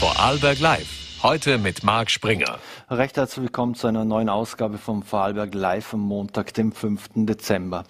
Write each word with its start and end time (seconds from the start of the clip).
Vorarlberg 0.00 0.58
Live. 0.60 1.20
Heute 1.22 1.58
mit 1.58 1.84
Marc 1.84 2.10
Springer. 2.10 2.58
Recht 2.88 3.18
herzlich 3.18 3.42
willkommen 3.42 3.74
zu 3.74 3.86
einer 3.86 4.06
neuen 4.06 4.30
Ausgabe 4.30 4.78
vom 4.78 5.02
Vorarlberg 5.02 5.52
Live 5.52 5.92
am 5.92 6.00
Montag, 6.00 6.54
dem 6.54 6.72
5. 6.72 7.10
Dezember 7.16 7.84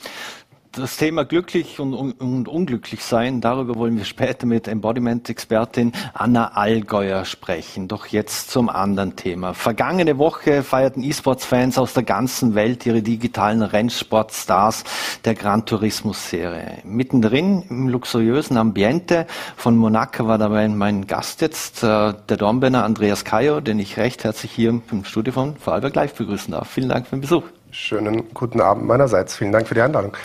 das 0.73 0.97
Thema 0.97 1.25
glücklich 1.25 1.81
und, 1.81 1.95
und, 1.95 2.13
und, 2.21 2.49
unglücklich 2.49 3.03
sein, 3.03 3.41
darüber 3.41 3.75
wollen 3.77 3.97
wir 3.97 4.05
später 4.05 4.47
mit 4.47 4.69
Embodiment-Expertin 4.69 5.93
Anna 6.15 6.53
Allgäuer 6.53 7.25
sprechen. 7.25 7.89
Doch 7.89 8.07
jetzt 8.07 8.51
zum 8.51 8.69
anderen 8.69 9.17
Thema. 9.17 9.55
Vergangene 9.55 10.19
Woche 10.19 10.63
feierten 10.63 11.03
E-Sports-Fans 11.03 11.79
aus 11.79 11.95
der 11.95 12.05
ganzen 12.05 12.55
Welt 12.55 12.87
ihre 12.87 13.03
digitalen 13.03 13.63
Rennsportstars 13.63 14.85
der 15.25 15.35
Gran 15.35 15.67
Turismo-Serie. 15.67 16.79
Mittendrin 16.85 17.63
im 17.69 17.89
luxuriösen 17.89 18.57
Ambiente 18.57 19.27
von 19.57 19.77
Monaco 19.77 20.27
war 20.27 20.39
dabei 20.39 20.69
mein 20.69 21.07
Gast 21.07 21.41
jetzt, 21.41 21.83
äh, 21.83 22.15
der 22.29 22.37
Dornbirner 22.37 22.85
Andreas 22.85 23.25
Kajo, 23.25 23.61
den 23.61 23.81
ich 23.81 23.97
recht 23.97 24.25
herzlich 24.25 24.53
hier 24.53 24.71
im 24.71 25.05
Studio 25.05 25.33
von 25.33 25.57
Vorarlberg 25.57 25.95
Live 25.95 26.15
begrüßen 26.15 26.53
darf. 26.53 26.71
Vielen 26.71 26.89
Dank 26.89 27.07
für 27.07 27.17
den 27.17 27.23
Besuch. 27.23 27.45
Schönen 27.73 28.35
guten 28.35 28.61
Abend 28.61 28.87
meinerseits. 28.87 29.37
Vielen 29.37 29.53
Dank 29.53 29.69
für 29.69 29.75
die 29.75 29.81
Einladung. 29.81 30.17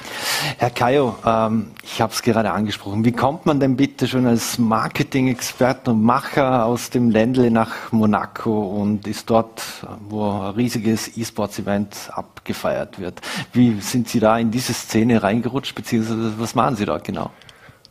Herr 0.58 0.72
Kajo, 0.72 1.16
ähm, 1.24 1.72
ich 1.84 2.02
habe 2.02 2.12
es 2.12 2.24
gerade 2.24 2.50
angesprochen. 2.52 3.06
Wie 3.06 3.12
kommt 3.12 3.46
man 3.46 3.60
denn 3.60 3.76
bitte 3.76 4.08
schon 4.08 4.26
als 4.26 4.58
Marketing-Experte 4.58 5.92
und 5.92 6.02
Macher 6.02 6.66
aus 6.66 6.90
dem 6.90 7.12
Ländle 7.12 7.52
nach 7.52 7.92
Monaco 7.92 8.82
und 8.82 9.08
ist 9.08 9.30
dort, 9.30 9.62
wo 10.10 10.28
ein 10.28 10.56
riesiges 10.56 11.16
E-Sports-Event 11.16 12.10
abgefeiert 12.12 13.00
wird? 13.00 13.22
Wie 13.54 13.80
sind 13.80 14.10
Sie 14.10 14.20
da 14.20 14.40
in 14.40 14.50
diese 14.50 14.74
Szene 14.74 15.22
reingerutscht, 15.22 15.76
beziehungsweise 15.76 16.34
was 16.40 16.56
machen 16.56 16.76
Sie 16.76 16.86
dort 16.86 17.04
genau? 17.04 17.30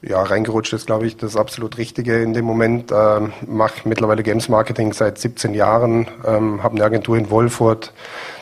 Ja, 0.06 0.22
reingerutscht 0.22 0.74
ist, 0.74 0.86
glaube 0.86 1.06
ich, 1.06 1.16
das 1.16 1.34
absolut 1.34 1.78
Richtige 1.78 2.22
in 2.22 2.34
dem 2.34 2.44
Moment. 2.44 2.92
Ähm, 2.92 3.32
mache 3.46 3.88
mittlerweile 3.88 4.22
Games 4.22 4.50
Marketing 4.50 4.92
seit 4.92 5.16
17 5.16 5.54
Jahren, 5.54 6.08
ähm, 6.26 6.62
habe 6.62 6.74
eine 6.74 6.84
Agentur 6.84 7.16
in 7.16 7.30
Wolfurt, 7.30 7.94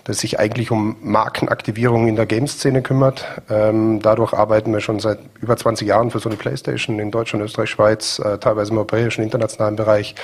das 0.03 0.19
sich 0.19 0.41
eigentlich 0.41 0.73
um 0.73 0.97
Markenaktivierung 1.03 2.09
in 2.09 2.17
der 2.17 2.27
Games-Szene 2.27 2.83
kümmert. 2.83 3.25
Ähm, 3.49 4.01
dadurch 4.03 4.33
arbeiten 4.33 4.73
wir 4.73 4.81
schon 4.81 4.99
seit 4.99 5.21
über 5.41 5.57
20 5.57 5.87
Jahren 5.87 6.11
für 6.11 6.19
so 6.19 6.29
eine 6.29 6.37
Playstation 6.37 6.99
in 6.99 7.13
Deutschland, 7.13 7.45
Österreich, 7.45 7.71
Schweiz, 7.71 8.19
äh, 8.19 8.39
teilweise 8.39 8.73
im 8.73 8.79
europäischen, 8.79 9.23
internationalen 9.23 9.77
Bereich 9.77 10.17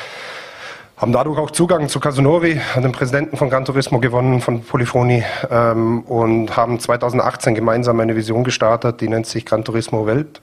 haben 0.97 1.13
dadurch 1.13 1.39
auch 1.39 1.53
Zugang 1.53 1.89
zu 1.89 2.01
Casunori, 2.01 2.61
dem 2.75 2.91
Präsidenten 2.91 3.37
von 3.37 3.51
Gran 3.51 3.65
Turismo 3.65 4.01
gewonnen, 4.01 4.41
von 4.41 4.65
Polyphony, 4.65 5.23
ähm, 5.49 6.01
und 6.01 6.57
haben 6.57 6.81
2018 6.81 7.55
gemeinsam 7.55 8.01
eine 8.01 8.17
Vision 8.17 8.43
gestartet, 8.43 9.01
die 9.01 9.09
nennt 9.09 9.29
sich 9.29 9.47
Gran 9.47 9.63
Turismo 9.63 10.07
Welt. 10.07 10.41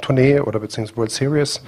Tournee 0.00 0.40
oder 0.40 0.60
beziehungsweise 0.60 0.96
World 0.96 1.10
Series, 1.10 1.62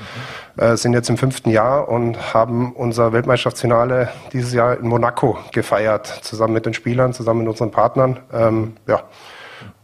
mhm. 0.56 0.62
äh, 0.62 0.76
sind 0.76 0.92
jetzt 0.92 1.10
im 1.10 1.16
fünften 1.16 1.50
Jahr 1.50 1.88
und 1.88 2.34
haben 2.34 2.72
unser 2.72 3.12
Weltmeisterschaftsfinale 3.12 4.08
dieses 4.32 4.52
Jahr 4.52 4.78
in 4.78 4.88
Monaco 4.88 5.38
gefeiert, 5.52 6.06
zusammen 6.22 6.54
mit 6.54 6.66
den 6.66 6.74
Spielern, 6.74 7.12
zusammen 7.12 7.40
mit 7.40 7.48
unseren 7.48 7.70
Partnern. 7.70 8.20
Ähm, 8.32 8.76
ja. 8.86 9.02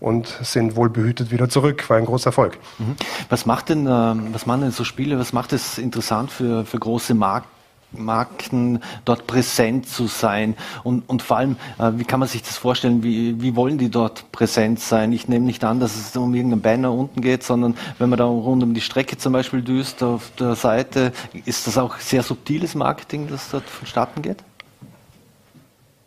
Und 0.00 0.26
sind 0.42 0.76
wohl 0.76 0.88
behütet 0.88 1.30
wieder 1.30 1.48
zurück. 1.48 1.88
War 1.88 1.96
ein 1.96 2.06
großer 2.06 2.28
Erfolg. 2.28 2.58
Mhm. 2.78 2.96
Was 3.28 3.46
macht 3.46 3.68
denn, 3.68 3.86
ähm, 3.86 4.28
was 4.32 4.46
machen 4.46 4.62
denn 4.62 4.70
so 4.70 4.84
Spiele, 4.84 5.18
was 5.18 5.32
macht 5.32 5.52
es 5.52 5.78
interessant 5.78 6.30
für, 6.30 6.64
für 6.64 6.78
große 6.78 7.14
Marken? 7.14 7.48
Marken 7.92 8.80
dort 9.04 9.26
präsent 9.26 9.88
zu 9.88 10.06
sein? 10.06 10.56
Und, 10.84 11.08
und 11.08 11.22
vor 11.22 11.38
allem, 11.38 11.56
äh, 11.78 11.92
wie 11.96 12.04
kann 12.04 12.20
man 12.20 12.28
sich 12.28 12.42
das 12.42 12.56
vorstellen? 12.56 13.02
Wie, 13.02 13.40
wie 13.40 13.56
wollen 13.56 13.78
die 13.78 13.90
dort 13.90 14.30
präsent 14.32 14.80
sein? 14.80 15.12
Ich 15.12 15.28
nehme 15.28 15.44
nicht 15.44 15.64
an, 15.64 15.80
dass 15.80 15.96
es 15.96 16.16
um 16.16 16.34
irgendeinen 16.34 16.62
Banner 16.62 16.92
unten 16.92 17.20
geht, 17.20 17.42
sondern 17.42 17.76
wenn 17.98 18.08
man 18.08 18.18
da 18.18 18.24
rund 18.24 18.62
um 18.62 18.74
die 18.74 18.80
Strecke 18.80 19.16
zum 19.16 19.32
Beispiel 19.32 19.62
düst 19.62 20.02
auf 20.02 20.30
der 20.38 20.54
Seite, 20.54 21.12
ist 21.44 21.66
das 21.66 21.78
auch 21.78 21.98
sehr 21.98 22.22
subtiles 22.22 22.74
Marketing, 22.74 23.28
das 23.28 23.50
dort 23.50 23.68
vonstatten 23.68 24.22
geht? 24.22 24.42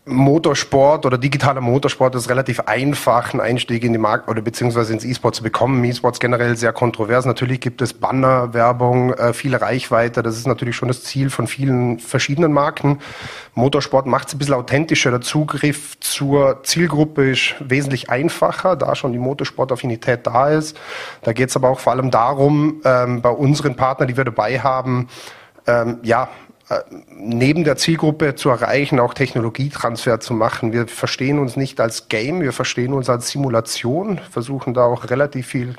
Motorsport 0.05 1.05
oder 1.05 1.17
digitaler 1.17 1.61
Motorsport 1.61 2.16
ist 2.16 2.30
relativ 2.30 2.61
einfach, 2.61 3.33
einen 3.33 3.42
Einstieg 3.42 3.83
in 3.83 3.92
die 3.92 3.99
Markt 3.99 4.27
oder 4.27 4.42
beziehungsweise 4.42 4.92
ins 4.92 5.05
E-Sport 5.05 5.36
zu 5.36 5.43
bekommen. 5.43 5.83
E-Sports 5.83 6.20
generell 6.20 6.58
sehr 6.58 6.73
kontrovers. 6.73 7.26
Natürlich 7.26 7.60
gibt 7.60 7.82
es 7.82 7.93
Banner, 7.93 8.54
Werbung, 8.54 9.14
äh, 9.14 9.33
viele 9.33 9.61
Reichweite. 9.61 10.23
Das 10.23 10.36
ist 10.36 10.48
natürlich 10.48 10.76
schon 10.76 10.87
das 10.87 11.04
Ziel 11.04 11.30
von 11.30 11.45
vielen 11.45 11.99
verschiedenen 11.99 12.54
Marken. 12.54 12.99
Motorsport 13.54 14.08
macht 14.08 14.30
es 14.30 14.33
ein 14.33 14.39
bisschen 14.39 14.55
authentischer. 14.55 15.11
Der 15.11 15.21
Zugriff 15.21 15.99
zur 15.99 16.64
Zielgruppe 16.64 17.30
ist 17.30 17.55
wesentlich 17.60 18.10
einfacher, 18.10 18.76
da 18.76 18.95
schon 18.95 19.11
die 19.11 19.20
Motorsportaffinität 19.20 20.26
da 20.26 20.49
ist. 20.49 20.76
Da 21.21 21.33
geht 21.33 21.49
es 21.49 21.55
aber 21.55 21.70
auch 21.70 21.80
vor 21.80 21.93
allem 21.93 22.10
darum, 22.10 22.81
ähm, 22.83 23.21
bei 23.21 23.30
unseren 23.30 23.76
Partnern, 23.76 24.08
die 24.08 24.17
wir 24.17 24.26
dabei 24.26 24.60
haben, 24.60 25.08
ähm, 25.67 25.99
ja, 26.02 26.30
neben 27.09 27.63
der 27.63 27.77
Zielgruppe 27.77 28.35
zu 28.35 28.49
erreichen, 28.49 28.99
auch 28.99 29.13
Technologietransfer 29.13 30.19
zu 30.19 30.33
machen. 30.33 30.71
Wir 30.71 30.87
verstehen 30.87 31.39
uns 31.39 31.55
nicht 31.55 31.80
als 31.80 32.09
Game, 32.09 32.41
wir 32.41 32.53
verstehen 32.53 32.93
uns 32.93 33.09
als 33.09 33.30
Simulation, 33.30 34.19
versuchen 34.30 34.73
da 34.73 34.83
auch 34.83 35.09
relativ 35.09 35.47
viel 35.47 35.75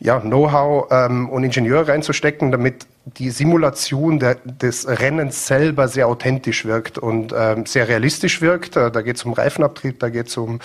ja, 0.00 0.18
Know-how 0.18 0.90
ähm, 0.90 1.28
und 1.28 1.44
Ingenieur 1.44 1.86
reinzustecken, 1.86 2.50
damit 2.50 2.86
die 3.04 3.30
Simulation 3.30 4.18
der, 4.18 4.36
des 4.44 4.88
Rennens 4.88 5.46
selber 5.46 5.86
sehr 5.86 6.08
authentisch 6.08 6.64
wirkt 6.64 6.98
und 6.98 7.32
ähm, 7.36 7.66
sehr 7.66 7.88
realistisch 7.88 8.40
wirkt. 8.40 8.76
Äh, 8.76 8.90
da 8.90 9.02
geht 9.02 9.16
es 9.16 9.24
um 9.24 9.32
Reifenabtrieb, 9.32 10.00
da 10.00 10.08
geht 10.08 10.28
es 10.28 10.36
um 10.36 10.56
äh, 10.56 10.60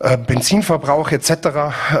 Benzinverbrauch 0.00 1.12
etc. 1.12 1.30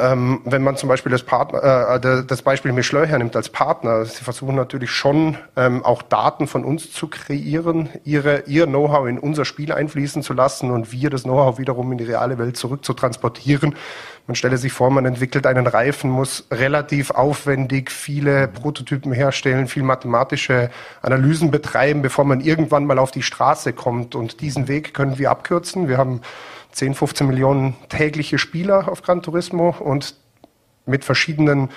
Ähm, 0.02 0.40
wenn 0.46 0.62
man 0.62 0.76
zum 0.76 0.88
Beispiel 0.88 1.12
das, 1.12 1.22
Partner, 1.22 2.00
äh, 2.02 2.24
das 2.24 2.40
Beispiel 2.40 2.72
Michelin 2.72 3.04
hernimmt 3.04 3.36
als 3.36 3.50
Partner, 3.50 4.06
sie 4.06 4.24
versuchen 4.24 4.54
natürlich 4.54 4.90
schon 4.90 5.36
ähm, 5.54 5.84
auch 5.84 6.00
Daten 6.00 6.46
von 6.46 6.64
uns 6.64 6.92
zu 6.92 7.08
kreieren, 7.08 7.90
ihre, 8.04 8.44
ihr 8.46 8.66
Know-how 8.66 9.06
in 9.06 9.18
unser 9.18 9.44
Spiel 9.44 9.70
einfließen 9.70 10.22
zu 10.22 10.32
lassen 10.32 10.70
und 10.70 10.92
wir 10.92 11.10
das 11.10 11.24
Know-how 11.24 11.58
wiederum 11.58 11.92
in 11.92 11.98
die 11.98 12.04
reale 12.04 12.38
Welt 12.38 12.56
zurück 12.56 12.86
zu 12.86 12.94
transportieren. 12.94 13.74
Man 14.26 14.34
stelle 14.34 14.56
sich 14.56 14.72
vor, 14.72 14.90
man 14.90 15.04
entwickelt 15.04 15.46
einen 15.46 15.66
Reifen, 15.66 16.08
muss 16.08 16.46
relativ 16.50 17.10
aufwendig 17.10 17.90
viele 17.90 18.48
Prototypen 18.48 19.12
herstellen, 19.12 19.66
viel 19.66 19.82
mathematische 19.82 20.70
Analysen 21.02 21.50
betreiben, 21.50 22.00
bevor 22.00 22.24
man 22.24 22.40
irgendwann 22.40 22.86
mal 22.86 22.98
auf 22.98 23.10
die 23.10 23.22
Straße 23.22 23.74
kommt. 23.74 24.14
Und 24.14 24.40
diesen 24.40 24.68
Weg 24.68 24.94
können 24.94 25.18
wir 25.18 25.30
abkürzen. 25.30 25.88
Wir 25.88 25.98
haben 25.98 26.20
10, 26.72 26.94
15 26.94 27.26
Millionen 27.26 27.74
tägliche 27.88 28.38
Spieler 28.38 28.88
auf 28.88 29.02
Gran 29.02 29.22
Turismo 29.22 29.74
und 29.78 30.14
mit 30.86 31.04
verschiedenen 31.04 31.70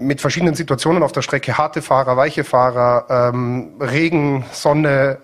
mit 0.00 0.22
verschiedenen 0.22 0.54
Situationen 0.54 1.02
auf 1.02 1.12
der 1.12 1.20
Strecke, 1.20 1.58
harte 1.58 1.82
Fahrer, 1.82 2.16
weiche 2.16 2.42
Fahrer, 2.42 3.32
ähm, 3.34 3.72
Regen, 3.78 4.44
Sonne, 4.50 5.18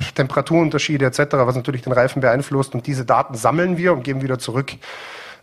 äh, 0.00 0.14
Temperaturunterschiede 0.14 1.06
etc., 1.06 1.20
was 1.32 1.54
natürlich 1.54 1.82
den 1.82 1.92
Reifen 1.92 2.20
beeinflusst. 2.20 2.74
Und 2.74 2.88
diese 2.88 3.04
Daten 3.04 3.34
sammeln 3.34 3.76
wir 3.76 3.92
und 3.92 4.02
geben 4.02 4.22
wieder 4.22 4.40
zurück 4.40 4.72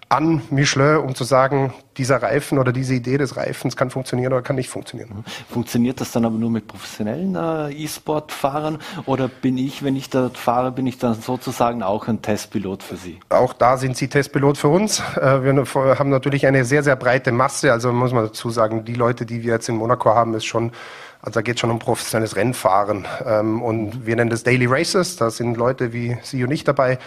an 0.10 0.42
Michelin, 0.50 0.98
um 0.98 1.14
zu 1.14 1.24
sagen, 1.24 1.72
dieser 1.98 2.22
Reifen 2.22 2.58
oder 2.58 2.72
diese 2.72 2.96
Idee 2.96 3.18
des 3.18 3.38
Reifens 3.38 3.76
kann 3.78 3.92
funktionieren 3.92 4.34
oder 4.34 4.42
kann 4.42 4.56
nicht 4.56 4.70
funktionieren. 4.70 5.10
Mhm. 5.10 5.24
Funktioniert 5.52 6.02
das 6.02 6.12
dann 6.12 6.26
aber 6.26 6.36
nur 6.36 6.50
mit 6.50 6.68
professionellen 6.68 7.36
äh, 7.36 7.72
E-Sport-Fahrern 7.72 8.80
oder 9.06 9.28
bin 9.28 9.58
ich, 9.58 9.84
wenn 9.84 9.96
ich 9.96 10.10
dort 10.10 10.38
fahre, 10.38 10.72
bin 10.72 10.88
ich 10.88 10.98
dann 10.98 11.14
sozusagen 11.14 11.84
auch 11.84 12.08
ein 12.08 12.24
Testpilot 12.24 12.82
für 12.82 12.96
Sie? 12.96 13.20
Auch 13.30 13.54
da 13.54 13.78
sind 13.78 13.96
Sie 13.98 14.08
Testpilot 14.08 14.58
für 14.58 14.70
uns. 14.70 15.00
Äh, 15.16 15.44
wir 15.44 16.00
haben 16.00 16.10
natürlich 16.10 16.48
eine 16.48 16.66
sehr, 16.66 16.82
sehr 16.82 16.96
breite 16.96 17.32
Masse. 17.32 17.72
Also 17.72 17.94
muss 17.94 18.12
man 18.12 18.26
dazu 18.26 18.50
sagen, 18.50 18.86
die 18.86 18.96
Leute, 18.96 19.28
die 19.28 19.44
wir 19.44 19.54
jetzt 19.54 19.70
in 19.70 19.76
Monaco 19.76 20.16
haben, 20.16 20.34
ist 20.34 20.46
schon 20.46 20.72
also 21.22 21.40
da 21.40 21.42
geht 21.42 21.56
es 21.56 21.62
schon 21.62 21.70
um 21.70 21.80
professionelles 21.80 22.36
Rennfahren. 22.36 23.06
Ähm, 23.26 23.62
und 23.62 24.06
wir 24.06 24.16
nennen 24.16 24.30
das 24.30 24.44
Daily 24.44 24.66
Races. 24.68 25.18
Da 25.18 25.30
sind 25.30 25.58
Leute 25.58 25.92
wie 25.92 26.18
Sie 26.24 26.44
und 26.44 26.52
ich 26.52 26.64
dabei. 26.64 26.98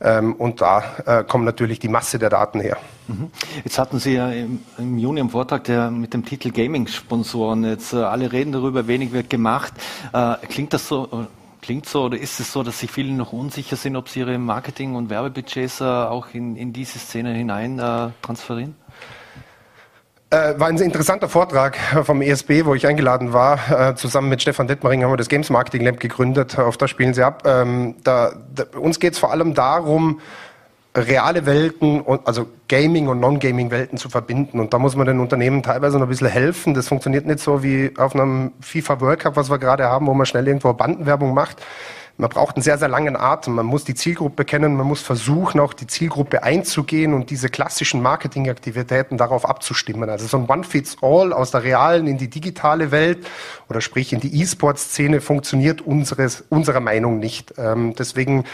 Ähm, 0.00 0.34
und 0.34 0.60
da 0.62 0.82
äh, 1.04 1.24
kommt 1.24 1.44
natürlich 1.44 1.78
die 1.78 1.88
Masse 1.88 2.18
der 2.18 2.30
Daten 2.30 2.60
her. 2.60 2.78
Mhm. 3.08 3.30
Jetzt 3.64 3.78
hatten 3.78 3.98
Sie 3.98 4.14
ja 4.14 4.30
im, 4.30 4.60
im 4.78 4.96
Juni 4.96 5.20
im 5.20 5.30
Vortrag 5.30 5.64
der, 5.64 5.90
mit 5.90 6.14
dem 6.14 6.24
Titel 6.24 6.50
Gaming-Sponsoren. 6.50 7.64
Jetzt 7.64 7.92
äh, 7.92 7.96
alle 7.96 8.32
reden 8.32 8.52
darüber, 8.52 8.86
wenig 8.86 9.12
wird 9.12 9.28
gemacht. 9.28 9.74
Äh, 10.14 10.36
klingt 10.48 10.72
das 10.72 10.88
so? 10.88 11.04
Äh, 11.04 11.26
klingt 11.60 11.86
so 11.86 12.04
oder 12.04 12.18
ist 12.18 12.40
es 12.40 12.52
so, 12.52 12.62
dass 12.62 12.78
sich 12.78 12.90
viele 12.90 13.12
noch 13.12 13.34
unsicher 13.34 13.76
sind, 13.76 13.96
ob 13.96 14.08
sie 14.08 14.20
ihre 14.20 14.38
Marketing- 14.38 14.94
und 14.94 15.10
Werbebudgets 15.10 15.82
äh, 15.82 15.84
auch 15.84 16.28
in, 16.32 16.56
in 16.56 16.72
diese 16.72 16.98
Szene 16.98 17.34
hinein 17.34 17.78
äh, 17.78 18.08
transferieren? 18.22 18.74
Äh, 20.30 20.60
war 20.60 20.68
ein 20.68 20.76
interessanter 20.76 21.26
Vortrag 21.26 21.78
vom 22.04 22.20
ESB, 22.20 22.66
wo 22.66 22.74
ich 22.74 22.86
eingeladen 22.86 23.32
war. 23.32 23.58
Äh, 23.70 23.94
zusammen 23.94 24.28
mit 24.28 24.42
Stefan 24.42 24.68
Detmering 24.68 25.02
haben 25.02 25.10
wir 25.10 25.16
das 25.16 25.30
Games 25.30 25.48
Marketing 25.48 25.86
Lab 25.86 26.00
gegründet. 26.00 26.58
Auf 26.58 26.76
das 26.76 26.90
spielen 26.90 27.14
sie 27.14 27.22
ab. 27.22 27.44
Ähm, 27.46 27.94
da, 28.04 28.32
da, 28.54 28.64
uns 28.78 29.00
geht 29.00 29.14
es 29.14 29.18
vor 29.18 29.32
allem 29.32 29.54
darum, 29.54 30.20
reale 30.94 31.46
Welten, 31.46 32.02
und, 32.02 32.26
also 32.26 32.46
Gaming- 32.68 33.08
und 33.08 33.20
Non-Gaming-Welten 33.20 33.96
zu 33.96 34.10
verbinden. 34.10 34.60
Und 34.60 34.74
da 34.74 34.78
muss 34.78 34.96
man 34.96 35.06
den 35.06 35.18
Unternehmen 35.18 35.62
teilweise 35.62 35.96
noch 35.96 36.04
ein 36.04 36.10
bisschen 36.10 36.28
helfen. 36.28 36.74
Das 36.74 36.88
funktioniert 36.88 37.24
nicht 37.24 37.38
so 37.38 37.62
wie 37.62 37.94
auf 37.96 38.14
einem 38.14 38.52
FIFA 38.60 39.00
World 39.00 39.20
Cup, 39.20 39.36
was 39.36 39.48
wir 39.48 39.58
gerade 39.58 39.84
haben, 39.84 40.06
wo 40.06 40.12
man 40.12 40.26
schnell 40.26 40.46
irgendwo 40.46 40.74
Bandenwerbung 40.74 41.32
macht 41.32 41.56
man 42.18 42.30
braucht 42.30 42.56
einen 42.56 42.64
sehr, 42.64 42.78
sehr 42.78 42.88
langen 42.88 43.16
Atem. 43.16 43.54
Man 43.54 43.66
muss 43.66 43.84
die 43.84 43.94
Zielgruppe 43.94 44.44
kennen, 44.44 44.76
man 44.76 44.86
muss 44.86 45.00
versuchen, 45.00 45.60
auch 45.60 45.72
die 45.72 45.86
Zielgruppe 45.86 46.42
einzugehen 46.42 47.14
und 47.14 47.30
diese 47.30 47.48
klassischen 47.48 48.02
Marketingaktivitäten 48.02 49.16
darauf 49.16 49.48
abzustimmen. 49.48 50.10
Also 50.10 50.26
so 50.26 50.36
ein 50.36 50.46
One-Fits-All 50.48 51.32
aus 51.32 51.52
der 51.52 51.62
realen 51.62 52.08
in 52.08 52.18
die 52.18 52.28
digitale 52.28 52.90
Welt 52.90 53.24
oder 53.68 53.80
sprich 53.80 54.12
in 54.12 54.18
die 54.18 54.42
E-Sport-Szene 54.42 55.20
funktioniert 55.20 55.80
unseres, 55.80 56.44
unserer 56.48 56.80
Meinung 56.80 57.20
nicht. 57.20 57.54
Ähm, 57.56 57.94
deswegen 57.96 58.44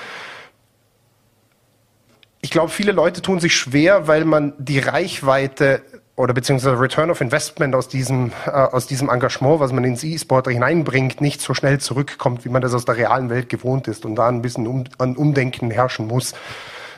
ich 2.43 2.51
glaube, 2.51 2.69
viele 2.69 2.93
Leute 2.93 3.23
tun 3.23 3.41
sich 3.41 3.57
schwer, 3.57 4.07
weil 4.07 4.27
man 4.27 4.53
die 4.59 4.79
Reichweite 4.79 5.81
oder 6.17 6.33
beziehungsweise 6.33 6.79
Return 6.79 7.11
of 7.11 7.21
Investment 7.21 7.75
aus 7.75 7.89
diesem, 7.89 8.33
äh, 8.47 8.51
aus 8.51 8.87
diesem 8.87 9.09
Engagement, 9.09 9.61
was 9.61 9.73
man 9.73 9.85
ins 9.85 10.05
E-Sport 10.05 10.49
hineinbringt, 10.49 11.21
nicht 11.21 11.41
so 11.41 11.55
schnell 11.55 11.81
zurückkommt, 11.81 12.45
wie 12.45 12.51
man 12.51 12.63
das 12.63 12.73
aus 12.73 12.85
der 12.85 12.97
realen 12.97 13.31
Welt 13.31 13.49
gewohnt 13.49 13.89
ist 13.89 14.05
und 14.05 14.15
da 14.15 14.29
ein 14.29 14.43
bisschen 14.43 14.67
um, 14.67 14.85
an 14.99 15.17
Umdenken 15.17 15.71
herrschen 15.71 16.07
muss, 16.07 16.35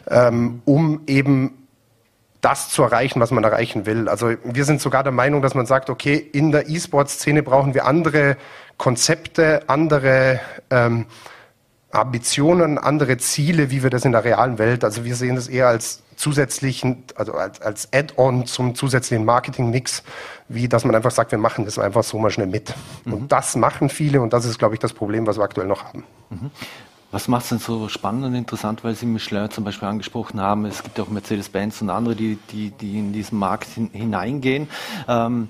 ähm, 0.09 0.61
um 0.67 1.01
eben 1.07 1.67
das 2.43 2.69
zu 2.69 2.83
erreichen, 2.83 3.19
was 3.21 3.31
man 3.31 3.43
erreichen 3.43 3.87
will. 3.87 4.09
Also 4.09 4.35
wir 4.45 4.65
sind 4.65 4.81
sogar 4.81 5.03
der 5.03 5.13
Meinung, 5.13 5.41
dass 5.41 5.55
man 5.55 5.67
sagt, 5.67 5.89
okay, 5.89 6.17
in 6.17 6.53
der 6.53 6.69
E-Sport-Szene 6.69 7.43
brauchen 7.43 7.73
wir 7.75 7.87
andere 7.87 8.37
Konzepte, 8.77 9.63
andere 9.69 10.41
ähm, 10.71 11.07
Ambitionen, 11.91 12.77
andere 12.77 13.17
Ziele, 13.17 13.71
wie 13.71 13.83
wir 13.83 13.89
das 13.89 14.05
in 14.05 14.13
der 14.13 14.25
realen 14.25 14.59
Welt, 14.59 14.85
also 14.85 15.05
wir 15.05 15.17
sehen 15.17 15.37
das 15.37 15.49
eher 15.49 15.69
als 15.69 16.03
zusätzlichen, 16.17 17.05
also 17.15 17.33
als, 17.35 17.61
als 17.61 17.93
Add-on 17.93 18.47
zum 18.47 18.75
zusätzlichen 18.75 19.25
Marketing-Mix, 19.25 20.03
wie 20.49 20.69
dass 20.69 20.85
man 20.85 20.95
einfach 20.95 21.11
sagt, 21.11 21.31
wir 21.31 21.39
machen 21.39 21.65
das 21.65 21.79
einfach 21.79 22.03
so 22.03 22.19
mal 22.19 22.31
schnell 22.31 22.47
mit. 22.47 22.75
Mhm. 23.05 23.13
Und 23.13 23.33
das 23.33 23.57
machen 23.57 23.89
viele 23.89 24.21
und 24.21 24.33
das 24.33 24.45
ist, 24.45 24.59
glaube 24.59 24.75
ich, 24.75 24.81
das 24.81 24.93
Problem, 24.93 25.27
was 25.27 25.39
wir 25.39 25.45
aktuell 25.45 25.67
noch 25.67 25.85
haben. 25.85 26.05
Mhm. 26.31 26.51
Was 27.13 27.29
macht 27.29 27.45
es 27.45 27.49
denn 27.51 27.59
so 27.59 27.89
spannend 27.89 28.25
und 28.25 28.35
interessant, 28.35 28.83
weil 28.83 28.95
Sie 28.95 29.07
Michelin 29.07 29.51
zum 29.51 29.65
Beispiel 29.65 29.89
angesprochen 29.89 30.41
haben? 30.41 30.65
Es 30.67 30.83
gibt 30.83 30.99
auch 30.99 31.09
Mercedes-Benz 31.09 31.81
und 31.81 31.91
andere, 31.91 32.17
die, 32.17 32.37
die, 32.51 32.71
die 32.71 32.99
in 32.99 33.13
diesen 33.13 33.39
Markt 33.39 33.69
hineingehen. 33.93 34.69
Ähm, 35.07 35.49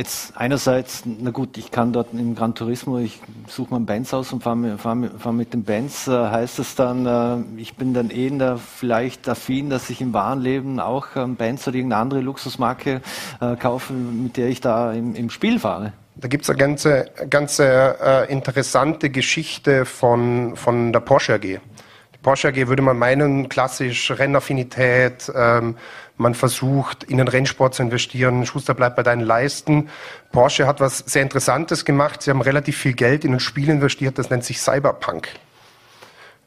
Jetzt 0.00 0.32
einerseits, 0.34 1.02
na 1.04 1.30
gut, 1.30 1.58
ich 1.58 1.70
kann 1.70 1.92
dort 1.92 2.14
im 2.14 2.34
Gran 2.34 2.54
Turismo, 2.54 2.96
ich 2.96 3.20
suche 3.46 3.72
mal 3.72 3.80
Benz 3.80 4.14
aus 4.14 4.32
und 4.32 4.42
fahre 4.42 4.78
fahr, 4.78 4.96
fahr 5.18 5.34
mit 5.34 5.52
dem 5.52 5.62
Benz. 5.62 6.08
Äh, 6.08 6.12
heißt 6.12 6.58
es 6.58 6.74
dann, 6.74 7.04
äh, 7.04 7.60
ich 7.60 7.76
bin 7.76 7.92
dann 7.92 8.08
eh 8.08 8.28
in 8.28 8.38
der, 8.38 8.56
vielleicht 8.56 9.28
affin, 9.28 9.68
dass 9.68 9.90
ich 9.90 10.00
im 10.00 10.14
wahren 10.14 10.40
Leben 10.40 10.80
auch 10.80 11.16
einen 11.16 11.36
Benz 11.36 11.68
oder 11.68 11.76
irgendeine 11.76 12.00
andere 12.00 12.20
Luxusmarke 12.22 13.02
äh, 13.42 13.56
kaufe, 13.56 13.92
mit 13.92 14.38
der 14.38 14.48
ich 14.48 14.62
da 14.62 14.90
im, 14.94 15.14
im 15.14 15.28
Spiel 15.28 15.58
fahre? 15.58 15.92
Da 16.16 16.28
gibt 16.28 16.44
es 16.44 16.48
eine 16.48 16.58
ganze, 16.58 17.10
ganze 17.28 17.98
äh, 18.00 18.32
interessante 18.32 19.10
Geschichte 19.10 19.84
von, 19.84 20.56
von 20.56 20.94
der 20.94 21.00
Porsche 21.00 21.34
AG. 21.34 21.42
Die 21.42 22.18
Porsche 22.22 22.48
AG 22.48 22.68
würde 22.68 22.80
man 22.80 22.98
meinen, 22.98 23.50
klassisch 23.50 24.10
Rennaffinität, 24.10 25.30
ähm, 25.34 25.76
man 26.20 26.34
versucht, 26.34 27.04
in 27.04 27.18
den 27.18 27.26
Rennsport 27.26 27.74
zu 27.74 27.82
investieren. 27.82 28.46
Schuster 28.46 28.74
bleibt 28.74 28.96
bei 28.96 29.02
deinen 29.02 29.22
Leisten. 29.22 29.88
Porsche 30.30 30.66
hat 30.66 30.80
was 30.80 30.98
sehr 30.98 31.22
Interessantes 31.22 31.84
gemacht. 31.84 32.22
Sie 32.22 32.30
haben 32.30 32.42
relativ 32.42 32.76
viel 32.76 32.92
Geld 32.92 33.24
in 33.24 33.32
ein 33.32 33.40
Spiel 33.40 33.68
investiert, 33.68 34.18
das 34.18 34.30
nennt 34.30 34.44
sich 34.44 34.60
Cyberpunk. 34.60 35.28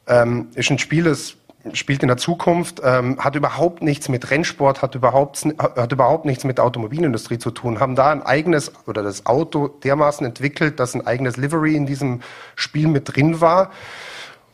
Ähm, 0.07 0.49
ist 0.55 0.69
ein 0.69 0.79
Spiel, 0.79 1.05
das 1.05 1.35
spielt 1.71 2.01
in 2.01 2.09
der 2.09 2.17
Zukunft, 2.17 2.81
ähm, 2.83 3.17
hat 3.19 3.35
überhaupt 3.35 3.81
nichts 3.81 4.09
mit 4.09 4.29
Rennsport, 4.29 4.81
hat 4.81 4.95
überhaupt, 4.95 5.45
hat 5.57 5.91
überhaupt 5.91 6.25
nichts 6.25 6.43
mit 6.43 6.57
der 6.57 6.65
Automobilindustrie 6.65 7.37
zu 7.37 7.51
tun, 7.51 7.79
haben 7.79 7.95
da 7.95 8.11
ein 8.11 8.21
eigenes 8.21 8.71
oder 8.85 9.01
das 9.01 9.25
Auto 9.25 9.69
dermaßen 9.69 10.25
entwickelt, 10.25 10.79
dass 10.79 10.93
ein 10.93 11.07
eigenes 11.07 11.37
Livery 11.37 11.75
in 11.75 11.85
diesem 11.85 12.21
Spiel 12.55 12.87
mit 12.87 13.15
drin 13.15 13.39
war. 13.39 13.71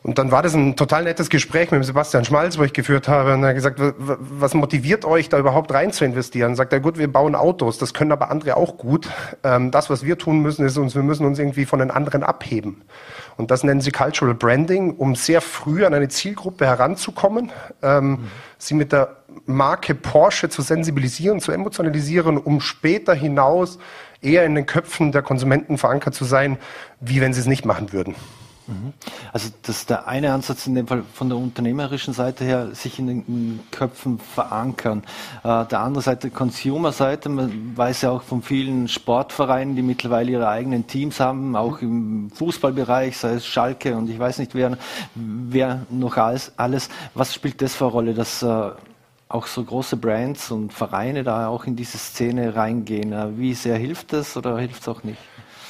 Und 0.02 0.18
dann 0.18 0.30
war 0.30 0.42
das 0.42 0.54
ein 0.54 0.76
total 0.76 1.04
nettes 1.04 1.28
Gespräch 1.28 1.70
mit 1.70 1.84
Sebastian 1.84 2.24
Schmalz, 2.24 2.56
wo 2.56 2.62
ich 2.62 2.72
geführt 2.72 3.06
habe. 3.06 3.34
Und 3.34 3.42
er 3.42 3.50
hat 3.50 3.54
gesagt, 3.54 3.80
was 3.98 4.54
motiviert 4.54 5.04
euch, 5.04 5.28
da 5.28 5.38
überhaupt 5.38 5.72
rein 5.74 5.92
zu 5.92 6.06
investieren? 6.06 6.56
Sagt 6.56 6.72
er, 6.72 6.80
gut, 6.80 6.96
wir 6.96 7.12
bauen 7.12 7.34
Autos, 7.34 7.76
das 7.76 7.92
können 7.92 8.10
aber 8.10 8.30
andere 8.30 8.56
auch 8.56 8.78
gut. 8.78 9.08
Ähm, 9.44 9.70
das, 9.70 9.90
was 9.90 10.02
wir 10.02 10.16
tun 10.16 10.40
müssen, 10.40 10.64
ist 10.64 10.78
uns, 10.78 10.94
wir 10.94 11.02
müssen 11.02 11.26
uns 11.26 11.38
irgendwie 11.38 11.66
von 11.66 11.80
den 11.80 11.90
anderen 11.90 12.22
abheben. 12.22 12.82
Und 13.36 13.50
das 13.50 13.62
nennen 13.62 13.82
sie 13.82 13.90
Cultural 13.90 14.34
Branding, 14.34 14.96
um 14.96 15.14
sehr 15.14 15.42
früh 15.42 15.84
an 15.84 15.92
eine 15.92 16.08
Zielgruppe 16.08 16.66
heranzukommen, 16.66 17.50
mhm. 17.82 18.18
sie 18.58 18.74
mit 18.74 18.92
der 18.92 19.16
Marke 19.46 19.94
Porsche 19.94 20.48
zu 20.48 20.62
sensibilisieren, 20.62 21.40
zu 21.40 21.52
emotionalisieren, 21.52 22.36
um 22.38 22.60
später 22.60 23.14
hinaus 23.14 23.78
eher 24.22 24.44
in 24.44 24.54
den 24.54 24.66
Köpfen 24.66 25.12
der 25.12 25.22
Konsumenten 25.22 25.78
verankert 25.78 26.14
zu 26.14 26.24
sein, 26.24 26.58
wie 27.00 27.20
wenn 27.20 27.32
sie 27.32 27.40
es 27.40 27.46
nicht 27.46 27.64
machen 27.64 27.92
würden. 27.92 28.14
Mhm. 28.70 28.92
Also 29.32 29.48
das 29.62 29.78
ist 29.78 29.90
der 29.90 30.06
eine 30.06 30.32
Ansatz 30.32 30.66
in 30.66 30.74
dem 30.74 30.86
Fall 30.86 31.02
von 31.12 31.28
der 31.28 31.38
unternehmerischen 31.38 32.14
Seite 32.14 32.44
her, 32.44 32.68
sich 32.74 32.98
in 32.98 33.06
den 33.06 33.60
Köpfen 33.70 34.18
verankern. 34.18 35.02
Äh, 35.42 35.66
der 35.66 35.80
andere 35.80 36.02
Seite, 36.02 36.30
Consumer-Seite, 36.30 37.28
man 37.28 37.76
weiß 37.76 38.02
ja 38.02 38.10
auch 38.10 38.22
von 38.22 38.42
vielen 38.42 38.88
Sportvereinen, 38.88 39.74
die 39.74 39.82
mittlerweile 39.82 40.30
ihre 40.32 40.48
eigenen 40.48 40.86
Teams 40.86 41.20
haben, 41.20 41.56
auch 41.56 41.80
im 41.80 42.30
Fußballbereich, 42.30 43.16
sei 43.16 43.34
es 43.34 43.46
Schalke 43.46 43.96
und 43.96 44.08
ich 44.08 44.18
weiß 44.18 44.38
nicht 44.38 44.54
wer, 44.54 44.78
wer 45.14 45.86
noch 45.90 46.16
alles, 46.16 46.52
alles. 46.56 46.88
Was 47.14 47.34
spielt 47.34 47.60
das 47.62 47.74
für 47.74 47.86
eine 47.86 47.92
Rolle, 47.92 48.14
dass 48.14 48.42
äh, 48.42 48.70
auch 49.28 49.46
so 49.46 49.64
große 49.64 49.96
Brands 49.96 50.50
und 50.50 50.72
Vereine 50.72 51.24
da 51.24 51.48
auch 51.48 51.64
in 51.64 51.76
diese 51.76 51.98
Szene 51.98 52.54
reingehen? 52.54 53.12
Äh, 53.12 53.36
wie 53.36 53.54
sehr 53.54 53.76
hilft 53.76 54.12
das 54.12 54.36
oder 54.36 54.58
hilft 54.58 54.82
es 54.82 54.88
auch 54.88 55.02
nicht? 55.02 55.18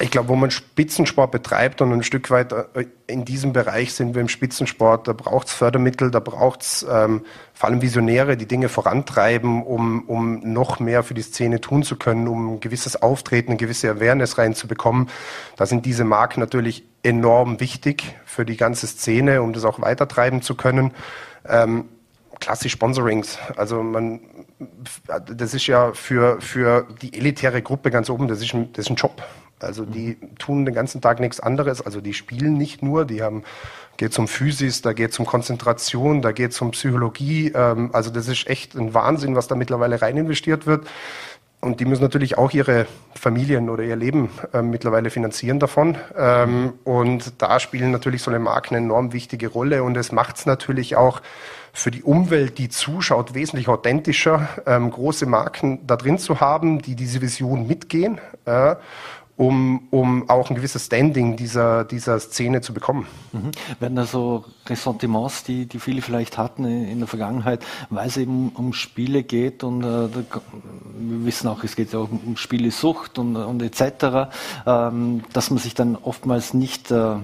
Ich 0.01 0.09
glaube, 0.09 0.29
wo 0.29 0.35
man 0.35 0.49
Spitzensport 0.49 1.31
betreibt 1.31 1.81
und 1.81 1.93
ein 1.93 2.03
Stück 2.03 2.31
weit 2.31 2.51
äh, 2.53 2.85
in 3.07 3.23
diesem 3.23 3.53
Bereich 3.53 3.93
sind 3.93 4.15
wir 4.15 4.21
im 4.21 4.29
Spitzensport, 4.29 5.07
da 5.07 5.13
braucht 5.13 5.47
es 5.47 5.53
Fördermittel, 5.53 6.09
da 6.09 6.19
braucht 6.19 6.61
es 6.61 6.85
ähm, 6.89 7.23
vor 7.53 7.69
allem 7.69 7.81
Visionäre, 7.81 8.35
die 8.35 8.47
Dinge 8.47 8.67
vorantreiben, 8.67 9.63
um, 9.63 10.03
um 10.07 10.39
noch 10.39 10.79
mehr 10.79 11.03
für 11.03 11.13
die 11.13 11.21
Szene 11.21 11.61
tun 11.61 11.83
zu 11.83 11.97
können, 11.97 12.27
um 12.27 12.55
ein 12.55 12.59
gewisses 12.59 13.01
Auftreten, 13.01 13.51
eine 13.51 13.57
gewisse 13.57 13.91
Awareness 13.91 14.37
reinzubekommen. 14.37 15.09
Da 15.55 15.65
sind 15.65 15.85
diese 15.85 16.03
Marken 16.03 16.39
natürlich 16.39 16.83
enorm 17.03 17.59
wichtig 17.59 18.15
für 18.25 18.45
die 18.45 18.57
ganze 18.57 18.87
Szene, 18.87 19.41
um 19.41 19.53
das 19.53 19.65
auch 19.65 19.81
weitertreiben 19.81 20.41
zu 20.41 20.55
können. 20.55 20.91
Ähm, 21.47 21.85
klassisch 22.39 22.71
Sponsorings. 22.71 23.37
Also 23.55 23.83
man, 23.83 24.19
das 25.35 25.53
ist 25.53 25.67
ja 25.67 25.93
für, 25.93 26.41
für 26.41 26.87
die 27.01 27.13
elitäre 27.13 27.61
Gruppe 27.61 27.91
ganz 27.91 28.09
oben, 28.09 28.27
das 28.27 28.41
ist 28.41 28.53
ein, 28.53 28.73
das 28.73 28.85
ist 28.85 28.89
ein 28.89 28.95
Job. 28.95 29.21
Also 29.63 29.85
die 29.85 30.17
tun 30.39 30.65
den 30.65 30.73
ganzen 30.73 31.01
Tag 31.01 31.19
nichts 31.19 31.39
anderes. 31.39 31.81
Also 31.81 32.01
die 32.01 32.13
spielen 32.13 32.57
nicht 32.57 32.81
nur, 32.81 33.05
die 33.05 33.21
haben 33.21 33.43
geht 33.97 34.17
um 34.17 34.27
Physis, 34.27 34.81
da 34.81 34.93
geht 34.93 35.11
es 35.11 35.19
um 35.19 35.27
Konzentration, 35.27 36.23
da 36.23 36.31
geht 36.31 36.51
es 36.51 36.61
um 36.61 36.71
Psychologie. 36.71 37.51
Ähm, 37.53 37.91
also 37.93 38.09
das 38.09 38.27
ist 38.27 38.47
echt 38.47 38.75
ein 38.75 38.93
Wahnsinn, 38.95 39.35
was 39.35 39.47
da 39.47 39.55
mittlerweile 39.55 40.01
rein 40.01 40.17
investiert 40.17 40.65
wird. 40.65 40.87
Und 41.59 41.79
die 41.79 41.85
müssen 41.85 42.01
natürlich 42.01 42.39
auch 42.39 42.51
ihre 42.51 42.87
Familien 43.13 43.69
oder 43.69 43.83
ihr 43.83 43.95
Leben 43.95 44.31
äh, 44.51 44.63
mittlerweile 44.63 45.11
finanzieren 45.11 45.59
davon. 45.59 45.95
Ähm, 46.17 46.73
und 46.83 47.39
da 47.39 47.59
spielen 47.59 47.91
natürlich 47.91 48.23
so 48.23 48.31
eine 48.31 48.39
Marken 48.39 48.75
eine 48.75 48.85
enorm 48.85 49.13
wichtige 49.13 49.47
Rolle. 49.47 49.83
Und 49.83 49.95
es 49.95 50.11
macht 50.11 50.37
es 50.37 50.47
natürlich 50.47 50.95
auch 50.95 51.21
für 51.71 51.91
die 51.91 52.01
Umwelt, 52.01 52.57
die 52.57 52.69
zuschaut, 52.69 53.35
wesentlich 53.35 53.67
authentischer, 53.67 54.49
ähm, 54.65 54.89
große 54.89 55.27
Marken 55.27 55.85
da 55.85 55.95
drin 55.95 56.17
zu 56.17 56.41
haben, 56.41 56.81
die 56.81 56.95
diese 56.95 57.21
Vision 57.21 57.67
mitgehen. 57.67 58.19
Äh, 58.45 58.75
um, 59.41 59.87
um 59.89 60.29
auch 60.29 60.51
ein 60.51 60.55
gewisses 60.55 60.85
Standing 60.85 61.35
dieser, 61.35 61.83
dieser 61.83 62.19
Szene 62.19 62.61
zu 62.61 62.75
bekommen. 62.75 63.07
Mhm. 63.31 63.49
Werden 63.79 63.95
da 63.95 64.05
so 64.05 64.45
Ressentiments, 64.67 65.43
die, 65.43 65.65
die 65.65 65.79
viele 65.79 66.03
vielleicht 66.03 66.37
hatten 66.37 66.63
in 66.63 66.99
der 66.99 67.07
Vergangenheit, 67.07 67.65
weil 67.89 68.07
es 68.07 68.17
eben 68.17 68.49
um 68.49 68.71
Spiele 68.73 69.23
geht 69.23 69.63
und 69.63 69.81
äh, 69.81 70.09
wir 70.13 71.25
wissen 71.25 71.47
auch, 71.47 71.63
es 71.63 71.75
geht 71.75 71.91
ja 71.91 71.97
auch 71.97 72.09
um 72.11 72.37
Spielesucht 72.37 73.17
und, 73.17 73.35
und 73.35 73.63
etc., 73.63 74.29
ähm, 74.67 75.23
dass 75.33 75.49
man 75.49 75.57
sich 75.57 75.73
dann 75.73 75.95
oftmals 75.95 76.53
nicht 76.53 76.91
äh, 76.91 77.15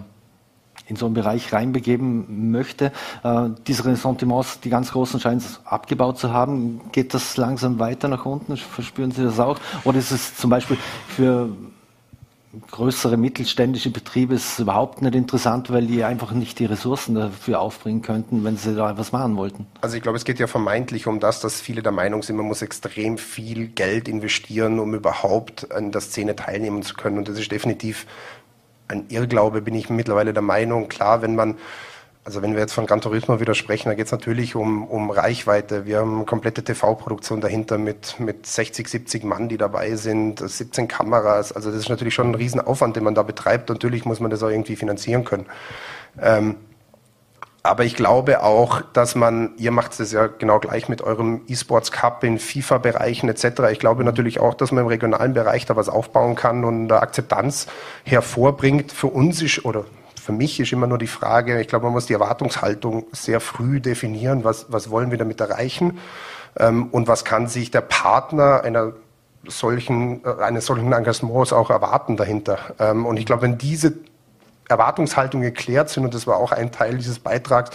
in 0.87 0.95
so 0.95 1.05
einen 1.05 1.13
Bereich 1.13 1.53
reinbegeben 1.53 2.49
möchte. 2.49 2.93
Äh, 3.23 3.49
diese 3.67 3.85
Ressentiments, 3.85 4.59
die 4.61 4.71
ganz 4.71 4.91
großen, 4.91 5.19
scheinen 5.19 5.37
es 5.37 5.59
abgebaut 5.65 6.17
zu 6.17 6.33
haben. 6.33 6.81
Geht 6.91 7.13
das 7.13 7.37
langsam 7.37 7.77
weiter 7.77 8.07
nach 8.07 8.25
unten? 8.25 8.57
Verspüren 8.57 9.11
Sie 9.11 9.23
das 9.23 9.39
auch? 9.39 9.59
Oder 9.83 9.99
ist 9.99 10.09
es 10.09 10.35
zum 10.35 10.49
Beispiel 10.49 10.77
für 11.09 11.49
größere 12.71 13.17
mittelständische 13.17 13.89
Betriebe 13.89 14.35
ist 14.35 14.59
überhaupt 14.59 15.01
nicht 15.01 15.15
interessant, 15.15 15.71
weil 15.71 15.87
die 15.87 16.03
einfach 16.03 16.31
nicht 16.31 16.59
die 16.59 16.65
Ressourcen 16.65 17.15
dafür 17.15 17.59
aufbringen 17.59 18.01
könnten, 18.01 18.43
wenn 18.43 18.57
sie 18.57 18.75
da 18.75 18.91
etwas 18.91 19.11
machen 19.11 19.37
wollten. 19.37 19.67
Also 19.81 19.97
ich 19.97 20.03
glaube, 20.03 20.17
es 20.17 20.25
geht 20.25 20.39
ja 20.39 20.47
vermeintlich 20.47 21.07
um 21.07 21.19
das, 21.19 21.39
dass 21.39 21.61
viele 21.61 21.81
der 21.81 21.91
Meinung 21.91 22.23
sind, 22.23 22.35
man 22.35 22.45
muss 22.45 22.61
extrem 22.61 23.17
viel 23.17 23.67
Geld 23.67 24.07
investieren, 24.07 24.79
um 24.79 24.93
überhaupt 24.93 25.71
an 25.71 25.91
der 25.91 26.01
Szene 26.01 26.35
teilnehmen 26.35 26.83
zu 26.83 26.95
können. 26.95 27.17
Und 27.17 27.27
das 27.27 27.39
ist 27.39 27.51
definitiv 27.51 28.05
ein 28.87 29.05
Irrglaube, 29.09 29.61
bin 29.61 29.75
ich 29.75 29.89
mittlerweile 29.89 30.33
der 30.33 30.43
Meinung. 30.43 30.87
Klar, 30.87 31.21
wenn 31.21 31.35
man 31.35 31.55
also 32.27 32.41
wenn 32.41 32.55
wir 32.55 32.59
jetzt 32.59 32.73
von 32.73 32.85
Gran 32.85 32.99
Turismo 32.99 33.39
wieder 33.39 33.55
sprechen, 33.55 33.87
da 33.87 33.95
geht 33.95 34.07
es 34.07 34.11
natürlich 34.11 34.53
um, 34.53 34.85
um 34.85 35.11
Reichweite. 35.11 35.85
Wir 35.85 35.99
haben 35.99 36.25
komplette 36.25 36.61
TV-Produktion 36.61 37.39
dahinter 37.39 37.77
mit, 37.77 38.19
mit 38.19 38.45
60, 38.45 38.85
70 38.85 39.23
Mann, 39.23 39.47
die 39.47 39.55
dabei 39.55 39.95
sind, 39.95 40.39
17 40.39 40.89
Kameras. 40.89 41.53
Also 41.53 41.71
das 41.71 41.79
ist 41.79 41.89
natürlich 41.89 42.13
schon 42.13 42.31
ein 42.31 42.35
Riesenaufwand, 42.35 42.97
den 42.97 43.05
man 43.05 43.15
da 43.15 43.23
betreibt. 43.23 43.69
Natürlich 43.69 44.03
muss 44.03 44.19
man 44.19 44.29
das 44.29 44.43
auch 44.43 44.49
irgendwie 44.49 44.75
finanzieren 44.75 45.23
können. 45.23 45.45
Ähm, 46.21 46.57
aber 47.63 47.85
ich 47.85 47.95
glaube 47.95 48.43
auch, 48.43 48.81
dass 48.81 49.15
man, 49.15 49.51
ihr 49.55 49.71
macht 49.71 49.97
es 49.97 50.11
ja 50.11 50.27
genau 50.27 50.59
gleich 50.59 50.89
mit 50.89 51.01
eurem 51.01 51.43
E-Sports 51.47 51.93
Cup 51.93 52.25
in 52.25 52.39
FIFA-Bereichen 52.39 53.29
etc. 53.29 53.71
Ich 53.71 53.79
glaube 53.79 54.03
natürlich 54.03 54.41
auch, 54.41 54.53
dass 54.53 54.73
man 54.73 54.83
im 54.83 54.89
regionalen 54.89 55.33
Bereich 55.33 55.65
da 55.65 55.77
was 55.77 55.87
aufbauen 55.87 56.35
kann 56.35 56.65
und 56.65 56.91
Akzeptanz 56.91 57.67
hervorbringt. 58.03 58.91
Für 58.91 59.07
uns 59.07 59.41
ist, 59.41 59.63
oder 59.63 59.85
für 60.27 60.33
mich 60.33 60.59
ist 60.59 60.73
immer 60.73 60.87
nur 60.87 60.97
die 60.97 61.07
Frage, 61.07 61.61
ich 61.61 61.69
glaube, 61.69 61.85
man 61.85 61.93
muss 61.93 62.07
die 62.07 62.13
Erwartungshaltung 62.13 63.05
sehr 63.13 63.39
früh 63.39 63.79
definieren, 63.79 64.43
was, 64.43 64.65
was 64.67 64.89
wollen 64.89 65.09
wir 65.09 65.17
damit 65.17 65.39
erreichen 65.39 65.99
ähm, 66.59 66.87
und 66.87 67.07
was 67.07 67.23
kann 67.23 67.47
sich 67.47 67.71
der 67.71 67.79
Partner 67.79 68.59
einer 68.65 68.91
solchen, 69.47 70.25
äh, 70.25 70.43
eines 70.43 70.65
solchen 70.65 70.91
Engagements 70.91 71.53
auch 71.53 71.69
erwarten 71.69 72.17
dahinter. 72.17 72.57
Ähm, 72.77 73.05
und 73.05 73.15
ich 73.15 73.25
glaube, 73.25 73.43
wenn 73.43 73.57
diese 73.57 73.93
Erwartungshaltungen 74.67 75.45
geklärt 75.45 75.89
sind, 75.91 76.03
und 76.03 76.13
das 76.13 76.27
war 76.27 76.35
auch 76.35 76.51
ein 76.51 76.73
Teil 76.73 76.97
dieses 76.97 77.19
Beitrags, 77.19 77.71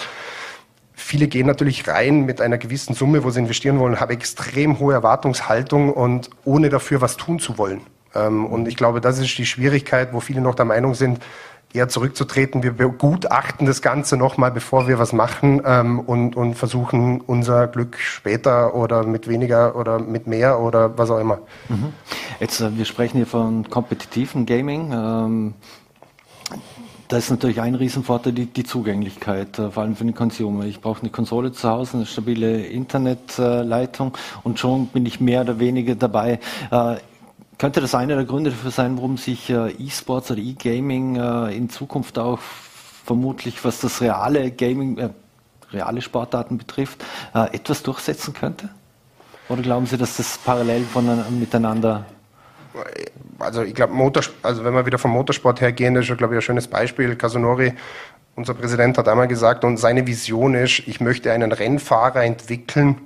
Viele 0.94 1.26
gehen 1.26 1.46
natürlich 1.46 1.88
rein 1.88 2.26
mit 2.26 2.42
einer 2.42 2.58
gewissen 2.58 2.94
Summe, 2.94 3.24
wo 3.24 3.30
sie 3.30 3.40
investieren 3.40 3.78
wollen, 3.78 3.98
haben 3.98 4.12
extrem 4.12 4.78
hohe 4.78 4.92
Erwartungshaltung 4.92 5.90
und 5.90 6.28
ohne 6.44 6.68
dafür 6.68 7.00
was 7.00 7.16
tun 7.16 7.38
zu 7.38 7.56
wollen. 7.56 7.80
Ähm, 8.14 8.46
und 8.46 8.68
ich 8.68 8.76
glaube, 8.76 9.00
das 9.00 9.18
ist 9.18 9.36
die 9.38 9.46
Schwierigkeit, 9.46 10.12
wo 10.12 10.20
viele 10.20 10.40
noch 10.40 10.54
der 10.54 10.64
Meinung 10.64 10.94
sind, 10.94 11.20
eher 11.72 11.88
zurückzutreten. 11.88 12.62
Wir 12.62 12.72
begutachten 12.72 13.66
das 13.66 13.82
Ganze 13.82 14.16
nochmal, 14.16 14.50
bevor 14.50 14.88
wir 14.88 14.98
was 14.98 15.12
machen 15.12 15.62
ähm, 15.64 16.00
und, 16.00 16.36
und 16.36 16.54
versuchen 16.54 17.20
unser 17.20 17.66
Glück 17.66 17.98
später 17.98 18.74
oder 18.74 19.04
mit 19.04 19.28
weniger 19.28 19.76
oder 19.76 19.98
mit 19.98 20.26
mehr 20.26 20.60
oder 20.60 20.96
was 20.98 21.10
auch 21.10 21.18
immer. 21.18 21.38
Mhm. 21.68 21.92
Jetzt, 22.40 22.60
äh, 22.60 22.76
wir 22.76 22.84
sprechen 22.84 23.16
hier 23.16 23.26
von 23.26 23.68
kompetitiven 23.68 24.46
Gaming. 24.46 24.92
Ähm, 24.92 25.54
da 27.08 27.18
ist 27.18 27.30
natürlich 27.30 27.60
ein 27.60 27.74
Riesenvorteil 27.74 28.32
die, 28.32 28.46
die 28.46 28.64
Zugänglichkeit, 28.64 29.58
äh, 29.58 29.70
vor 29.70 29.82
allem 29.82 29.96
für 29.96 30.04
den 30.04 30.14
Consumer. 30.14 30.64
Ich 30.64 30.80
brauche 30.80 31.00
eine 31.00 31.10
Konsole 31.10 31.52
zu 31.52 31.68
Hause, 31.68 31.98
eine 31.98 32.06
stabile 32.06 32.64
Internetleitung 32.66 34.16
und 34.42 34.58
schon 34.58 34.86
bin 34.86 35.04
ich 35.04 35.20
mehr 35.20 35.42
oder 35.42 35.58
weniger 35.58 35.94
dabei. 35.94 36.38
Äh, 37.52 37.56
könnte 37.58 37.80
das 37.80 37.94
einer 37.94 38.16
der 38.16 38.24
Gründe 38.24 38.50
dafür 38.50 38.70
sein, 38.70 38.96
warum 38.96 39.16
sich 39.16 39.50
E-Sports 39.50 40.30
oder 40.30 40.40
E-Gaming 40.40 41.16
in 41.50 41.70
Zukunft 41.70 42.18
auch 42.18 42.40
vermutlich, 43.04 43.64
was 43.64 43.80
das 43.80 44.00
reale 44.00 44.50
Gaming, 44.50 44.98
äh, 44.98 45.10
reale 45.72 46.02
Sportarten 46.02 46.58
betrifft, 46.58 47.04
äh, 47.34 47.54
etwas 47.54 47.82
durchsetzen 47.82 48.34
könnte? 48.34 48.68
Oder 49.48 49.62
glauben 49.62 49.86
Sie, 49.86 49.96
dass 49.96 50.16
das 50.16 50.38
parallel 50.38 50.84
von, 50.84 51.04
miteinander 51.38 52.06
also 53.38 53.62
ich 53.62 53.74
glaube, 53.74 53.92
also 54.42 54.64
wenn 54.64 54.72
wir 54.72 54.86
wieder 54.86 54.96
vom 54.96 55.10
Motorsport 55.10 55.60
hergehen, 55.60 55.94
das 55.94 56.08
ist, 56.08 56.16
glaube 56.16 56.32
ich, 56.32 56.38
ein 56.38 56.42
schönes 56.42 56.68
Beispiel. 56.68 57.16
Casanori, 57.16 57.74
unser 58.34 58.54
Präsident, 58.54 58.96
hat 58.96 59.08
einmal 59.08 59.28
gesagt, 59.28 59.64
und 59.64 59.76
seine 59.76 60.06
Vision 60.06 60.54
ist, 60.54 60.78
ich 60.86 60.98
möchte 60.98 61.30
einen 61.32 61.52
Rennfahrer 61.52 62.24
entwickeln, 62.24 62.96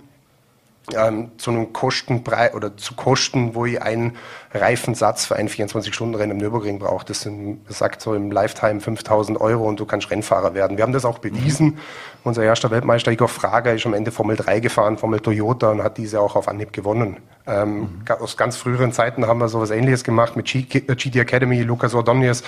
ähm, 0.95 1.31
zu 1.39 1.51
einem 1.51 1.73
Kostenpreis 1.73 2.55
oder 2.55 2.77
zu 2.77 2.95
Kosten, 2.95 3.55
wo 3.55 3.67
ich 3.67 3.83
einen 3.83 4.17
Reifensatz 4.53 5.27
für 5.27 5.37
ein 5.37 5.49
24-Stunden-Rennen 5.49 6.33
im 6.33 6.39
Nürburgring 6.39 6.79
brauche. 6.79 7.05
Das, 7.05 7.23
sind, 7.23 7.61
das 7.69 7.79
sagt 7.79 8.01
so 8.01 8.15
im 8.15 8.31
Lifetime 8.31 8.81
5000 8.81 9.41
Euro 9.41 9.69
und 9.69 9.81
du 9.81 9.87
kannst 9.87 10.11
Rennfahrer 10.11 10.55
werden. 10.55 10.77
Wir 10.77 10.85
haben 10.85 10.93
das 10.93 11.05
auch 11.05 11.19
bewiesen. 11.19 11.67
Mhm. 11.67 11.79
Unser 12.25 12.45
erster 12.45 12.71
Weltmeister 12.71 13.13
Igor 13.13 13.29
Frager 13.29 13.75
ist 13.75 13.87
am 13.87 13.95
Ende 13.95 14.11
Formel 14.11 14.37
3 14.37 14.61
gefahren, 14.61 14.99
Formel 14.99 15.21
Toyota 15.21 15.71
und 15.71 15.83
hat 15.83 15.99
diese 15.99 16.21
auch 16.21 16.37
auf 16.37 16.49
Anhieb 16.49 16.73
gewonnen. 16.73 17.19
Ähm, 17.47 17.79
mhm. 17.79 17.89
Aus 18.21 18.37
ganz 18.37 18.57
früheren 18.57 18.93
Zeiten 18.93 19.27
haben 19.27 19.39
wir 19.39 19.49
sowas 19.49 19.71
ähnliches 19.71 20.05
gemacht 20.05 20.37
mit 20.37 20.47
GT 20.47 21.17
Academy, 21.17 21.63
Lukas 21.63 21.95
Ordonez 21.95 22.43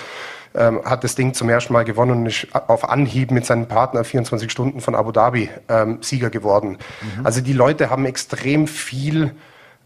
ähm, 0.55 0.81
hat 0.83 1.03
das 1.03 1.15
Ding 1.15 1.33
zum 1.33 1.49
ersten 1.49 1.73
Mal 1.73 1.85
gewonnen 1.85 2.11
und 2.11 2.25
ist 2.25 2.47
auf 2.53 2.89
Anhieb 2.89 3.31
mit 3.31 3.45
seinem 3.45 3.67
Partner 3.67 4.03
24 4.03 4.51
Stunden 4.51 4.81
von 4.81 4.95
Abu 4.95 5.11
Dhabi 5.11 5.49
ähm, 5.67 5.99
Sieger 6.01 6.29
geworden. 6.29 6.77
Mhm. 7.01 7.25
Also 7.25 7.41
die 7.41 7.53
Leute 7.53 7.89
haben 7.89 8.05
extrem 8.05 8.67
viel 8.67 9.35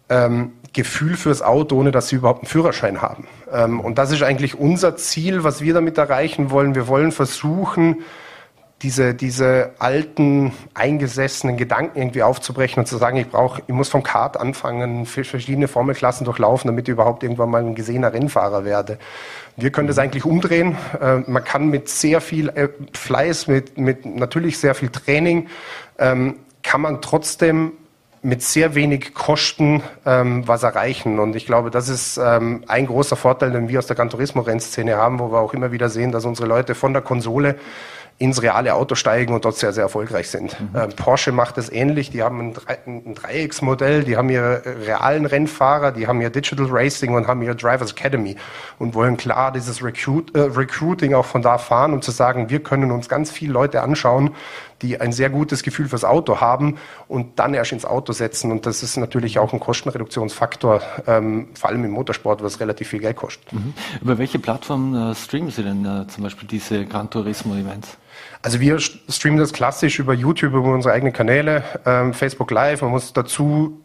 ähm, 0.09 0.53
Gefühl 0.73 1.15
fürs 1.15 1.41
Auto, 1.41 1.77
ohne 1.77 1.91
dass 1.91 2.09
sie 2.09 2.15
überhaupt 2.15 2.41
einen 2.41 2.47
Führerschein 2.47 3.01
haben. 3.01 3.27
Ähm, 3.51 3.79
und 3.79 3.97
das 3.97 4.11
ist 4.11 4.23
eigentlich 4.23 4.57
unser 4.57 4.95
Ziel, 4.95 5.43
was 5.43 5.61
wir 5.61 5.73
damit 5.73 5.97
erreichen 5.97 6.49
wollen. 6.49 6.75
Wir 6.75 6.87
wollen 6.87 7.11
versuchen, 7.11 8.03
diese, 8.83 9.13
diese 9.13 9.71
alten, 9.79 10.51
eingesessenen 10.73 11.55
Gedanken 11.55 11.97
irgendwie 11.97 12.21
aufzubrechen 12.21 12.81
und 12.81 12.85
zu 12.85 12.97
sagen, 12.97 13.15
ich 13.17 13.29
brauche, 13.29 13.61
ich 13.65 13.73
muss 13.73 13.87
vom 13.87 14.03
Kart 14.03 14.37
anfangen, 14.37 15.05
verschiedene 15.05 15.69
Formelklassen 15.69 16.25
durchlaufen, 16.25 16.67
damit 16.67 16.89
ich 16.89 16.91
überhaupt 16.91 17.23
irgendwann 17.23 17.49
mal 17.49 17.63
ein 17.63 17.75
gesehener 17.75 18.11
Rennfahrer 18.11 18.65
werde. 18.65 18.99
Wir 19.55 19.71
können 19.71 19.87
das 19.87 19.99
eigentlich 19.99 20.25
umdrehen. 20.25 20.75
Äh, 20.99 21.17
man 21.27 21.43
kann 21.43 21.67
mit 21.67 21.87
sehr 21.89 22.21
viel 22.21 22.49
äh, 22.49 22.69
Fleiß, 22.93 23.47
mit, 23.47 23.77
mit 23.77 24.05
natürlich 24.05 24.57
sehr 24.57 24.73
viel 24.73 24.89
Training, 24.89 25.47
ähm, 25.99 26.37
kann 26.63 26.81
man 26.81 27.01
trotzdem 27.01 27.73
mit 28.23 28.41
sehr 28.41 28.73
wenig 28.73 29.13
Kosten 29.13 29.83
ähm, 30.05 30.47
was 30.47 30.63
erreichen. 30.63 31.19
Und 31.19 31.35
ich 31.35 31.45
glaube, 31.45 31.69
das 31.69 31.89
ist 31.89 32.17
ähm, 32.17 32.63
ein 32.67 32.87
großer 32.87 33.17
Vorteil, 33.17 33.51
den 33.51 33.67
wir 33.67 33.79
aus 33.79 33.87
der 33.87 33.97
Gran 33.97 34.09
Turismo-Rennszene 34.09 34.95
haben, 34.95 35.19
wo 35.19 35.31
wir 35.31 35.39
auch 35.39 35.53
immer 35.53 35.73
wieder 35.73 35.89
sehen, 35.89 36.11
dass 36.13 36.23
unsere 36.23 36.47
Leute 36.47 36.73
von 36.73 36.93
der 36.93 37.01
Konsole 37.01 37.55
ins 38.19 38.41
reale 38.41 38.73
Auto 38.73 38.95
steigen 38.95 39.33
und 39.33 39.43
dort 39.43 39.57
sehr, 39.57 39.73
sehr 39.73 39.83
erfolgreich 39.83 40.29
sind. 40.29 40.59
Mhm. 40.59 40.69
Ähm, 40.75 40.89
Porsche 40.95 41.31
macht 41.31 41.57
es 41.57 41.71
ähnlich. 41.71 42.11
Die 42.11 42.21
haben 42.21 42.39
ein, 42.39 42.53
Dre 42.53 42.77
ein 42.85 43.15
Dreiecksmodell, 43.15 44.03
die 44.03 44.17
haben 44.17 44.29
ihre 44.29 44.61
realen 44.85 45.25
Rennfahrer, 45.25 45.91
die 45.91 46.07
haben 46.07 46.21
ihr 46.21 46.29
Digital 46.29 46.67
Racing 46.69 47.13
und 47.13 47.27
haben 47.27 47.41
ihre 47.41 47.55
Drivers 47.55 47.91
Academy 47.91 48.35
und 48.79 48.93
wollen 48.93 49.17
klar 49.17 49.51
dieses 49.51 49.83
Recruit, 49.83 50.35
äh, 50.35 50.41
Recruiting 50.41 51.13
auch 51.13 51.25
von 51.25 51.41
da 51.41 51.57
fahren, 51.57 51.93
um 51.93 52.01
zu 52.01 52.11
sagen, 52.11 52.49
wir 52.49 52.61
können 52.61 52.91
uns 52.91 53.09
ganz 53.09 53.31
viele 53.31 53.53
Leute 53.53 53.81
anschauen, 53.81 54.31
die 54.83 55.01
ein 55.01 55.11
sehr 55.11 55.29
gutes 55.29 55.63
Gefühl 55.63 55.87
fürs 55.87 56.05
Auto 56.05 56.41
haben 56.41 56.77
und 57.07 57.39
dann 57.39 57.53
erst 57.53 57.71
ins 57.71 57.85
Auto 57.85 58.13
setzen. 58.13 58.51
Und 58.51 58.65
das 58.65 58.83
ist 58.83 58.97
natürlich 58.97 59.39
auch 59.39 59.53
ein 59.53 59.59
Kostenreduktionsfaktor, 59.59 60.81
ähm, 61.07 61.47
vor 61.55 61.69
allem 61.69 61.83
im 61.85 61.91
Motorsport, 61.91 62.43
was 62.43 62.59
relativ 62.59 62.89
viel 62.89 62.99
Geld 62.99 63.15
kostet. 63.15 63.51
Mhm. 63.51 63.73
Über 64.01 64.17
welche 64.17 64.37
Plattform 64.37 64.93
äh, 64.93 65.15
streamen 65.15 65.49
Sie 65.49 65.63
denn 65.63 65.85
äh, 65.85 66.05
zum 66.07 66.23
Beispiel 66.23 66.47
diese 66.47 66.85
Gran 66.85 67.09
Turismo-Events? 67.09 67.97
Also 68.41 68.59
wir 68.59 68.77
streamen 68.79 69.39
das 69.39 69.53
klassisch 69.53 69.99
über 69.99 70.13
YouTube, 70.13 70.53
über 70.53 70.73
unsere 70.73 70.93
eigenen 70.93 71.13
Kanäle, 71.13 71.63
ähm, 71.85 72.13
Facebook 72.13 72.51
Live. 72.51 72.81
Man 72.81 72.91
muss 72.91 73.13
dazu, 73.13 73.81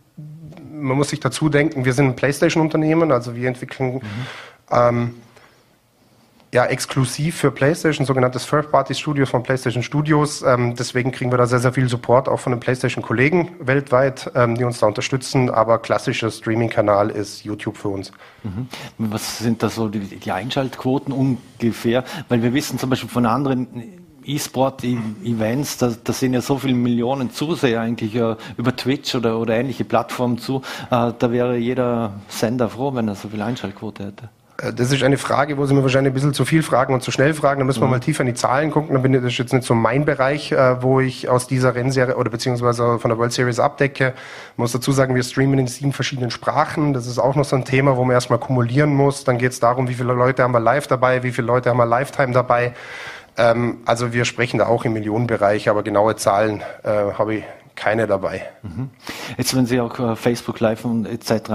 man 0.71 0.97
muss 0.97 1.11
sich 1.11 1.21
dazu 1.21 1.49
denken, 1.49 1.85
wir 1.85 1.93
sind 1.93 2.07
ein 2.07 2.17
PlayStation-Unternehmen, 2.17 3.13
also 3.13 3.37
wir 3.37 3.49
entwickeln 3.49 3.95
mhm. 3.95 4.01
ähm, 4.71 5.15
ja, 6.53 6.65
exklusiv 6.65 7.37
für 7.37 7.51
PlayStation, 7.51 8.07
sogenanntes 8.07 8.45
First-Party-Studio 8.47 9.27
von 9.27 9.43
PlayStation 9.43 9.83
Studios. 9.83 10.43
Ähm, 10.43 10.75
deswegen 10.77 11.13
kriegen 11.13 11.31
wir 11.31 11.37
da 11.37 11.47
sehr, 11.47 11.59
sehr 11.59 11.73
viel 11.73 11.89
Support 11.89 12.29
auch 12.29 12.41
von 12.41 12.53
den 12.53 12.61
PlayStation-Kollegen 12.61 13.51
weltweit, 13.61 14.31
ähm, 14.35 14.55
die 14.55 14.65
uns 14.65 14.79
da 14.79 14.87
unterstützen. 14.87 15.51
Aber 15.51 15.79
klassischer 15.79 16.31
Streaming-Kanal 16.31 17.11
ist 17.11 17.45
YouTube 17.45 17.77
für 17.77 17.89
uns. 17.89 18.13
Mhm. 18.45 18.69
Was 18.99 19.39
sind 19.39 19.63
da 19.63 19.69
so 19.69 19.89
die, 19.89 20.01
die 20.01 20.33
Einschaltquoten 20.33 21.13
ungefähr? 21.13 22.05
Weil 22.29 22.43
wir 22.43 22.55
wissen 22.55 22.79
zum 22.79 22.89
Beispiel 22.89 23.11
von 23.11 23.27
anderen 23.27 23.67
E-Sport-Events, 24.25 25.79
da, 25.79 25.93
da 26.03 26.13
sind 26.13 26.33
ja 26.33 26.41
so 26.41 26.59
viele 26.59 26.75
Millionen 26.75 27.31
Zuseher 27.31 27.83
eigentlich 27.83 28.15
äh, 28.15 28.37
über 28.57 28.75
Twitch 28.75 29.15
oder, 29.15 29.39
oder 29.39 29.55
ähnliche 29.55 29.85
Plattformen 29.85 30.39
zu. 30.39 30.63
Äh, 30.91 31.13
da 31.19 31.31
wäre 31.31 31.59
jeder 31.59 32.15
Sender 32.29 32.71
froh, 32.71 32.95
wenn 32.95 33.07
er 33.09 33.15
so 33.17 33.29
viel 33.29 33.43
Einschaltquote 33.43 34.07
hätte. 34.07 34.31
Äh, 34.63 34.73
das 34.73 34.93
ist 34.93 35.03
eine 35.03 35.19
Frage, 35.19 35.57
wo 35.57 35.67
Sie 35.67 35.75
mir 35.75 35.83
wahrscheinlich 35.83 36.11
ein 36.11 36.15
bisschen 36.15 36.35
zu 36.35 36.45
viel 36.45 36.63
fragen 36.63 36.95
und 36.95 37.03
zu 37.03 37.11
schnell 37.11 37.35
fragen. 37.35 37.61
Da 37.61 37.65
müssen 37.65 37.81
wir 37.81 37.87
mhm. 37.87 37.93
mal 37.93 38.01
tiefer 38.01 38.23
in 38.23 38.29
die 38.29 38.35
Zahlen 38.35 38.71
gucken. 38.71 38.95
Da 38.95 39.01
bin 39.01 39.15
ich, 39.15 39.21
das 39.21 39.33
ist 39.33 39.39
jetzt 39.39 39.53
nicht 39.53 39.65
so 39.65 39.75
mein 39.75 40.05
Bereich, 40.05 40.53
äh, 40.53 40.83
wo 40.83 41.01
ich 41.01 41.29
aus 41.29 41.47
dieser 41.47 41.75
Rennserie 41.75 42.17
oder 42.17 42.31
beziehungsweise 42.31 42.99
von 42.99 43.09
der 43.09 43.19
World 43.19 43.33
Series 43.33 43.61
abdecke. 43.61 44.15
Ich 44.53 44.59
muss 44.59 44.73
dazu 44.73 44.93
sagen, 44.93 45.15
wir 45.15 45.23
streamen 45.23 45.59
in 45.59 45.67
sieben 45.67 45.93
verschiedenen 45.93 46.31
Sprachen. 46.31 46.93
Das 46.93 47.07
ist 47.07 47.19
auch 47.19 47.35
noch 47.35 47.45
so 47.45 47.57
ein 47.57 47.65
Thema, 47.65 47.97
wo 47.97 48.05
man 48.05 48.15
erstmal 48.15 48.39
kumulieren 48.39 48.95
muss. 48.95 49.25
Dann 49.25 49.39
geht 49.39 49.53
es 49.53 49.61
darum, 49.61 49.89
wie 49.89 49.95
viele 49.95 50.13
Leute 50.13 50.43
haben 50.43 50.53
wir 50.53 50.61
live 50.61 50.87
dabei, 50.87 51.23
wie 51.23 51.33
viele 51.33 51.47
Leute 51.47 51.71
haben 51.71 51.79
wir 51.79 51.87
Lifetime 51.87 52.33
dabei. 52.33 52.75
Ähm, 53.37 53.79
also 53.87 54.13
wir 54.13 54.25
sprechen 54.25 54.59
da 54.59 54.67
auch 54.67 54.85
im 54.85 54.93
Millionenbereich, 54.93 55.69
aber 55.69 55.83
genaue 55.83 56.17
Zahlen 56.17 56.63
äh, 56.83 56.89
habe 57.17 57.37
ich 57.37 57.45
keine 57.77 58.09
dabei. 58.09 58.43
Mhm. 58.63 58.91
Jetzt, 59.37 59.55
wenn 59.55 59.67
Sie 59.67 59.81
auch 59.81 60.19
Facebook 60.19 60.59
Live 60.59 60.85
und 60.85 61.07
etc. 61.07 61.51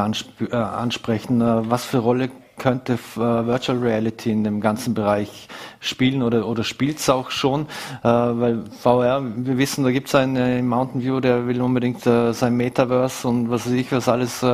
ansprechen, 0.53 1.41
was 1.69 1.83
für 1.83 1.97
Rolle 1.97 2.29
könnte 2.63 2.93
äh, 2.93 3.19
Virtual 3.19 3.77
Reality 3.77 4.31
in 4.31 4.45
dem 4.45 4.61
ganzen 4.61 4.93
Bereich 4.93 5.49
spielen 5.81 6.23
oder, 6.23 6.47
oder 6.47 6.63
spielt 6.63 6.97
es 6.97 7.09
auch 7.09 7.29
schon, 7.29 7.63
äh, 8.03 8.07
weil 8.07 8.63
VR, 8.79 9.21
wir 9.21 9.57
wissen, 9.57 9.83
da 9.83 9.91
gibt 9.91 10.07
es 10.07 10.15
einen 10.15 10.37
äh, 10.37 10.61
Mountain 10.61 11.03
View, 11.03 11.19
der 11.19 11.45
will 11.45 11.61
unbedingt 11.61 12.01
sein 12.03 12.55
Metaverse 12.55 13.27
und 13.27 13.49
was 13.49 13.65
weiß 13.65 13.73
ich, 13.73 13.91
was 13.91 14.07
alles 14.07 14.45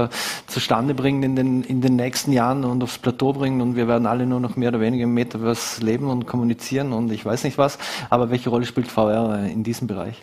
zustande 0.48 0.96
bringen 0.96 1.22
in 1.22 1.36
den, 1.36 1.64
in 1.64 1.82
den 1.82 1.96
nächsten 1.96 2.32
Jahren 2.32 2.64
und 2.66 2.82
aufs 2.82 2.98
Plateau 2.98 3.32
bringen 3.34 3.62
und 3.62 3.76
wir 3.76 3.88
werden 3.88 4.08
alle 4.08 4.26
nur 4.26 4.40
noch 4.40 4.56
mehr 4.56 4.70
oder 4.70 4.80
weniger 4.80 5.04
im 5.04 5.14
Metaverse 5.14 5.86
leben 5.86 6.10
und 6.10 6.26
kommunizieren 6.26 6.94
und 6.94 7.12
ich 7.12 7.24
weiß 7.24 7.44
nicht 7.44 7.60
was, 7.60 7.78
aber 8.10 8.32
welche 8.32 8.50
Rolle 8.50 8.66
spielt 8.66 8.88
VR 8.88 9.46
in 9.46 9.64
diesem 9.64 9.88
Bereich? 9.88 10.20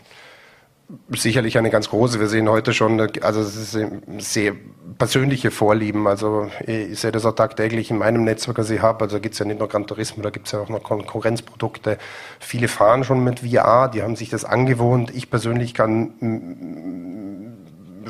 Sicherlich 1.10 1.58
eine 1.58 1.70
ganz 1.70 1.90
große. 1.90 2.20
Wir 2.20 2.28
sehen 2.28 2.48
heute 2.48 2.72
schon, 2.72 3.00
also 3.22 3.40
es 3.40 3.56
ist 3.56 3.90
sehr 4.18 4.54
persönliche 4.98 5.50
Vorlieben. 5.50 6.06
Also 6.06 6.48
ich 6.66 6.98
sehe 7.00 7.12
das 7.12 7.24
auch 7.24 7.34
tagtäglich 7.34 7.90
in 7.90 7.98
meinem 7.98 8.24
Netzwerk, 8.24 8.56
das 8.56 8.70
ich 8.70 8.80
habe. 8.80 9.04
Also 9.04 9.20
gibt 9.20 9.34
es 9.34 9.38
ja 9.38 9.46
nicht 9.46 9.58
nur 9.58 9.68
Gran 9.68 9.86
Turismo, 9.86 10.22
da 10.22 10.30
gibt 10.30 10.46
es 10.46 10.52
ja 10.52 10.60
auch 10.60 10.68
noch 10.68 10.82
Konkurrenzprodukte. 10.82 11.98
Viele 12.38 12.68
fahren 12.68 13.04
schon 13.04 13.24
mit 13.24 13.40
VR, 13.40 13.88
die 13.88 14.02
haben 14.02 14.16
sich 14.16 14.30
das 14.30 14.44
angewohnt. 14.44 15.12
Ich 15.14 15.30
persönlich 15.30 15.74
kann 15.74 16.14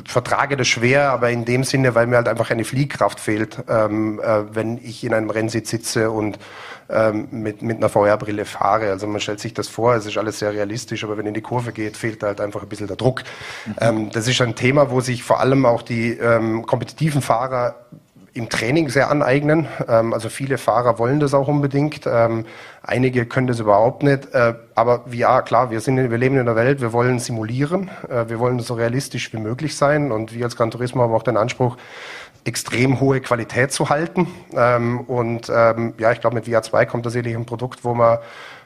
vertrage 0.05 0.57
das 0.57 0.67
schwer, 0.67 1.09
aber 1.09 1.31
in 1.31 1.45
dem 1.45 1.63
Sinne, 1.63 1.95
weil 1.95 2.07
mir 2.07 2.17
halt 2.17 2.27
einfach 2.27 2.51
eine 2.51 2.63
Fliehkraft 2.63 3.19
fehlt, 3.19 3.57
ähm, 3.67 4.19
äh, 4.19 4.43
wenn 4.53 4.77
ich 4.77 5.03
in 5.03 5.13
einem 5.13 5.29
Rennsitz 5.29 5.69
sitze 5.69 6.11
und 6.11 6.37
ähm, 6.89 7.27
mit, 7.31 7.61
mit 7.61 7.77
einer 7.77 7.89
VR-Brille 7.89 8.45
fahre. 8.45 8.89
Also 8.91 9.07
man 9.07 9.21
stellt 9.21 9.39
sich 9.39 9.53
das 9.53 9.67
vor, 9.67 9.95
es 9.95 10.05
ist 10.05 10.17
alles 10.17 10.39
sehr 10.39 10.53
realistisch, 10.53 11.03
aber 11.03 11.17
wenn 11.17 11.25
in 11.25 11.33
die 11.33 11.41
Kurve 11.41 11.71
geht, 11.71 11.97
fehlt 11.97 12.23
halt 12.23 12.41
einfach 12.41 12.63
ein 12.63 12.69
bisschen 12.69 12.87
der 12.87 12.95
Druck. 12.95 13.23
Mhm. 13.65 13.75
Ähm, 13.79 14.09
das 14.11 14.27
ist 14.27 14.41
ein 14.41 14.55
Thema, 14.55 14.91
wo 14.91 15.01
sich 15.01 15.23
vor 15.23 15.39
allem 15.39 15.65
auch 15.65 15.81
die 15.81 16.11
ähm, 16.11 16.65
kompetitiven 16.65 17.21
Fahrer 17.21 17.75
im 18.37 18.49
Training 18.49 18.89
sehr 18.89 19.09
aneignen. 19.09 19.67
Ähm, 19.87 20.13
also 20.13 20.29
viele 20.29 20.57
Fahrer 20.57 20.99
wollen 20.99 21.19
das 21.19 21.33
auch 21.33 21.47
unbedingt. 21.47 22.05
Ähm, 22.05 22.45
einige 22.83 23.25
können 23.25 23.47
das 23.47 23.59
überhaupt 23.59 24.03
nicht. 24.03 24.33
Äh, 24.33 24.53
aber 24.75 25.05
ja, 25.11 25.41
klar, 25.41 25.71
wir, 25.71 25.81
sind, 25.81 25.97
wir 25.97 26.17
leben 26.17 26.35
in 26.35 26.41
einer 26.41 26.55
Welt, 26.55 26.79
wir 26.79 26.93
wollen 26.93 27.17
simulieren, 27.17 27.89
äh, 28.07 28.29
wir 28.29 28.39
wollen 28.39 28.59
so 28.59 28.75
realistisch 28.75 29.33
wie 29.33 29.37
möglich 29.37 29.75
sein. 29.75 30.11
Und 30.11 30.35
wir 30.35 30.45
als 30.45 30.55
Gran 30.55 30.69
Turismo 30.69 31.01
haben 31.01 31.13
auch 31.13 31.23
den 31.23 31.35
Anspruch, 31.35 31.77
extrem 32.47 32.99
hohe 32.99 33.21
Qualität 33.21 33.71
zu 33.71 33.89
halten. 33.89 34.27
Ähm, 34.53 35.01
und 35.01 35.51
ähm, 35.53 35.93
ja, 35.99 36.11
ich 36.11 36.21
glaube, 36.21 36.35
mit 36.35 36.45
VR 36.45 36.63
2 36.63 36.85
kommt 36.85 37.03
tatsächlich 37.03 37.35
ein 37.35 37.45
Produkt, 37.45 37.83
wo 37.83 37.93
man 37.93 38.19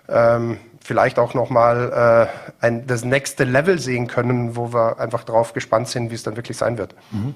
ähm, 0.08 0.58
vielleicht 0.84 1.20
auch 1.20 1.34
nochmal 1.34 2.30
äh, 2.62 2.66
ein, 2.66 2.88
das 2.88 3.04
nächste 3.04 3.44
Level 3.44 3.80
sehen 3.80 4.08
können, 4.08 4.56
wo 4.56 4.74
wir 4.74 5.00
einfach 5.00 5.24
darauf 5.24 5.54
gespannt 5.54 5.88
sind, 5.88 6.12
wie 6.12 6.16
es 6.16 6.24
dann 6.24 6.36
wirklich 6.36 6.58
sein 6.58 6.78
wird. 6.78 6.96
Mhm. 7.12 7.34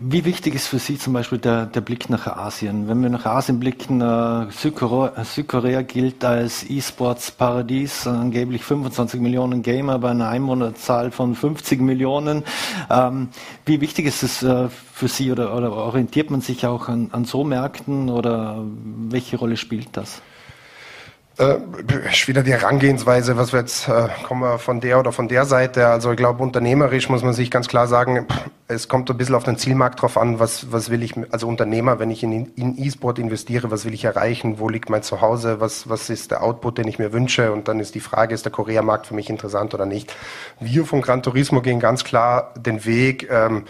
Wie 0.00 0.24
wichtig 0.24 0.54
ist 0.54 0.68
für 0.68 0.78
Sie 0.78 0.96
zum 0.96 1.12
Beispiel 1.12 1.38
der, 1.38 1.66
der 1.66 1.80
Blick 1.80 2.08
nach 2.08 2.28
Asien? 2.28 2.86
Wenn 2.86 3.02
wir 3.02 3.10
nach 3.10 3.26
Asien 3.26 3.58
blicken, 3.58 4.00
äh, 4.00 4.46
Südkorea, 4.52 5.24
Südkorea, 5.24 5.82
gilt 5.82 6.24
als 6.24 6.64
E-Sports-Paradies, 6.70 8.06
angeblich 8.06 8.62
25 8.62 9.20
Millionen 9.20 9.62
Gamer 9.62 9.98
bei 9.98 10.10
einer 10.10 10.28
Einwohnerzahl 10.28 11.10
von 11.10 11.34
50 11.34 11.80
Millionen. 11.80 12.44
Ähm, 12.88 13.30
wie 13.66 13.80
wichtig 13.80 14.06
ist 14.06 14.22
es 14.22 14.40
äh, 14.44 14.68
für 14.68 15.08
Sie 15.08 15.32
oder, 15.32 15.56
oder, 15.56 15.72
orientiert 15.72 16.30
man 16.30 16.42
sich 16.42 16.64
auch 16.64 16.88
an, 16.88 17.08
an 17.10 17.24
so 17.24 17.42
Märkten 17.42 18.08
oder 18.08 18.62
welche 19.08 19.36
Rolle 19.36 19.56
spielt 19.56 19.96
das? 19.96 20.22
Äh, 21.38 21.56
wieder 22.26 22.42
die 22.42 22.52
Herangehensweise, 22.52 23.36
was 23.36 23.52
wir 23.52 23.60
jetzt 23.60 23.88
äh, 23.88 24.08
kommen 24.24 24.42
wir 24.42 24.58
von 24.58 24.80
der 24.80 24.98
oder 24.98 25.12
von 25.12 25.28
der 25.28 25.44
Seite. 25.44 25.86
Also 25.86 26.10
ich 26.10 26.16
glaube, 26.16 26.42
unternehmerisch 26.42 27.08
muss 27.08 27.22
man 27.22 27.32
sich 27.32 27.50
ganz 27.50 27.68
klar 27.68 27.86
sagen, 27.86 28.26
es 28.66 28.88
kommt 28.88 29.10
ein 29.10 29.16
bisschen 29.16 29.34
auf 29.34 29.44
den 29.44 29.56
Zielmarkt 29.56 30.02
drauf 30.02 30.18
an, 30.18 30.40
was, 30.40 30.72
was 30.72 30.90
will 30.90 31.02
ich, 31.02 31.14
also 31.30 31.48
Unternehmer, 31.48 31.98
wenn 31.98 32.10
ich 32.10 32.22
in, 32.22 32.52
in 32.54 32.76
E-Sport 32.76 33.18
investiere, 33.18 33.70
was 33.70 33.84
will 33.84 33.94
ich 33.94 34.04
erreichen, 34.04 34.58
wo 34.58 34.68
liegt 34.68 34.90
mein 34.90 35.02
Zuhause, 35.02 35.60
was, 35.60 35.88
was 35.88 36.10
ist 36.10 36.32
der 36.32 36.42
Output, 36.42 36.78
den 36.78 36.88
ich 36.88 36.98
mir 36.98 37.12
wünsche 37.12 37.52
und 37.52 37.68
dann 37.68 37.80
ist 37.80 37.94
die 37.94 38.00
Frage, 38.00 38.34
ist 38.34 38.44
der 38.44 38.52
Korea-Markt 38.52 39.06
für 39.06 39.14
mich 39.14 39.30
interessant 39.30 39.72
oder 39.74 39.86
nicht. 39.86 40.14
Wir 40.60 40.84
von 40.84 41.00
Gran 41.00 41.22
Turismo 41.22 41.62
gehen 41.62 41.80
ganz 41.80 42.04
klar 42.04 42.52
den 42.58 42.84
Weg, 42.84 43.28
ähm, 43.30 43.64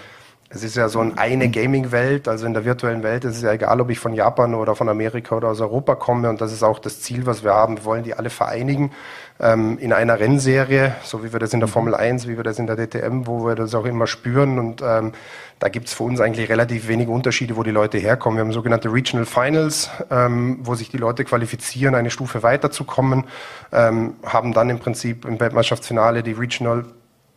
es 0.51 0.63
ist 0.63 0.77
ja 0.77 0.89
so 0.89 1.01
eine 1.01 1.51
Gaming-Welt, 1.51 2.27
also 2.27 2.47
in 2.47 2.55
der 2.55 2.65
virtuellen 2.65 3.03
Welt 3.03 3.25
ist 3.25 3.37
es 3.37 3.43
ja 3.43 3.53
egal, 3.53 3.83
ob 3.83 3.91
ich 3.91 3.99
von 3.99 4.15
Japan 4.15 4.55
oder 4.55 4.75
von 4.75 4.89
Amerika 4.89 5.37
oder 5.37 5.49
aus 5.49 5.61
Europa 5.61 5.95
komme 5.95 6.31
und 6.31 6.41
das 6.41 6.53
ist 6.53 6.63
auch 6.63 6.79
das 6.79 7.03
Ziel, 7.03 7.27
was 7.27 7.45
wir 7.45 7.53
haben. 7.53 7.77
Wir 7.77 7.85
wollen 7.85 8.03
die 8.03 8.15
alle 8.15 8.31
vereinigen 8.31 8.93
ähm, 9.41 9.77
in 9.79 9.93
einer 9.93 10.19
Rennserie, 10.19 10.95
so 11.05 11.23
wie 11.23 11.33
wir 11.35 11.39
das 11.39 11.53
in 11.53 11.61
der 11.61 11.69
Formel 11.69 11.95
1, 11.95 12.27
wie 12.29 12.39
wir 12.39 12.45
das 12.45 12.59
in 12.59 12.67
der 12.67 12.77
DTM, 12.77 13.27
wo 13.27 13.45
wir 13.45 13.57
das 13.57 13.75
auch 13.75 13.85
immer 13.85 14.07
spüren 14.07 14.59
und 14.59 14.81
ähm, 14.81 15.13
da 15.59 15.69
gibt's 15.69 15.93
für 15.93 16.05
uns 16.05 16.19
eigentlich 16.19 16.49
relativ 16.49 16.89
wenige 16.89 17.11
Unterschiede, 17.11 17.57
wo 17.57 17.63
die 17.63 17.71
Leute 17.71 17.99
herkommen. 17.99 18.39
Wir 18.39 18.45
haben 18.45 18.53
sogenannte 18.53 18.91
Regional 18.91 19.27
Finals, 19.27 19.91
ähm, 20.11 20.61
wo 20.63 20.77
sich 20.77 20.89
die 20.89 20.99
Leute 20.99 21.25
qualifizieren, 21.25 21.95
eine 21.95 22.11
Stufe 22.11 22.43
weiterzukommen, 22.43 23.25
ähm, 23.73 24.15
haben 24.25 24.55
dann 24.55 24.71
im 24.71 24.79
Prinzip 24.79 25.27
im 25.27 25.39
Weltmeisterschaftsfinale 25.39 26.23
die 26.23 26.33
Regional 26.33 26.87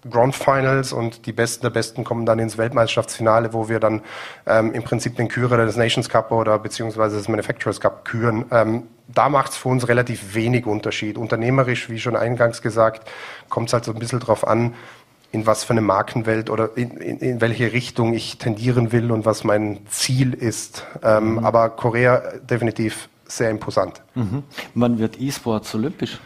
Grand 0.10 0.36
Finals 0.36 0.93
und 0.93 1.25
die 1.25 1.31
Besten 1.31 1.62
der 1.62 1.70
Besten 1.70 2.03
kommen 2.03 2.25
dann 2.25 2.39
ins 2.39 2.58
Weltmeisterschaftsfinale, 2.58 3.53
wo 3.53 3.70
wir 3.70 3.79
dann 3.79 4.01
ähm, 4.48 4.74
im 4.74 4.84
Prinzip 4.84 5.15
den 5.15 5.27
Kürer 5.27 5.58
des 5.58 5.75
Nations 5.75 6.10
Cup 6.10 6.31
oder 6.31 6.58
beziehungsweise 6.58 7.17
des 7.17 7.27
Manufacturers 7.27 7.79
Cup 7.79 8.05
küren. 8.05 8.46
Ähm, 8.51 8.84
da 9.08 9.29
macht 9.29 9.51
es 9.51 9.58
für 9.58 9.70
uns 9.70 9.88
relativ 9.88 10.34
wenig 10.34 10.65
Unterschied. 10.65 11.17
Unternehmerisch, 11.17 11.89
wie 11.89 12.00
schon 12.00 12.15
eingangs 12.15 12.62
gesagt, 12.62 13.08
kommt 13.49 13.69
es 13.69 13.73
halt 13.73 13.86
so 13.86 13.91
ein 13.91 13.99
bisschen 13.99 14.19
drauf 14.19 14.47
an, 14.47 14.73
in 15.32 15.45
was 15.45 15.63
für 15.63 15.71
eine 15.71 15.82
Markenwelt 15.82 16.49
oder 16.49 16.76
in, 16.76 16.91
in, 16.97 17.19
in 17.19 17.41
welche 17.41 17.71
Richtung 17.71 18.13
ich 18.13 18.38
tendieren 18.38 18.91
will 18.91 19.12
und 19.12 19.26
was 19.26 19.43
mein 19.43 19.80
Ziel 19.88 20.34
ist. 20.34 20.86
Ähm, 21.04 21.34
mhm. 21.34 21.45
Aber 21.45 21.69
Korea 21.69 22.21
definitiv 22.49 23.08
sehr 23.26 23.49
imposant. 23.49 24.02
Mhm. 24.15 24.43
Wann 24.76 24.99
wird 24.99 25.19
E-Sports 25.19 25.73
olympisch? 25.76 26.19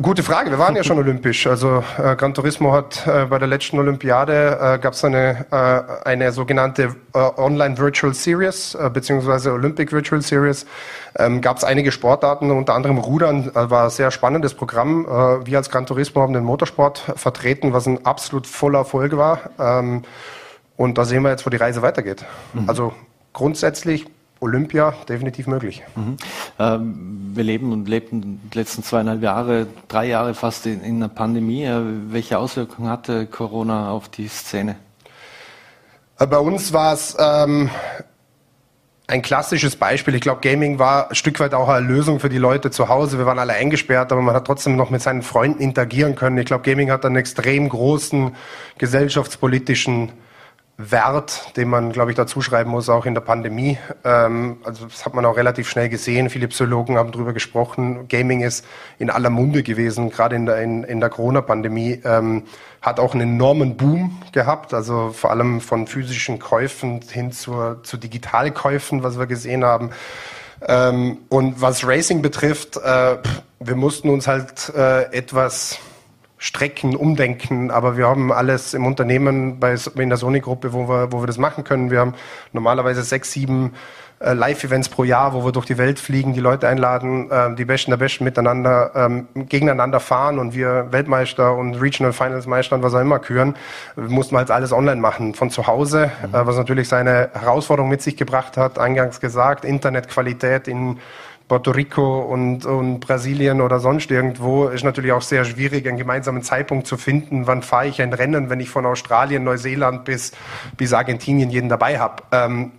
Gute 0.00 0.22
Frage. 0.22 0.50
Wir 0.50 0.58
waren 0.58 0.74
ja 0.76 0.82
schon 0.82 0.98
olympisch. 0.98 1.46
Also 1.46 1.84
äh, 1.98 2.16
Gran 2.16 2.32
Turismo 2.34 2.72
hat 2.72 3.06
äh, 3.06 3.26
bei 3.26 3.38
der 3.38 3.46
letzten 3.48 3.78
Olympiade 3.78 4.58
äh, 4.60 4.78
gab 4.78 4.94
es 4.94 5.04
eine 5.04 5.46
äh, 5.50 6.08
eine 6.08 6.32
sogenannte 6.32 6.96
äh, 7.12 7.18
Online 7.36 7.76
Virtual 7.78 8.14
Series 8.14 8.74
äh, 8.74 8.90
beziehungsweise 8.90 9.52
Olympic 9.52 9.92
Virtual 9.92 10.22
Series. 10.22 10.66
Ähm, 11.16 11.40
gab 11.40 11.58
es 11.58 11.64
einige 11.64 11.92
Sportarten, 11.92 12.50
unter 12.50 12.74
anderem 12.74 12.98
Rudern 12.98 13.50
äh, 13.54 13.70
war 13.70 13.84
ein 13.84 13.90
sehr 13.90 14.10
spannendes 14.10 14.54
Programm. 14.54 15.06
Wir 15.44 15.58
als 15.58 15.70
Gran 15.70 15.86
Turismo 15.86 16.22
haben 16.22 16.32
den 16.32 16.44
Motorsport 16.44 16.98
vertreten, 17.16 17.72
was 17.72 17.86
ein 17.86 18.04
absolut 18.06 18.46
voller 18.46 18.80
Erfolg 18.80 19.16
war. 19.16 19.50
Ähm, 19.58 20.02
und 20.76 20.98
da 20.98 21.04
sehen 21.04 21.22
wir 21.22 21.30
jetzt, 21.30 21.46
wo 21.46 21.50
die 21.50 21.56
Reise 21.56 21.82
weitergeht. 21.82 22.24
Mhm. 22.52 22.68
Also 22.68 22.92
grundsätzlich 23.32 24.06
Olympia 24.44 24.94
definitiv 25.08 25.46
möglich. 25.46 25.82
Mhm. 25.96 26.16
Ähm, 26.58 27.32
wir 27.34 27.44
leben 27.44 27.72
und 27.72 27.88
lebten 27.88 28.40
die 28.52 28.58
letzten 28.58 28.82
zweieinhalb 28.82 29.22
Jahre, 29.22 29.66
drei 29.88 30.06
Jahre 30.06 30.34
fast 30.34 30.66
in, 30.66 30.82
in 30.82 30.96
einer 30.96 31.08
Pandemie. 31.08 31.64
Äh, 31.64 31.80
welche 32.10 32.38
Auswirkungen 32.38 32.90
hatte 32.90 33.26
Corona 33.26 33.90
auf 33.90 34.08
die 34.08 34.28
Szene? 34.28 34.76
Äh, 36.18 36.26
bei 36.26 36.38
uns 36.38 36.72
war 36.74 36.92
es 36.92 37.16
ähm, 37.18 37.70
ein 39.06 39.22
klassisches 39.22 39.76
Beispiel. 39.76 40.14
Ich 40.14 40.20
glaube, 40.20 40.40
Gaming 40.40 40.78
war 40.78 41.08
ein 41.08 41.14
Stück 41.14 41.40
weit 41.40 41.54
auch 41.54 41.68
eine 41.68 41.86
Lösung 41.86 42.20
für 42.20 42.28
die 42.28 42.38
Leute 42.38 42.70
zu 42.70 42.88
Hause. 42.88 43.18
Wir 43.18 43.26
waren 43.26 43.38
alle 43.38 43.54
eingesperrt, 43.54 44.12
aber 44.12 44.20
man 44.20 44.34
hat 44.34 44.46
trotzdem 44.46 44.76
noch 44.76 44.90
mit 44.90 45.02
seinen 45.02 45.22
Freunden 45.22 45.60
interagieren 45.60 46.16
können. 46.16 46.36
Ich 46.38 46.46
glaube, 46.46 46.62
Gaming 46.62 46.90
hat 46.90 47.04
einen 47.04 47.16
extrem 47.16 47.68
großen 47.68 48.34
gesellschaftspolitischen 48.78 50.12
Wert, 50.76 51.56
den 51.56 51.68
man, 51.68 51.92
glaube 51.92 52.10
ich, 52.10 52.16
dazu 52.16 52.40
schreiben 52.40 52.70
muss, 52.70 52.88
auch 52.88 53.06
in 53.06 53.14
der 53.14 53.20
Pandemie. 53.20 53.78
Ähm, 54.02 54.56
also 54.64 54.86
das 54.86 55.06
hat 55.06 55.14
man 55.14 55.24
auch 55.24 55.36
relativ 55.36 55.68
schnell 55.68 55.88
gesehen. 55.88 56.30
Viele 56.30 56.48
Psychologen 56.48 56.98
haben 56.98 57.12
darüber 57.12 57.32
gesprochen. 57.32 58.08
Gaming 58.08 58.40
ist 58.40 58.66
in 58.98 59.08
aller 59.08 59.30
Munde 59.30 59.62
gewesen, 59.62 60.10
gerade 60.10 60.34
in 60.34 60.46
der, 60.46 60.60
in, 60.62 60.82
in 60.82 60.98
der 60.98 61.10
Corona-Pandemie. 61.10 62.00
Ähm, 62.04 62.42
hat 62.82 62.98
auch 62.98 63.14
einen 63.14 63.34
enormen 63.34 63.76
Boom 63.76 64.20
gehabt, 64.32 64.74
also 64.74 65.10
vor 65.10 65.30
allem 65.30 65.60
von 65.60 65.86
physischen 65.86 66.38
Käufen 66.38 67.00
hin 67.08 67.30
zur, 67.32 67.82
zu 67.84 67.96
Digitalkäufen, 67.96 69.02
was 69.02 69.18
wir 69.18 69.26
gesehen 69.26 69.64
haben. 69.64 69.90
Ähm, 70.66 71.18
und 71.28 71.60
was 71.60 71.86
Racing 71.86 72.20
betrifft, 72.20 72.76
äh, 72.78 73.16
wir 73.60 73.76
mussten 73.76 74.10
uns 74.10 74.26
halt 74.26 74.72
äh, 74.74 75.04
etwas 75.12 75.78
Strecken, 76.44 76.94
Umdenken, 76.94 77.70
aber 77.70 77.96
wir 77.96 78.06
haben 78.06 78.30
alles 78.30 78.74
im 78.74 78.84
Unternehmen 78.84 79.58
bei, 79.58 79.76
in 79.96 80.10
der 80.10 80.18
Sony-Gruppe, 80.18 80.74
wo 80.74 80.86
wir, 80.86 81.10
wo 81.10 81.22
wir 81.22 81.26
das 81.26 81.38
machen 81.38 81.64
können. 81.64 81.90
Wir 81.90 82.00
haben 82.00 82.12
normalerweise 82.52 83.02
sechs, 83.02 83.32
sieben 83.32 83.72
äh, 84.20 84.34
Live-Events 84.34 84.90
pro 84.90 85.04
Jahr, 85.04 85.32
wo 85.32 85.46
wir 85.46 85.52
durch 85.52 85.64
die 85.64 85.78
Welt 85.78 85.98
fliegen, 85.98 86.34
die 86.34 86.40
Leute 86.40 86.68
einladen, 86.68 87.30
äh, 87.30 87.54
die 87.54 87.64
Besten 87.64 87.92
der 87.92 87.96
Besten 87.96 88.24
miteinander, 88.24 88.90
ähm, 88.94 89.26
gegeneinander 89.34 90.00
fahren 90.00 90.38
und 90.38 90.54
wir 90.54 90.88
Weltmeister 90.90 91.54
und 91.54 91.76
Regional 91.76 92.12
Finals 92.12 92.46
Meister 92.46 92.76
und 92.76 92.82
was 92.82 92.92
auch 92.92 93.00
immer 93.00 93.20
küren. 93.20 93.56
Wir 93.96 94.10
mussten 94.10 94.36
halt 94.36 94.50
alles 94.50 94.70
online 94.70 95.00
machen, 95.00 95.32
von 95.32 95.48
zu 95.48 95.66
Hause, 95.66 96.12
mhm. 96.28 96.34
äh, 96.34 96.46
was 96.46 96.58
natürlich 96.58 96.90
seine 96.90 97.30
Herausforderung 97.32 97.88
mit 97.88 98.02
sich 98.02 98.18
gebracht 98.18 98.58
hat, 98.58 98.78
eingangs 98.78 99.18
gesagt, 99.18 99.64
Internetqualität 99.64 100.68
in 100.68 100.98
Puerto 101.46 101.72
Rico 101.72 102.20
und, 102.20 102.64
und 102.64 103.00
Brasilien 103.00 103.60
oder 103.60 103.78
sonst 103.78 104.10
irgendwo 104.10 104.68
ist 104.68 104.82
natürlich 104.82 105.12
auch 105.12 105.22
sehr 105.22 105.44
schwierig, 105.44 105.86
einen 105.86 105.98
gemeinsamen 105.98 106.42
Zeitpunkt 106.42 106.86
zu 106.86 106.96
finden. 106.96 107.46
Wann 107.46 107.62
fahre 107.62 107.86
ich 107.86 108.00
ein 108.00 108.14
Rennen, 108.14 108.48
wenn 108.48 108.60
ich 108.60 108.70
von 108.70 108.86
Australien, 108.86 109.44
Neuseeland 109.44 110.04
bis, 110.04 110.32
bis 110.78 110.94
Argentinien 110.94 111.50
jeden 111.50 111.68
dabei 111.68 111.98
habe? 111.98 112.22
Ähm, 112.32 112.72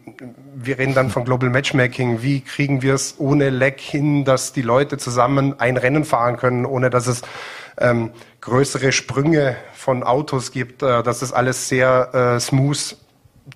wir 0.56 0.80
reden 0.80 0.96
dann 0.96 1.12
von 1.12 1.26
Global 1.26 1.50
Matchmaking. 1.52 2.24
Wie 2.24 2.42
kriegen 2.42 2.82
wir 2.82 2.96
es 2.96 3.16
ohne 3.20 3.52
Leck 3.52 3.80
hin, 3.80 4.26
dass 4.26 4.52
die 4.52 4.64
Leute 4.64 4.98
zusammen 4.98 5.60
ein 5.60 5.78
Rennen 5.78 6.04
fahren 6.04 6.38
können, 6.38 6.66
ohne 6.66 6.90
dass 6.90 7.06
es 7.06 7.22
ähm, 7.78 8.12
größere 8.42 8.92
Sprünge 8.92 9.58
von 9.74 10.02
Autos 10.02 10.52
gibt, 10.52 10.82
äh, 10.82 11.04
dass 11.04 11.20
das 11.20 11.34
alles 11.34 11.70
sehr 11.70 12.36
äh, 12.36 12.40
smooth 12.40 12.98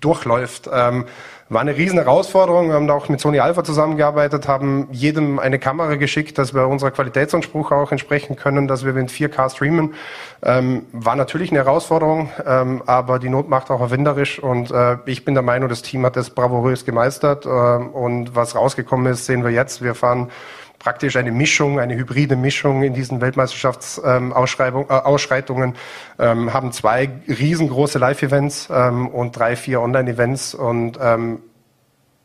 durchläuft. 0.00 0.70
Ähm, 0.72 1.06
War 1.52 1.62
eine 1.62 1.76
riesen 1.76 1.98
Herausforderung. 1.98 2.68
Wir 2.68 2.74
haben 2.74 2.86
da 2.86 2.94
auch 2.94 3.08
mit 3.08 3.18
Sony 3.18 3.40
Alpha 3.40 3.64
zusammengearbeitet, 3.64 4.46
haben 4.46 4.86
jedem 4.92 5.40
eine 5.40 5.58
Kamera 5.58 5.96
geschickt, 5.96 6.38
dass 6.38 6.54
wir 6.54 6.68
unserer 6.68 6.92
Qualitätsanspruch 6.92 7.72
auch 7.72 7.90
entsprechen 7.90 8.36
können, 8.36 8.68
dass 8.68 8.84
wir 8.84 8.92
mit 8.92 9.10
4K 9.10 9.50
streamen. 9.50 9.94
Ähm, 10.44 10.86
war 10.92 11.16
natürlich 11.16 11.50
eine 11.50 11.58
Herausforderung, 11.58 12.30
ähm, 12.46 12.84
aber 12.86 13.18
die 13.18 13.28
Not 13.28 13.48
macht 13.48 13.72
auch 13.72 13.80
erfinderisch 13.80 14.38
und 14.38 14.70
äh, 14.70 14.98
ich 15.06 15.24
bin 15.24 15.34
der 15.34 15.42
Meinung, 15.42 15.68
das 15.68 15.82
Team 15.82 16.06
hat 16.06 16.14
das 16.14 16.30
bravourös 16.30 16.84
gemeistert 16.84 17.46
äh, 17.46 17.48
und 17.48 18.36
was 18.36 18.54
rausgekommen 18.54 19.12
ist, 19.12 19.26
sehen 19.26 19.42
wir 19.42 19.50
jetzt. 19.50 19.82
Wir 19.82 19.96
fahren 19.96 20.30
praktisch 20.80 21.14
eine 21.16 21.30
Mischung, 21.30 21.78
eine 21.78 21.94
hybride 21.94 22.34
Mischung 22.34 22.82
in 22.82 22.94
diesen 22.94 23.20
Weltmeisterschaftsausschreitungen, 23.20 25.76
ähm, 26.18 26.18
ähm, 26.18 26.52
haben 26.52 26.72
zwei 26.72 27.10
riesengroße 27.28 27.98
Live-Events 27.98 28.68
ähm, 28.72 29.06
und 29.06 29.38
drei, 29.38 29.54
vier 29.54 29.80
Online-Events 29.82 30.54
und 30.54 30.98
ähm, 31.00 31.38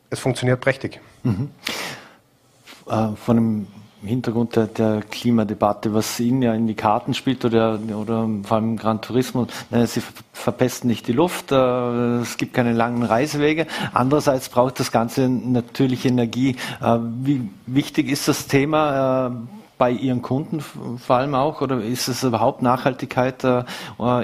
es 0.10 0.20
funktioniert 0.20 0.62
prächtig. 0.62 1.00
Mhm. 1.24 1.52
Äh, 2.88 3.10
von 3.16 3.68
einem 4.02 4.10
Hintergrund 4.10 4.56
der, 4.56 4.68
der, 4.68 5.02
Klimadebatte, 5.02 5.94
was 5.94 6.20
Ihnen 6.20 6.42
ja 6.42 6.54
in 6.54 6.68
die 6.68 6.76
Karten 6.76 7.14
spielt 7.14 7.46
oder, 7.46 7.80
oder 7.96 8.28
vor 8.44 8.58
allem 8.58 8.78
Gran 8.78 9.02
Turismo, 9.02 9.48
Sie 9.86 10.02
verpesten 10.34 10.90
nicht 10.90 11.08
die 11.08 11.14
Luft, 11.14 11.52
äh, 11.52 12.20
es 12.20 12.38
gibt 12.38 12.54
keine 12.54 12.74
langen 12.74 13.04
Reisewege. 13.04 13.68
Andererseits 13.94 14.50
braucht 14.50 14.80
das 14.80 14.92
Ganze 14.92 15.28
natürlich 15.30 16.06
Energie. 16.06 16.56
Äh, 16.82 17.00
wie 17.22 17.50
wichtig 17.66 18.10
ist 18.10 18.28
das 18.28 18.48
Thema? 18.48 19.28
Äh, 19.28 19.32
bei 19.78 19.92
Ihren 19.92 20.22
Kunden 20.22 20.62
vor 20.62 21.18
allem 21.18 21.36
auch 21.36 21.60
oder 21.60 21.82
ist 21.82 22.08
es 22.08 22.24
überhaupt 22.24 22.62
Nachhaltigkeit? 22.62 23.44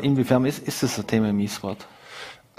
Inwiefern 0.01 0.45
ist, 0.45 0.65
ist 0.65 0.81
das 0.81 0.97
ein 0.97 1.07
Thema 1.07 1.29
im 1.31 1.41
E-Sport? 1.41 1.86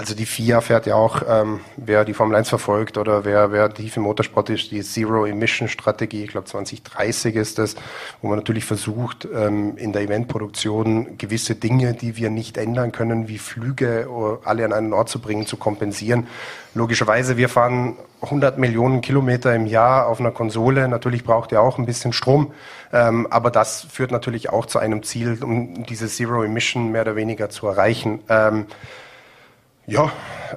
Also 0.02 0.16
die 0.16 0.26
FIA 0.26 0.60
fährt 0.60 0.86
ja 0.86 0.96
auch, 0.96 1.22
ähm, 1.28 1.60
wer 1.76 2.04
die 2.04 2.12
Formel 2.12 2.34
1 2.34 2.48
verfolgt 2.48 2.98
oder 2.98 3.24
wer, 3.24 3.52
wer 3.52 3.72
tief 3.72 3.96
im 3.96 4.02
Motorsport 4.02 4.50
ist, 4.50 4.72
die 4.72 4.82
Zero-Emission-Strategie, 4.82 6.24
ich 6.24 6.30
glaube 6.30 6.48
2030 6.48 7.36
ist 7.36 7.60
das, 7.60 7.76
wo 8.20 8.26
man 8.26 8.36
natürlich 8.36 8.64
versucht, 8.64 9.28
ähm, 9.32 9.76
in 9.76 9.92
der 9.92 10.02
Eventproduktion 10.02 11.18
gewisse 11.18 11.54
Dinge, 11.54 11.94
die 11.94 12.16
wir 12.16 12.30
nicht 12.30 12.56
ändern 12.56 12.90
können, 12.90 13.28
wie 13.28 13.38
Flüge 13.38 14.08
alle 14.42 14.64
an 14.64 14.72
einen 14.72 14.92
Ort 14.92 15.08
zu 15.08 15.20
bringen, 15.20 15.46
zu 15.46 15.56
kompensieren. 15.56 16.26
Logischerweise, 16.74 17.36
wir 17.36 17.48
fahren 17.48 17.94
100 18.22 18.58
Millionen 18.58 19.02
Kilometer 19.02 19.54
im 19.54 19.66
Jahr 19.66 20.08
auf 20.08 20.18
einer 20.18 20.32
Konsole. 20.32 20.88
Natürlich 20.88 21.22
braucht 21.22 21.52
ihr 21.52 21.60
auch 21.60 21.78
ein 21.78 21.86
bisschen 21.86 22.12
Strom, 22.12 22.52
ähm, 22.92 23.28
aber 23.30 23.52
das 23.52 23.82
führt 23.88 24.10
natürlich 24.10 24.50
auch 24.50 24.66
zu 24.66 24.80
einem 24.80 25.04
Ziel, 25.04 25.38
um 25.44 25.84
diese 25.84 26.08
Zero-Emission 26.08 26.90
mehr 26.90 27.02
oder 27.02 27.14
weniger 27.14 27.50
zu 27.50 27.68
erreichen. 27.68 28.18
Ähm, 28.28 28.66
ja, 29.92 30.10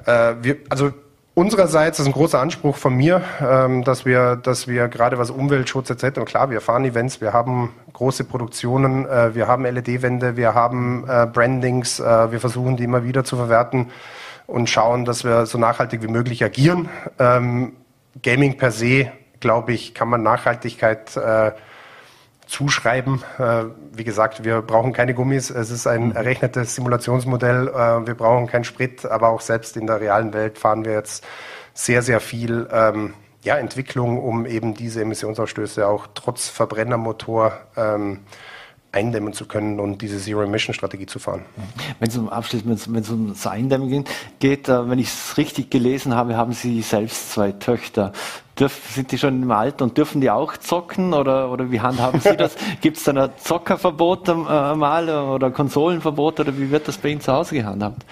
äh, 0.06 0.34
wir, 0.42 0.56
also 0.70 0.92
unsererseits 1.34 1.98
ist 1.98 2.06
ein 2.06 2.12
großer 2.12 2.40
Anspruch 2.40 2.76
von 2.76 2.94
mir, 2.94 3.22
ähm, 3.40 3.84
dass 3.84 4.06
wir, 4.06 4.36
dass 4.36 4.66
wir 4.66 4.88
gerade 4.88 5.18
was 5.18 5.30
Umweltschutz 5.30 5.90
etc. 5.90 6.24
Klar, 6.24 6.50
wir 6.50 6.62
fahren 6.62 6.84
Events, 6.86 7.20
wir 7.20 7.34
haben 7.34 7.74
große 7.92 8.24
Produktionen, 8.24 9.06
äh, 9.06 9.34
wir 9.34 9.46
haben 9.46 9.64
LED-Wände, 9.64 10.36
wir 10.36 10.54
haben 10.54 11.04
äh, 11.06 11.26
Brandings, 11.26 12.00
äh, 12.00 12.32
wir 12.32 12.40
versuchen 12.40 12.76
die 12.76 12.84
immer 12.84 13.04
wieder 13.04 13.24
zu 13.24 13.36
verwerten 13.36 13.90
und 14.46 14.70
schauen, 14.70 15.04
dass 15.04 15.22
wir 15.22 15.44
so 15.44 15.58
nachhaltig 15.58 16.02
wie 16.02 16.08
möglich 16.08 16.42
agieren. 16.42 16.88
Ähm, 17.18 17.72
Gaming 18.22 18.56
per 18.56 18.70
se, 18.70 19.12
glaube 19.40 19.74
ich, 19.74 19.92
kann 19.92 20.08
man 20.08 20.22
Nachhaltigkeit 20.22 21.14
zuschreiben. 22.46 23.22
Äh, 23.38 23.64
wie 23.92 24.04
gesagt, 24.04 24.44
wir 24.44 24.62
brauchen 24.62 24.92
keine 24.92 25.14
Gummis. 25.14 25.50
Es 25.50 25.70
ist 25.70 25.86
ein 25.86 26.08
mhm. 26.08 26.16
errechnetes 26.16 26.74
Simulationsmodell. 26.74 27.68
Äh, 27.68 28.06
wir 28.06 28.14
brauchen 28.14 28.46
keinen 28.46 28.64
Sprit, 28.64 29.04
aber 29.04 29.28
auch 29.28 29.40
selbst 29.40 29.76
in 29.76 29.86
der 29.86 30.00
realen 30.00 30.32
Welt 30.32 30.58
fahren 30.58 30.84
wir 30.84 30.92
jetzt 30.92 31.24
sehr, 31.74 32.02
sehr 32.02 32.20
viel 32.20 32.68
ähm, 32.72 33.14
ja, 33.42 33.56
Entwicklung, 33.56 34.22
um 34.22 34.46
eben 34.46 34.74
diese 34.74 35.02
Emissionsausstöße 35.02 35.86
auch 35.86 36.06
trotz 36.14 36.48
Verbrennermotor 36.48 37.52
ähm, 37.76 38.20
eindämmen 38.96 39.34
zu 39.34 39.44
können 39.46 39.78
und 39.78 40.00
diese 40.00 40.18
Zero-Emission-Strategie 40.18 41.06
zu 41.06 41.18
fahren. 41.18 41.42
Wenn 42.00 42.08
es 42.08 42.16
um 42.16 42.30
Abschluss, 42.30 42.62
wenn 42.64 43.02
es 43.02 43.10
um 43.10 43.28
das 43.28 43.46
Eindämmen 43.46 44.04
geht, 44.38 44.68
äh, 44.68 44.88
wenn 44.88 44.98
ich 44.98 45.08
es 45.08 45.36
richtig 45.36 45.70
gelesen 45.70 46.14
habe, 46.14 46.36
haben 46.36 46.52
Sie 46.52 46.80
selbst 46.80 47.32
zwei 47.32 47.52
Töchter. 47.52 48.12
Dürf, 48.58 48.90
sind 48.90 49.12
die 49.12 49.18
schon 49.18 49.42
im 49.42 49.50
Alter 49.50 49.84
und 49.84 49.98
dürfen 49.98 50.22
die 50.22 50.30
auch 50.30 50.56
zocken 50.56 51.12
oder, 51.12 51.50
oder 51.50 51.70
wie 51.70 51.80
handhaben 51.80 52.20
Sie 52.20 52.36
das? 52.38 52.56
Gibt 52.80 52.96
es 52.96 53.04
da 53.04 53.12
ein 53.12 53.30
Zockerverbot 53.36 54.28
äh, 54.28 54.32
mal 54.32 55.10
oder 55.10 55.50
Konsolenverbot 55.50 56.40
oder 56.40 56.56
wie 56.56 56.70
wird 56.70 56.88
das 56.88 56.96
bei 56.96 57.10
Ihnen 57.10 57.20
zu 57.20 57.32
Hause 57.34 57.54
gehandhabt? 57.54 58.06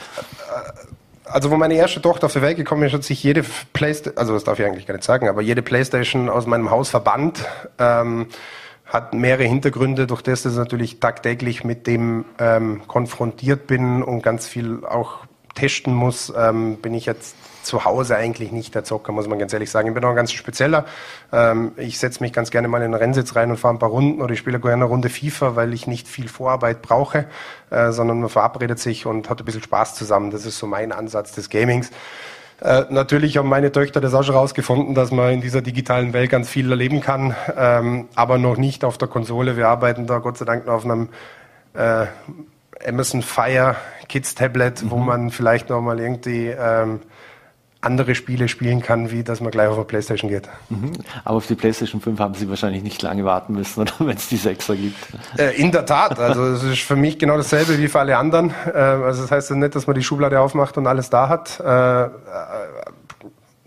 Also 1.25 1.51
wo 1.51 1.57
meine 1.57 1.75
erste 1.75 2.03
Tochter 2.03 2.27
auf 2.27 2.35
die 2.35 2.43
Welt 2.43 2.59
gekommen 2.59 2.83
ist, 2.83 2.93
hat 2.93 3.05
sich 3.05 3.23
jede 3.23 3.43
Playstation, 3.73 4.19
also 4.19 4.35
das 4.35 4.45
darf 4.45 4.59
ich 4.59 4.67
eigentlich 4.67 4.87
gar 4.87 4.95
nicht 4.95 5.05
sagen, 5.05 5.31
aber 5.31 5.41
jede 5.41 5.63
Playstation 5.63 6.29
aus 6.29 6.47
meinem 6.47 6.71
Haus 6.71 6.91
verbannt. 6.91 7.43
Ähm, 7.79 8.27
hat 8.87 9.15
mehrere 9.15 9.45
Hintergründe, 9.45 10.07
durch 10.07 10.23
das 10.23 10.45
ich 10.45 10.55
natürlich 10.55 11.01
tagtäglich 11.01 11.65
mit 11.65 11.87
dem 11.87 12.25
ähm, 12.39 12.83
konfrontiert 12.87 13.67
bin 13.67 14.03
und 14.03 14.23
ganz 14.23 14.47
viel 14.47 14.85
auch 14.85 15.27
testen 15.55 15.95
muss, 15.95 16.33
ähm, 16.37 16.77
bin 16.77 16.95
ich 16.95 17.07
jetzt 17.07 17.37
zu 17.63 17.85
Hause 17.85 18.17
eigentlich 18.17 18.53
nicht 18.53 18.75
der 18.75 18.85
Zocker, 18.85 19.13
muss 19.13 19.27
man 19.27 19.39
ganz 19.39 19.53
ehrlich 19.53 19.71
sagen. 19.71 19.89
Ich 19.89 19.95
bin 19.95 20.05
auch 20.05 20.11
ein 20.11 20.17
ganz 20.17 20.33
spezieller. 20.33 20.85
Ähm, 21.33 21.73
ich 21.77 21.99
setze 21.99 22.23
mich 22.23 22.33
ganz 22.33 22.51
gerne 22.51 22.69
mal 22.69 22.83
in 22.83 22.93
den 22.93 22.95
Rennsitz 22.95 23.35
rein 23.37 23.51
und 23.51 23.57
fahre 23.57 23.75
ein 23.75 23.79
paar 23.79 23.89
Runden 23.89 24.21
oder 24.21 24.33
ich 24.33 24.39
spiele 24.41 24.61
gerne 24.61 24.75
eine 24.75 24.85
Runde 24.85 25.09
FIFA, 25.09 25.57
weil 25.57 25.73
ich 25.73 25.87
nicht 25.87 26.07
viel 26.07 26.29
Vorarbeit 26.29 26.83
brauche, 26.83 27.27
äh, 27.71 27.93
sondern 27.93 28.21
man 28.21 28.29
verabredet 28.29 28.79
sich 28.79 29.07
und 29.07 29.31
hat 29.31 29.41
ein 29.41 29.45
bisschen 29.45 29.63
Spaß 29.63 29.95
zusammen. 29.95 30.31
Das 30.31 30.45
ist 30.45 30.59
so 30.59 30.67
mein 30.67 30.93
Ansatz 30.93 31.33
des 31.33 31.49
Gamings. 31.49 31.91
Äh, 32.61 32.85
natürlich 32.91 33.37
haben 33.37 33.49
meine 33.49 33.73
Töchter 33.73 34.01
das 34.01 34.15
auch 34.15 34.23
schon 34.23 34.35
rausgefunden, 34.35 34.95
dass 34.95 35.11
man 35.11 35.33
in 35.33 35.41
dieser 35.41 35.61
digitalen 35.61 36.13
Welt 36.13 36.31
ganz 36.31 36.49
viel 36.49 36.71
erleben 36.71 37.01
kann, 37.01 37.35
ähm, 37.57 38.09
aber 38.15 38.39
noch 38.39 38.57
nicht 38.57 38.85
auf 38.85 38.97
der 38.99 39.09
Konsole. 39.09 39.57
Wir 39.57 39.69
arbeiten 39.69 40.07
da 40.07 40.19
Gott 40.19 40.39
sei 40.39 40.45
Dank 40.45 40.67
noch 40.67 40.75
auf 40.75 40.85
einem 40.85 41.09
äh, 41.75 42.07
Amazon 42.87 43.23
Fire 43.23 43.77
Kids 44.09 44.35
Tablet, 44.35 44.83
mhm. 44.83 44.91
wo 44.91 44.97
man 44.97 45.31
vielleicht 45.31 45.71
noch 45.71 45.81
mal 45.81 45.99
irgendwie 45.99 46.49
ähm, 46.49 47.01
andere 47.85 48.15
Spiele 48.15 48.49
spielen 48.49 48.81
kann, 48.81 49.11
wie 49.11 49.23
dass 49.23 49.41
man 49.41 49.51
gleich 49.51 49.69
auf 49.69 49.77
eine 49.77 49.85
Playstation 49.85 50.31
geht. 50.31 50.49
Mhm. 50.69 50.93
Aber 51.25 51.37
auf 51.37 51.47
die 51.47 51.55
Playstation 51.55 52.01
5 52.01 52.19
haben 52.19 52.35
Sie 52.35 52.49
wahrscheinlich 52.49 52.83
nicht 52.83 53.03
lange 53.03 53.25
warten 53.25 53.55
müssen, 53.55 53.81
oder 53.83 53.93
wenn 54.01 54.17
es 54.17 54.29
die 54.29 54.39
6er 54.39 54.75
gibt. 54.75 54.97
Äh, 55.39 55.57
in 55.57 55.73
der 55.73 55.87
Tat, 55.87 56.19
also 56.19 56.45
es 56.45 56.63
ist 56.63 56.81
für 56.81 56.97
mich 56.97 57.19
genau 57.19 57.37
dasselbe 57.37 57.79
wie 57.79 57.89
für 57.89 58.01
alle 58.01 58.17
anderen. 58.17 58.53
Äh, 58.67 58.79
also 58.79 59.23
das 59.23 59.31
heißt 59.31 59.51
ja 59.51 59.57
nicht, 59.57 59.75
dass 59.75 59.87
man 59.87 59.95
die 59.95 60.03
Schublade 60.03 60.41
aufmacht 60.41 60.77
und 60.77 60.87
alles 60.87 61.11
da 61.11 61.29
hat. 61.29 61.61
Äh, 61.61 62.05
äh 62.05 62.09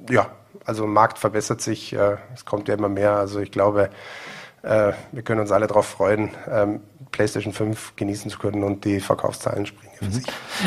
ja, 0.10 0.28
also 0.66 0.84
der 0.84 0.92
Markt 0.92 1.18
verbessert 1.18 1.62
sich, 1.62 1.94
äh, 1.94 2.18
es 2.34 2.46
kommt 2.46 2.68
ja 2.68 2.76
immer 2.76 2.90
mehr. 2.90 3.14
Also 3.14 3.40
ich 3.40 3.52
glaube, 3.52 3.90
äh, 4.68 4.94
wir 5.12 5.22
können 5.24 5.42
uns 5.42 5.52
alle 5.52 5.68
darauf 5.68 5.86
freuen, 5.86 6.30
ähm, 6.52 6.82
PlayStation 7.12 7.54
5 7.54 7.96
genießen 7.96 8.30
zu 8.30 8.38
können 8.38 8.64
und 8.64 8.84
die 8.86 9.00
Verkaufszahlen 9.00 9.66
springen. 9.66 9.94
Mhm. 10.02 10.24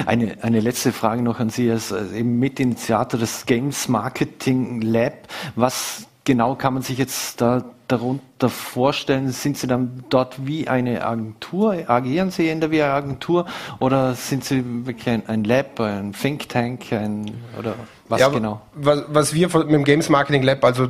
Eine, 0.07 0.37
eine 0.43 0.61
letzte 0.61 0.93
Frage 0.93 1.23
noch 1.23 1.39
an 1.39 1.51
Sie 1.51 1.71
als 1.71 1.93
eben 1.93 2.39
Mitinitiator 2.39 3.21
des 3.21 3.47
Games 3.47 3.89
Marketing 3.89 4.81
Lab. 4.81 5.29
Was 5.55 6.07
genau 6.25 6.55
kann 6.55 6.75
man 6.75 6.83
sich 6.83 6.99
jetzt 6.99 7.41
da 7.41 7.65
darunter 7.89 8.49
vorstellen? 8.49 9.31
Sind 9.31 9.59
Sie 9.59 9.67
dann 9.67 10.05
dort 10.09 10.47
wie 10.47 10.67
eine 10.67 11.05
Agentur? 11.05 11.89
Agieren 11.89 12.31
Sie 12.31 12.49
in 12.49 12.61
der 12.61 12.71
wie 12.71 12.83
eine 12.83 12.93
Agentur 12.93 13.47
oder 13.81 14.15
sind 14.15 14.45
Sie 14.45 14.87
wirklich 14.87 15.09
ein, 15.09 15.29
ein 15.29 15.45
Lab, 15.45 15.79
ein 15.79 16.13
Think 16.13 16.49
Tank 16.49 16.93
ein, 16.93 17.31
oder 17.59 17.75
was 18.09 18.21
ja, 18.21 18.29
genau? 18.29 18.63
Was, 18.75 19.05
was 19.09 19.35
wir 19.35 19.49
mit 19.49 19.71
dem 19.71 19.85
Games 19.85 20.09
Marketing 20.09 20.43
Lab, 20.43 20.65
also 20.65 20.89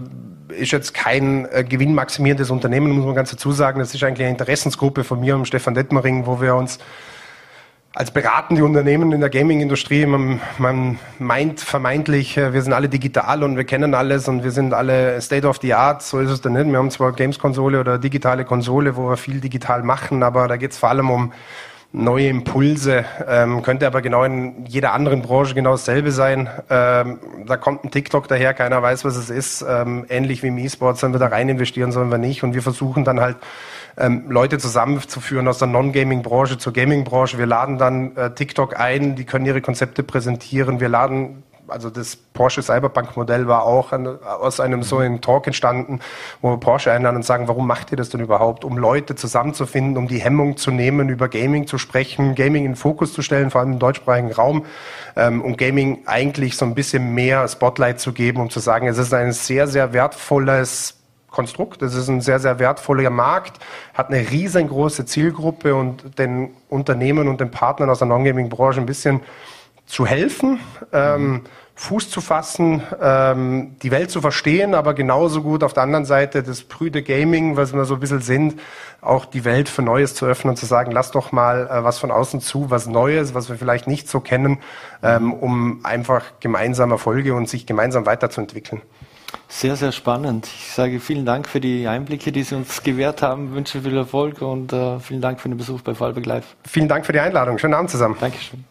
ist 0.53 0.73
jetzt 0.73 0.95
kein 0.95 1.47
äh, 1.47 1.65
gewinnmaximierendes 1.65 2.51
Unternehmen, 2.51 2.93
muss 2.93 3.05
man 3.05 3.15
ganz 3.15 3.31
dazu 3.31 3.53
sagen. 3.53 3.79
Das 3.79 3.95
ist 3.95 4.03
eigentlich 4.03 4.27
eine 4.27 4.31
Interessensgruppe 4.31 5.05
von 5.05 5.21
mir 5.21 5.37
und 5.37 5.47
Stefan 5.47 5.75
Detmering, 5.75 6.27
wo 6.27 6.41
wir 6.41 6.55
uns 6.55 6.79
als 7.93 8.13
beratende 8.13 8.65
Unternehmen 8.65 9.11
in 9.11 9.21
der 9.21 9.31
Gaming-Industrie, 9.31 10.07
man, 10.07 10.41
man, 10.59 11.01
meint 11.19 11.61
vermeintlich, 11.61 12.37
äh, 12.37 12.53
wir 12.53 12.63
sind 12.63 12.73
alle 12.73 12.89
digital 12.89 13.43
und 13.43 13.57
wir 13.57 13.65
kennen 13.65 13.95
alles 13.95 14.29
und 14.29 14.45
wir 14.45 14.53
sind 14.53 14.73
alle 14.73 15.21
State 15.21 15.47
of 15.47 15.59
the 15.61 15.75
Art, 15.75 16.03
so 16.03 16.21
ist 16.21 16.31
es 16.31 16.41
dann 16.41 16.53
nicht. 16.53 16.67
Wir 16.67 16.79
haben 16.79 16.91
zwar 16.91 17.13
Games-Konsole 17.13 17.81
oder 17.81 17.99
digitale 17.99 18.45
Konsole, 18.45 18.95
wo 18.97 19.09
wir 19.09 19.17
viel 19.17 19.41
digital 19.41 19.83
machen, 19.83 20.23
aber 20.23 20.47
da 20.47 20.57
geht 20.57 20.71
es 20.71 20.79
vor 20.79 20.89
allem 20.89 21.11
um 21.11 21.33
neue 21.93 22.29
Impulse, 22.29 23.05
ähm, 23.27 23.63
könnte 23.63 23.87
aber 23.87 24.01
genau 24.01 24.23
in 24.23 24.65
jeder 24.67 24.93
anderen 24.93 25.23
Branche 25.23 25.55
genau 25.55 25.73
dasselbe 25.73 26.13
sein. 26.13 26.49
Ähm, 26.71 27.19
da 27.47 27.57
kommt 27.57 27.85
ein 27.85 27.91
TikTok 27.91 28.29
daher, 28.29 28.55
keiner 28.55 28.81
weiß, 28.81 29.05
was 29.05 29.17
es 29.17 29.29
ist. 29.29 29.65
Ähm, 29.69 30.07
ähnlich 30.09 30.43
wie 30.43 30.49
im 30.49 30.59
E-Sport, 30.59 30.99
sollen 30.99 31.13
wir 31.13 31.19
da 31.19 31.27
rein 31.27 31.49
investieren, 31.49 31.91
sollen 31.91 32.11
wir 32.11 32.19
nicht. 32.19 32.45
Und 32.45 32.55
wir 32.55 32.63
versuchen 32.63 33.05
dann 33.05 33.21
halt 33.21 33.39
ähm, 33.97 34.25
Leute 34.29 34.59
zusammenzuführen 34.59 35.49
aus 35.49 35.59
der 35.59 35.67
Non-Gaming-Branche 35.67 36.59
zur 36.59 36.73
Gaming-Branche. 36.73 37.39
Wir 37.39 37.47
laden 37.47 37.77
dann 37.77 38.17
äh, 38.17 38.31
TikTok 38.31 38.79
ein, 38.79 39.17
die 39.17 39.25
können 39.25 39.45
ihre 39.45 39.61
Konzepte 39.61 40.05
präsentieren. 40.05 40.79
Wir 40.79 40.89
laden 40.89 41.43
also 41.71 41.91
das 41.91 42.17
Porsche 42.17 42.63
Cyberpunk 42.63 43.17
Modell 43.17 43.47
war 43.47 43.65
auch 43.65 43.93
an, 43.93 44.07
aus 44.07 44.61
einem 44.61 44.83
so 44.83 44.99
einem 44.99 45.21
Talk 45.21 45.47
entstanden, 45.47 46.01
wo 46.41 46.57
Porsche 46.57 46.93
einladen 46.93 47.17
und 47.17 47.25
sagen, 47.25 47.49
warum 47.49 47.67
macht 47.67 47.91
ihr 47.91 47.97
das 47.97 48.11
denn 48.11 48.21
überhaupt? 48.21 48.65
Um 48.65 48.79
Leute 48.79 49.15
zusammenzufinden, 49.15 49.97
um 49.97 50.09
die 50.09 50.19
Hemmung 50.19 50.57
zu 50.57 50.71
nehmen, 50.71 51.09
über 51.09 51.29
Gaming 51.29 51.67
zu 51.67 51.79
sprechen, 51.79 52.35
Gaming 52.35 52.65
in 52.65 52.73
den 52.73 52.77
Fokus 52.77 53.13
zu 53.13 53.23
stellen, 53.23 53.51
vor 53.51 53.61
allem 53.61 53.73
im 53.73 53.79
deutschsprachigen 53.79 54.33
Raum, 54.33 54.67
ähm, 55.17 55.43
um 55.43 55.57
Gaming 55.57 56.03
eigentlich 56.07 56.57
so 56.57 56.65
ein 56.65 56.75
bisschen 56.75 57.15
mehr 57.15 57.47
Spotlight 57.49 58.01
zu 58.01 58.13
geben, 58.13 58.41
um 58.41 58.51
zu 58.51 58.61
sagen, 58.61 58.87
es 58.87 58.99
ist 58.99 59.15
ein 59.15 59.33
sehr, 59.33 59.67
sehr 59.67 59.93
wertvolles 59.93 61.01
Konstrukt. 61.31 61.83
Es 61.83 61.95
ist 61.95 62.09
ein 62.09 62.21
sehr, 62.21 62.41
sehr 62.41 62.59
wertvoller 62.59 63.11
Markt, 63.11 63.59
hat 63.95 64.09
eine 64.09 64.31
riesengroße 64.31 65.07
Zielgruppe 65.07 65.75
und 65.75 66.19
den 66.19 66.51
Unternehmen 66.69 67.29
und 67.29 67.41
den 67.41 67.51
Partnern 67.51 67.89
aus 67.89 67.99
der 67.99 68.09
Non-Gaming-Branche 68.09 68.81
ein 68.81 68.87
bisschen 68.87 69.21
zu 69.87 70.07
helfen, 70.07 70.61
ähm, 70.93 71.43
Fuß 71.81 72.11
zu 72.11 72.21
fassen, 72.21 72.83
ähm, 73.01 73.75
die 73.83 73.91
Welt 73.91 74.11
zu 74.11 74.21
verstehen, 74.21 74.75
aber 74.75 74.93
genauso 74.93 75.41
gut 75.41 75.65
auf 75.65 75.73
der 75.73 75.83
anderen 75.83 76.05
Seite 76.05 76.43
das 76.43 76.63
prüde 76.63 77.03
Gaming, 77.03 77.57
was 77.57 77.73
wir 77.73 77.87
so 77.87 77.95
ein 77.95 78.01
bisschen 78.01 78.21
sind, 78.21 78.61
auch 79.01 79.25
die 79.25 79.47
Welt 79.47 79.71
für 79.71 79.81
Neues 79.81 80.15
zu 80.15 80.27
öffnen 80.27 80.51
und 80.51 80.57
zu 80.57 80.67
sagen, 80.67 80.93
lass 80.93 81.11
doch 81.11 81.33
mal 81.33 81.67
äh, 81.67 81.83
was 81.83 81.99
von 81.99 82.11
außen 82.11 82.43
zu, 82.43 82.71
was 82.71 82.87
Neues, 82.87 83.33
was 83.33 83.49
wir 83.49 83.57
vielleicht 83.57 83.87
nicht 83.87 84.11
so 84.11 84.21
kennen, 84.21 84.59
ähm, 85.03 85.33
um 85.33 85.81
einfach 85.83 86.23
gemeinsam 86.41 86.91
Erfolge 86.91 87.33
und 87.35 87.49
sich 87.49 87.65
gemeinsam 87.65 88.05
weiterzuentwickeln. 88.05 88.83
Sehr, 89.49 89.75
sehr 89.75 89.93
spannend. 89.93 90.49
Ich 90.49 90.73
sage 90.73 91.01
vielen 91.01 91.25
Dank 91.25 91.49
für 91.49 91.61
die 91.61 91.89
Einblicke, 91.89 92.31
die 92.31 92.43
Sie 92.43 92.57
uns 92.57 92.83
gewährt 92.83 93.23
haben. 93.23 93.55
wünsche 93.55 93.81
viel 93.81 93.97
Erfolg 93.97 94.43
und 94.43 94.75
äh, 94.75 95.01
vielen 95.01 95.23
Dank 95.23 95.41
für 95.41 95.49
den 95.49 95.57
Besuch 95.57 95.81
bei 95.81 95.95
Fallberg 95.95 96.27
Live. 96.27 96.57
Vielen 96.69 96.89
Dank 96.89 97.07
für 97.07 97.15
die 97.15 97.21
Einladung. 97.21 97.57
Schönen 97.57 97.75
Abend 97.75 97.89
zusammen. 97.89 98.19
Dankeschön. 98.21 98.65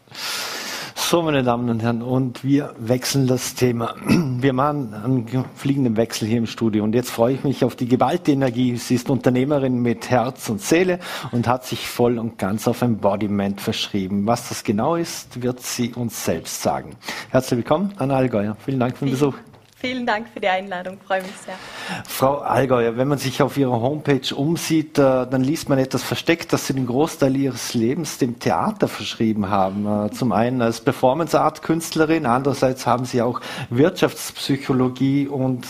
So, 1.01 1.23
meine 1.23 1.41
Damen 1.41 1.69
und 1.69 1.81
Herren, 1.81 2.03
und 2.03 2.43
wir 2.43 2.75
wechseln 2.77 3.25
das 3.25 3.55
Thema. 3.55 3.95
Wir 4.41 4.53
machen 4.53 4.93
einen 4.93 5.45
fliegenden 5.55 5.97
Wechsel 5.97 6.27
hier 6.27 6.37
im 6.37 6.45
Studio. 6.45 6.83
Und 6.83 6.93
jetzt 6.93 7.09
freue 7.09 7.33
ich 7.33 7.43
mich 7.43 7.63
auf 7.63 7.75
die 7.75 7.87
geballte 7.87 8.31
Energie. 8.31 8.75
Sie 8.75 8.95
ist 8.95 9.09
Unternehmerin 9.09 9.81
mit 9.81 10.09
Herz 10.11 10.49
und 10.49 10.61
Seele 10.61 10.99
und 11.31 11.47
hat 11.47 11.65
sich 11.65 11.89
voll 11.89 12.19
und 12.19 12.37
ganz 12.37 12.67
auf 12.67 12.83
Embodiment 12.83 13.59
verschrieben. 13.59 14.27
Was 14.27 14.49
das 14.49 14.63
genau 14.63 14.95
ist, 14.95 15.41
wird 15.41 15.61
sie 15.61 15.93
uns 15.93 16.23
selbst 16.23 16.61
sagen. 16.61 16.91
Herzlich 17.31 17.57
willkommen, 17.57 17.93
Anna 17.97 18.15
Allgäuer. 18.15 18.55
Vielen 18.63 18.79
Dank 18.79 18.97
für 18.97 19.05
den 19.05 19.11
Besuch. 19.11 19.33
Vielen 19.81 20.05
Dank 20.05 20.27
für 20.27 20.41
die 20.41 20.49
Einladung, 20.49 20.97
freue 21.07 21.21
mich 21.21 21.31
sehr. 21.45 21.53
Frau 22.05 22.39
Allgäuer, 22.39 22.97
wenn 22.97 23.07
man 23.07 23.17
sich 23.17 23.41
auf 23.41 23.55
Ihrer 23.55 23.79
Homepage 23.79 24.35
umsieht, 24.35 24.97
äh, 24.97 25.25
dann 25.25 25.41
liest 25.41 25.69
man 25.69 25.79
etwas 25.79 26.03
versteckt, 26.03 26.51
dass 26.51 26.67
Sie 26.67 26.73
den 26.73 26.85
Großteil 26.85 27.33
Ihres 27.37 27.73
Lebens 27.75 28.17
dem 28.17 28.39
Theater 28.39 28.89
verschrieben 28.89 29.49
haben. 29.49 30.07
Äh, 30.07 30.11
zum 30.11 30.33
einen 30.33 30.61
als 30.61 30.81
Performance-Art-Künstlerin, 30.81 32.25
andererseits 32.25 32.85
haben 32.85 33.05
Sie 33.05 33.21
auch 33.21 33.39
Wirtschaftspsychologie 33.69 35.29
und 35.29 35.65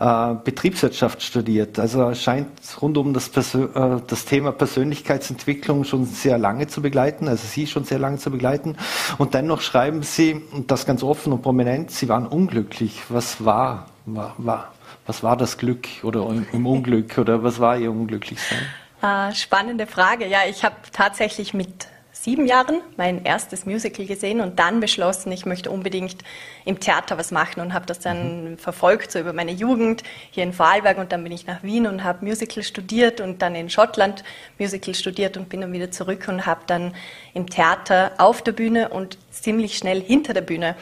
äh, 0.00 0.34
Betriebswirtschaft 0.42 1.22
studiert. 1.22 1.78
Also 1.78 2.12
scheint 2.14 2.48
rund 2.80 2.98
um 2.98 3.14
das, 3.14 3.30
das 3.30 4.24
Thema 4.24 4.50
Persönlichkeitsentwicklung 4.50 5.84
schon 5.84 6.06
sehr 6.06 6.36
lange 6.36 6.66
zu 6.66 6.82
begleiten, 6.82 7.28
also 7.28 7.46
Sie 7.46 7.68
schon 7.68 7.84
sehr 7.84 8.00
lange 8.00 8.18
zu 8.18 8.32
begleiten. 8.32 8.76
Und 9.18 9.34
dennoch 9.34 9.60
schreiben 9.60 10.02
Sie, 10.02 10.42
und 10.50 10.72
das 10.72 10.84
ganz 10.84 11.04
offen 11.04 11.32
und 11.32 11.42
prominent, 11.42 11.92
Sie 11.92 12.08
waren 12.08 12.26
unglücklich. 12.26 13.02
Was 13.08 13.44
war 13.44 13.51
war, 13.52 13.86
war, 14.06 14.34
war, 14.38 14.72
was 15.06 15.22
war 15.22 15.36
das 15.36 15.58
Glück 15.58 15.86
oder 16.02 16.26
im 16.52 16.66
Unglück 16.66 17.18
oder 17.18 17.42
was 17.42 17.60
war 17.60 17.76
Ihr 17.76 17.90
Unglücklichsein? 17.90 18.60
Äh, 19.02 19.34
spannende 19.34 19.86
Frage. 19.86 20.26
Ja, 20.26 20.40
ich 20.48 20.64
habe 20.64 20.76
tatsächlich 20.92 21.52
mit 21.54 21.88
sieben 22.12 22.46
Jahren 22.46 22.80
mein 22.96 23.24
erstes 23.24 23.66
Musical 23.66 24.06
gesehen 24.06 24.40
und 24.40 24.58
dann 24.58 24.80
beschlossen, 24.80 25.32
ich 25.32 25.44
möchte 25.44 25.70
unbedingt 25.70 26.18
im 26.64 26.78
Theater 26.78 27.18
was 27.18 27.32
machen 27.32 27.60
und 27.60 27.74
habe 27.74 27.84
das 27.84 27.98
dann 27.98 28.52
mhm. 28.52 28.58
verfolgt, 28.58 29.10
so 29.10 29.18
über 29.18 29.32
meine 29.32 29.50
Jugend 29.50 30.04
hier 30.30 30.44
in 30.44 30.52
Vorarlberg 30.52 30.98
und 30.98 31.10
dann 31.10 31.24
bin 31.24 31.32
ich 31.32 31.46
nach 31.46 31.62
Wien 31.64 31.86
und 31.86 32.04
habe 32.04 32.24
Musical 32.24 32.62
studiert 32.62 33.20
und 33.20 33.42
dann 33.42 33.56
in 33.56 33.68
Schottland 33.68 34.22
Musical 34.58 34.94
studiert 34.94 35.36
und 35.36 35.48
bin 35.48 35.62
dann 35.62 35.72
wieder 35.72 35.90
zurück 35.90 36.26
und 36.28 36.46
habe 36.46 36.60
dann 36.66 36.94
im 37.34 37.50
Theater 37.50 38.12
auf 38.18 38.40
der 38.40 38.52
Bühne 38.52 38.90
und 38.90 39.18
ziemlich 39.30 39.76
schnell 39.76 40.00
hinter 40.00 40.32
der 40.32 40.42
Bühne 40.42 40.76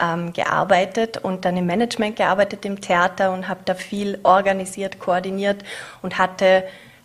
ähm, 0.00 0.32
gearbeitet 0.32 1.18
und 1.18 1.44
dann 1.44 1.56
im 1.56 1.66
Management 1.66 2.16
gearbeitet 2.16 2.64
im 2.64 2.80
Theater 2.80 3.32
und 3.32 3.48
habe 3.48 3.60
da 3.64 3.74
viel 3.74 4.18
organisiert, 4.22 4.98
koordiniert 4.98 5.62
und 6.02 6.18
hatte 6.18 6.64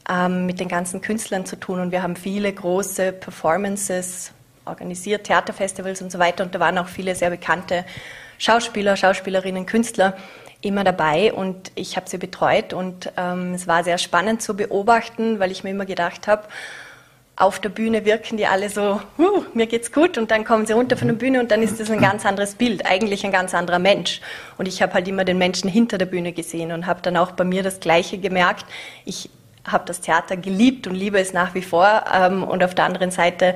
ähm, 0.10 0.46
mit 0.46 0.60
den 0.60 0.68
ganzen 0.68 1.02
Künstlern 1.02 1.46
zu 1.46 1.56
tun. 1.60 1.80
Und 1.80 1.92
wir 1.92 2.04
haben 2.04 2.16
viele 2.16 2.52
große 2.52 3.12
Performances 3.12 4.32
organisiert, 4.66 5.26
Theaterfestivals 5.26 6.02
und 6.02 6.12
so 6.12 6.20
weiter. 6.20 6.44
Und 6.44 6.56
da 6.56 6.60
waren 6.60 6.78
auch 6.78 6.88
viele 6.88 7.16
sehr 7.16 7.30
bekannte 7.30 7.86
Schauspieler, 8.38 8.96
Schauspielerinnen, 8.96 9.66
Künstler 9.66 10.16
immer 10.62 10.84
dabei 10.84 11.32
und 11.32 11.72
ich 11.76 11.96
habe 11.96 12.10
sie 12.10 12.18
betreut 12.18 12.74
und 12.74 13.12
ähm, 13.18 13.54
es 13.54 13.68
war 13.68 13.84
sehr 13.84 14.00
spannend 14.00 14.42
zu 14.42 14.56
beobachten, 14.56 15.40
weil 15.40 15.52
ich 15.52 15.64
mir 15.64 15.70
immer 15.70 15.86
gedacht 15.86 16.28
habe, 16.28 16.48
auf 17.38 17.60
der 17.60 17.70
Bühne 17.70 18.06
wirken 18.06 18.38
die 18.38 18.48
alle 18.48 18.70
so, 18.70 19.02
huh, 19.18 19.44
mir 19.54 19.68
geht's 19.68 19.92
gut 19.92 20.18
und 20.18 20.32
dann 20.32 20.46
kommen 20.46 20.66
sie 20.66 20.74
runter 20.74 20.96
von 20.96 21.10
der 21.10 21.16
Bühne 21.16 21.42
und 21.42 21.52
dann 21.52 21.62
ist 21.62 21.80
das 21.80 21.92
ein 21.92 22.00
ganz 22.00 22.26
anderes 22.26 22.56
Bild, 22.56 22.86
eigentlich 22.86 23.26
ein 23.26 23.32
ganz 23.32 23.54
anderer 23.54 23.80
Mensch. 23.80 24.22
Und 24.58 24.68
ich 24.68 24.82
habe 24.82 24.94
halt 24.94 25.08
immer 25.08 25.26
den 25.26 25.38
Menschen 25.38 25.70
hinter 25.70 25.98
der 25.98 26.06
Bühne 26.06 26.32
gesehen 26.32 26.72
und 26.72 26.88
habe 26.88 27.02
dann 27.02 27.18
auch 27.18 27.32
bei 27.32 27.44
mir 27.44 27.62
das 27.62 27.82
Gleiche 27.82 28.20
gemerkt. 28.20 28.66
Ich 29.04 29.30
habe 29.68 29.84
das 29.86 30.00
Theater 30.00 30.38
geliebt 30.38 30.88
und 30.88 30.96
liebe 30.96 31.20
es 31.20 31.34
nach 31.34 31.56
wie 31.56 31.62
vor 31.62 32.06
ähm, 32.14 32.44
und 32.44 32.64
auf 32.64 32.74
der 32.74 32.86
anderen 32.86 33.12
Seite 33.12 33.56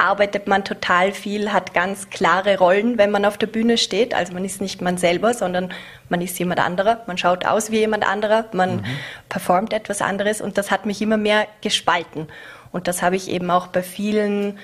arbeitet 0.00 0.48
man 0.48 0.64
total 0.64 1.12
viel, 1.12 1.52
hat 1.52 1.74
ganz 1.74 2.08
klare 2.08 2.58
Rollen, 2.58 2.96
wenn 2.96 3.10
man 3.10 3.26
auf 3.26 3.36
der 3.36 3.46
Bühne 3.46 3.76
steht. 3.76 4.14
Also 4.14 4.32
man 4.32 4.44
ist 4.44 4.60
nicht 4.60 4.80
man 4.80 4.96
selber, 4.96 5.34
sondern 5.34 5.72
man 6.08 6.22
ist 6.22 6.38
jemand 6.38 6.58
anderer. 6.58 7.02
Man 7.06 7.18
schaut 7.18 7.44
aus 7.44 7.70
wie 7.70 7.80
jemand 7.80 8.08
anderer, 8.08 8.46
man 8.52 8.76
mhm. 8.76 8.84
performt 9.28 9.74
etwas 9.74 10.00
anderes 10.00 10.40
und 10.40 10.56
das 10.56 10.70
hat 10.70 10.86
mich 10.86 11.02
immer 11.02 11.18
mehr 11.18 11.46
gespalten. 11.60 12.28
Und 12.72 12.88
das 12.88 13.02
habe 13.02 13.16
ich 13.16 13.28
eben 13.30 13.50
auch 13.50 13.68
bei 13.68 13.82
vielen 13.82 14.58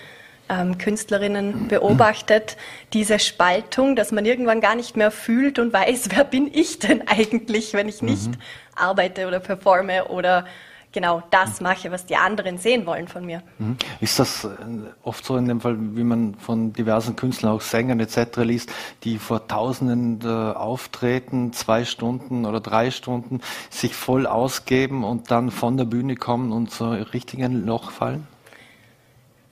ähm, 0.48 0.78
Künstlerinnen 0.78 1.68
beobachtet, 1.68 2.56
diese 2.92 3.18
Spaltung, 3.18 3.96
dass 3.96 4.12
man 4.12 4.24
irgendwann 4.24 4.60
gar 4.60 4.74
nicht 4.74 4.96
mehr 4.96 5.10
fühlt 5.10 5.58
und 5.58 5.72
weiß, 5.72 6.10
wer 6.14 6.24
bin 6.24 6.50
ich 6.52 6.78
denn 6.78 7.06
eigentlich, 7.06 7.74
wenn 7.74 7.88
ich 7.88 8.02
nicht 8.02 8.28
mhm. 8.28 8.38
arbeite 8.74 9.26
oder 9.26 9.40
performe 9.40 10.06
oder 10.06 10.46
genau 10.96 11.22
das 11.28 11.60
mache, 11.60 11.92
was 11.92 12.06
die 12.06 12.16
anderen 12.16 12.56
sehen 12.56 12.86
wollen 12.86 13.06
von 13.06 13.26
mir. 13.26 13.42
Mhm. 13.58 13.76
Ist 14.00 14.18
das 14.18 14.44
äh, 14.44 14.48
oft 15.02 15.26
so 15.26 15.36
in 15.36 15.46
dem 15.46 15.60
Fall, 15.60 15.76
wie 15.78 16.04
man 16.04 16.34
von 16.36 16.72
diversen 16.72 17.16
Künstlern, 17.16 17.52
auch 17.52 17.60
Sängern 17.60 18.00
etc. 18.00 18.38
liest, 18.38 18.72
die 19.04 19.18
vor 19.18 19.46
Tausenden 19.46 20.20
äh, 20.24 20.56
auftreten, 20.56 21.52
zwei 21.52 21.84
Stunden 21.84 22.46
oder 22.46 22.60
drei 22.60 22.90
Stunden, 22.90 23.42
sich 23.68 23.94
voll 23.94 24.26
ausgeben 24.26 25.04
und 25.04 25.30
dann 25.30 25.50
von 25.50 25.76
der 25.76 25.84
Bühne 25.84 26.16
kommen 26.16 26.50
und 26.50 26.70
so 26.70 26.88
richtig 26.92 27.40
in 27.40 27.44
ein 27.44 27.66
Loch 27.66 27.90
fallen? 27.90 28.26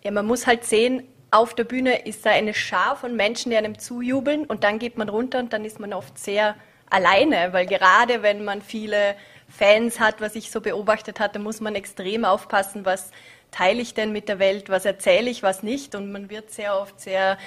Ja, 0.02 0.12
man 0.12 0.24
muss 0.24 0.46
halt 0.46 0.64
sehen, 0.64 1.02
auf 1.30 1.52
der 1.52 1.64
Bühne 1.64 2.06
ist 2.06 2.24
da 2.24 2.30
eine 2.30 2.54
Schar 2.54 2.96
von 2.96 3.16
Menschen, 3.16 3.50
die 3.50 3.58
einem 3.58 3.78
zujubeln 3.78 4.46
und 4.46 4.64
dann 4.64 4.78
geht 4.78 4.96
man 4.96 5.10
runter 5.10 5.40
und 5.40 5.52
dann 5.52 5.66
ist 5.66 5.78
man 5.78 5.92
oft 5.92 6.18
sehr 6.18 6.54
alleine, 6.88 7.52
weil 7.52 7.66
gerade 7.66 8.22
wenn 8.22 8.44
man 8.44 8.62
viele 8.62 9.14
Fans 9.56 10.00
hat, 10.00 10.20
was 10.20 10.34
ich 10.34 10.50
so 10.50 10.60
beobachtet 10.60 11.20
hatte, 11.20 11.38
muss 11.38 11.60
man 11.60 11.74
extrem 11.74 12.24
aufpassen, 12.24 12.84
was 12.84 13.10
teile 13.50 13.80
ich 13.80 13.94
denn 13.94 14.10
mit 14.10 14.28
der 14.28 14.38
Welt, 14.38 14.68
was 14.68 14.84
erzähle 14.84 15.30
ich, 15.30 15.42
was 15.42 15.62
nicht. 15.62 15.94
Und 15.94 16.10
man 16.10 16.28
wird 16.28 16.50
sehr 16.50 16.78
oft 16.78 17.00
sehr 17.00 17.38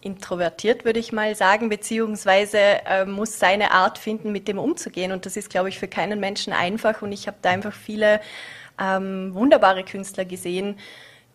introvertiert, 0.00 0.86
würde 0.86 0.98
ich 0.98 1.12
mal 1.12 1.34
sagen, 1.34 1.68
beziehungsweise 1.68 2.58
äh, 2.58 3.04
muss 3.04 3.38
seine 3.38 3.72
Art 3.72 3.98
finden, 3.98 4.32
mit 4.32 4.48
dem 4.48 4.58
umzugehen. 4.58 5.12
Und 5.12 5.26
das 5.26 5.36
ist, 5.36 5.50
glaube 5.50 5.68
ich, 5.68 5.78
für 5.78 5.88
keinen 5.88 6.20
Menschen 6.20 6.54
einfach. 6.54 7.02
Und 7.02 7.12
ich 7.12 7.26
habe 7.26 7.36
da 7.42 7.50
einfach 7.50 7.74
viele 7.74 8.20
ähm, 8.80 9.34
wunderbare 9.34 9.84
Künstler 9.84 10.24
gesehen, 10.24 10.78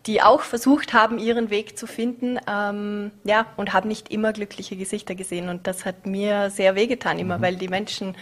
die 0.06 0.22
auch 0.22 0.40
versucht 0.40 0.92
haben, 0.92 1.18
ihren 1.18 1.50
Weg 1.50 1.78
zu 1.78 1.86
finden, 1.86 2.38
ähm, 2.48 3.12
ja, 3.24 3.46
und 3.56 3.72
haben 3.72 3.88
nicht 3.88 4.10
immer 4.10 4.32
glückliche 4.32 4.76
Gesichter 4.76 5.14
gesehen. 5.14 5.48
Und 5.48 5.68
das 5.68 5.84
hat 5.84 6.06
mir 6.06 6.50
sehr 6.50 6.74
wehgetan, 6.74 7.20
immer, 7.20 7.38
mhm. 7.38 7.42
weil 7.42 7.56
die 7.56 7.68
Menschen 7.68 8.16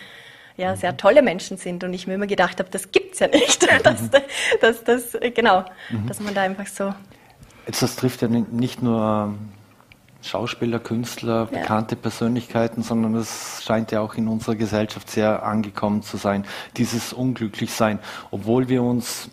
ja 0.57 0.77
sehr 0.77 0.97
tolle 0.97 1.23
Menschen 1.23 1.57
sind 1.57 1.85
und 1.85 1.93
ich 1.95 2.07
mir 2.07 2.15
immer 2.15 2.27
gedacht 2.27 2.59
habe, 2.59 2.71
das 2.71 2.93
gibt's 2.93 3.19
ja 3.19 3.29
nicht, 3.29 3.67
dass, 3.85 4.11
dass, 4.61 4.85
dass, 4.85 5.17
genau, 5.35 5.65
mhm. 5.91 6.07
dass 6.07 6.21
man 6.21 6.35
da 6.35 6.43
einfach 6.43 6.67
so. 6.67 6.95
Jetzt 7.67 7.83
das 7.83 7.97
trifft 7.97 8.23
ja 8.23 8.29
nicht 8.29 8.83
nur 8.83 9.35
Schauspieler, 10.25 10.79
Künstler, 10.79 11.49
ja. 11.51 11.59
bekannte 11.61 11.97
Persönlichkeiten, 11.97 12.83
sondern 12.83 13.15
es 13.15 13.63
scheint 13.65 13.93
ja 13.93 14.01
auch 14.01 14.15
in 14.15 14.27
unserer 14.29 14.57
Gesellschaft 14.57 15.11
sehr 15.11 15.43
angekommen 15.43 16.03
zu 16.03 16.17
sein, 16.17 16.45
dieses 16.77 17.13
Unglücklichsein, 17.13 17.99
obwohl 18.31 18.69
wir 18.69 18.83
uns 18.83 19.31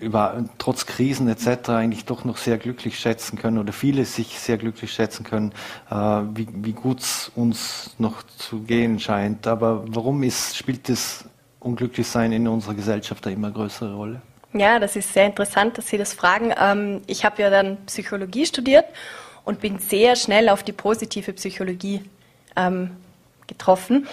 über, 0.00 0.44
trotz 0.58 0.86
Krisen 0.86 1.28
etc. 1.28 1.70
eigentlich 1.70 2.04
doch 2.04 2.24
noch 2.24 2.36
sehr 2.36 2.58
glücklich 2.58 2.98
schätzen 2.98 3.38
können 3.38 3.58
oder 3.58 3.72
viele 3.72 4.04
sich 4.04 4.38
sehr 4.38 4.58
glücklich 4.58 4.92
schätzen 4.92 5.24
können, 5.24 5.52
äh, 5.90 5.94
wie, 5.94 6.46
wie 6.52 6.72
gut 6.72 7.00
es 7.00 7.30
uns 7.34 7.94
noch 7.98 8.22
zu 8.22 8.60
gehen 8.60 8.98
scheint. 9.00 9.46
Aber 9.46 9.84
warum 9.88 10.22
ist, 10.22 10.56
spielt 10.56 10.88
das 10.88 11.24
Unglücklichsein 11.60 12.32
in 12.32 12.48
unserer 12.48 12.74
Gesellschaft 12.74 13.26
eine 13.26 13.36
immer 13.36 13.50
größere 13.50 13.94
Rolle? 13.94 14.22
Ja, 14.52 14.78
das 14.78 14.96
ist 14.96 15.12
sehr 15.12 15.26
interessant, 15.26 15.76
dass 15.76 15.88
Sie 15.88 15.98
das 15.98 16.14
fragen. 16.14 16.54
Ähm, 16.58 17.02
ich 17.06 17.24
habe 17.24 17.42
ja 17.42 17.50
dann 17.50 17.78
Psychologie 17.86 18.46
studiert 18.46 18.86
und 19.44 19.60
bin 19.60 19.78
sehr 19.78 20.16
schnell 20.16 20.48
auf 20.48 20.62
die 20.62 20.72
positive 20.72 21.32
Psychologie 21.34 22.02
ähm, 22.56 22.92
getroffen, 23.46 24.06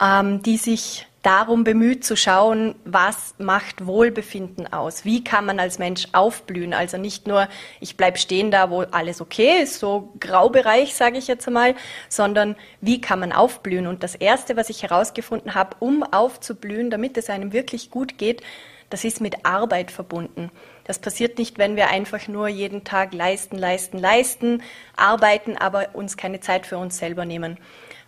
ähm, 0.00 0.42
die 0.42 0.56
sich 0.56 1.07
darum 1.22 1.64
bemüht 1.64 2.04
zu 2.04 2.16
schauen, 2.16 2.74
was 2.84 3.34
macht 3.38 3.86
Wohlbefinden 3.86 4.72
aus? 4.72 5.04
Wie 5.04 5.24
kann 5.24 5.46
man 5.46 5.58
als 5.58 5.78
Mensch 5.78 6.06
aufblühen? 6.12 6.72
Also 6.72 6.96
nicht 6.96 7.26
nur, 7.26 7.48
ich 7.80 7.96
bleibe 7.96 8.18
stehen 8.18 8.50
da, 8.50 8.70
wo 8.70 8.82
alles 8.82 9.20
okay 9.20 9.62
ist, 9.62 9.80
so 9.80 10.12
Graubereich, 10.20 10.94
sage 10.94 11.18
ich 11.18 11.26
jetzt 11.26 11.46
einmal, 11.48 11.74
sondern 12.08 12.56
wie 12.80 13.00
kann 13.00 13.20
man 13.20 13.32
aufblühen? 13.32 13.86
Und 13.86 14.02
das 14.02 14.14
Erste, 14.14 14.56
was 14.56 14.70
ich 14.70 14.82
herausgefunden 14.82 15.54
habe, 15.54 15.76
um 15.80 16.02
aufzublühen, 16.02 16.90
damit 16.90 17.16
es 17.16 17.30
einem 17.30 17.52
wirklich 17.52 17.90
gut 17.90 18.16
geht, 18.18 18.42
das 18.90 19.04
ist 19.04 19.20
mit 19.20 19.44
Arbeit 19.44 19.90
verbunden. 19.90 20.50
Das 20.84 20.98
passiert 20.98 21.36
nicht, 21.36 21.58
wenn 21.58 21.76
wir 21.76 21.90
einfach 21.90 22.28
nur 22.28 22.48
jeden 22.48 22.84
Tag 22.84 23.12
leisten, 23.12 23.58
leisten, 23.58 23.98
leisten, 23.98 24.62
arbeiten, 24.96 25.58
aber 25.58 25.88
uns 25.92 26.16
keine 26.16 26.40
Zeit 26.40 26.66
für 26.66 26.78
uns 26.78 26.96
selber 26.96 27.26
nehmen. 27.26 27.58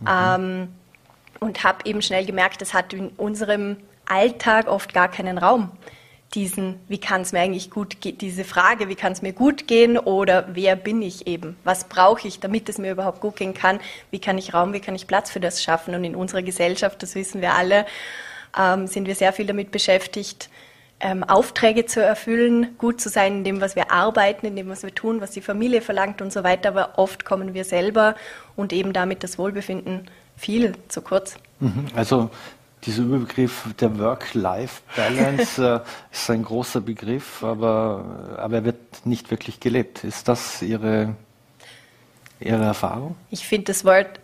Mhm. 0.01 0.07
Ähm, 0.09 0.69
und 1.41 1.65
habe 1.65 1.79
eben 1.87 2.03
schnell 2.03 2.25
gemerkt, 2.25 2.61
das 2.61 2.75
hat 2.75 2.93
in 2.93 3.09
unserem 3.17 3.79
Alltag 4.07 4.69
oft 4.69 4.95
gar 4.95 5.11
keinen 5.11 5.39
Raum. 5.39 5.71
Diesen, 6.35 6.79
wie 6.87 6.99
kann 6.99 7.23
es 7.23 7.33
mir 7.33 7.41
eigentlich 7.41 7.71
gut 7.71 8.01
gehen, 8.01 8.17
diese 8.19 8.45
Frage, 8.45 8.89
wie 8.89 8.95
kann 8.95 9.13
es 9.13 9.21
mir 9.21 9.33
gut 9.33 9.67
gehen 9.67 9.99
oder 9.99 10.47
wer 10.53 10.77
bin 10.77 11.03
ich 11.03 11.27
eben? 11.27 11.57
Was 11.65 11.85
brauche 11.85 12.29
ich, 12.29 12.39
damit 12.39 12.69
es 12.69 12.79
mir 12.79 12.93
überhaupt 12.93 13.21
gut 13.21 13.35
gehen 13.35 13.53
kann? 13.53 13.81
Wie 14.13 14.21
kann 14.21 14.39
ich 14.39 14.55
Raum, 14.55 14.73
wie 14.73 14.81
kann 14.81 14.95
ich 14.95 15.09
Platz 15.09 15.31
für 15.31 15.41
das 15.41 15.61
schaffen? 15.61 15.95
Und 15.95 16.05
in 16.05 16.15
unserer 16.15 16.43
Gesellschaft, 16.43 17.03
das 17.03 17.17
wissen 17.17 17.41
wir 17.41 17.55
alle, 17.55 17.85
ähm, 18.57 18.87
sind 18.87 19.09
wir 19.09 19.17
sehr 19.17 19.33
viel 19.33 19.47
damit 19.47 19.73
beschäftigt, 19.73 20.51
ähm, 21.01 21.25
Aufträge 21.25 21.87
zu 21.87 22.01
erfüllen, 22.01 22.77
gut 22.79 23.01
zu 23.01 23.09
sein 23.09 23.39
in 23.39 23.45
dem, 23.45 23.61
was 23.61 23.75
wir 23.75 23.91
arbeiten, 23.91 24.47
in 24.47 24.55
dem, 24.55 24.69
was 24.69 24.83
wir 24.83 24.95
tun, 24.95 25.21
was 25.21 25.31
die 25.31 25.41
Familie 25.41 25.81
verlangt 25.81 26.21
und 26.21 26.33
so 26.33 26.45
weiter. 26.45 26.69
Aber 26.69 26.99
oft 26.99 27.25
kommen 27.25 27.55
wir 27.55 27.65
selber 27.65 28.15
und 28.55 28.73
eben 28.73 28.93
damit 28.93 29.25
das 29.25 29.39
Wohlbefinden 29.39 30.09
viel 30.41 30.75
zu 30.89 31.03
kurz. 31.03 31.37
Mhm. 31.61 31.87
Also 31.95 32.31
dieser 32.85 33.03
Überbegriff 33.03 33.67
der 33.79 33.99
Work-Life-Balance 33.99 35.83
äh, 35.85 36.15
ist 36.15 36.31
ein 36.31 36.43
großer 36.43 36.81
Begriff, 36.81 37.45
aber, 37.45 38.37
aber 38.39 38.57
er 38.57 38.65
wird 38.65 39.05
nicht 39.05 39.31
wirklich 39.31 39.61
gelebt. 39.61 40.03
Ist 40.03 40.29
das 40.29 40.63
Ihre, 40.63 41.15
Ihre 42.41 42.65
Erfahrung? 42.65 43.17
Ich 43.29 43.47
finde 43.47 43.67
das 43.67 43.85
Wort, 43.85 44.21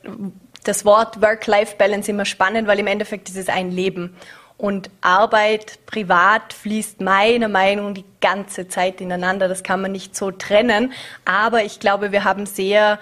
das 0.64 0.86
Wort 0.86 1.20
Work-Life-Balance 1.20 2.10
immer 2.10 2.24
spannend, 2.24 2.66
weil 2.66 2.78
im 2.78 2.86
Endeffekt 2.86 3.28
ist 3.28 3.36
es 3.36 3.48
ein 3.48 3.70
Leben. 3.70 4.16
Und 4.56 4.88
Arbeit, 5.02 5.84
privat 5.84 6.54
fließt 6.54 7.02
meiner 7.02 7.48
Meinung 7.48 7.88
nach 7.88 7.94
die 7.94 8.04
ganze 8.22 8.68
Zeit 8.68 9.02
ineinander. 9.02 9.48
Das 9.48 9.62
kann 9.62 9.82
man 9.82 9.92
nicht 9.92 10.16
so 10.16 10.30
trennen. 10.30 10.94
Aber 11.26 11.64
ich 11.64 11.78
glaube, 11.78 12.10
wir 12.10 12.24
haben 12.24 12.46
sehr 12.46 12.98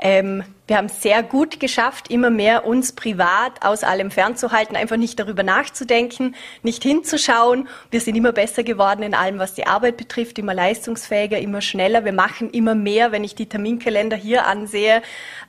ähm, 0.00 0.44
wir 0.66 0.76
haben 0.76 0.86
es 0.86 1.02
sehr 1.02 1.22
gut 1.22 1.60
geschafft, 1.60 2.10
immer 2.10 2.30
mehr 2.30 2.64
uns 2.64 2.92
privat 2.92 3.64
aus 3.64 3.82
allem 3.82 4.10
fernzuhalten, 4.10 4.76
einfach 4.76 4.96
nicht 4.96 5.18
darüber 5.18 5.42
nachzudenken, 5.42 6.36
nicht 6.62 6.82
hinzuschauen. 6.82 7.68
Wir 7.90 8.00
sind 8.00 8.14
immer 8.14 8.32
besser 8.32 8.62
geworden 8.62 9.02
in 9.02 9.14
allem, 9.14 9.38
was 9.38 9.54
die 9.54 9.66
Arbeit 9.66 9.96
betrifft, 9.96 10.38
immer 10.38 10.54
leistungsfähiger, 10.54 11.38
immer 11.38 11.60
schneller. 11.60 12.04
Wir 12.04 12.12
machen 12.12 12.50
immer 12.50 12.74
mehr, 12.74 13.12
wenn 13.12 13.24
ich 13.24 13.34
die 13.34 13.46
Terminkalender 13.46 14.16
hier 14.16 14.46
ansehe. 14.46 15.02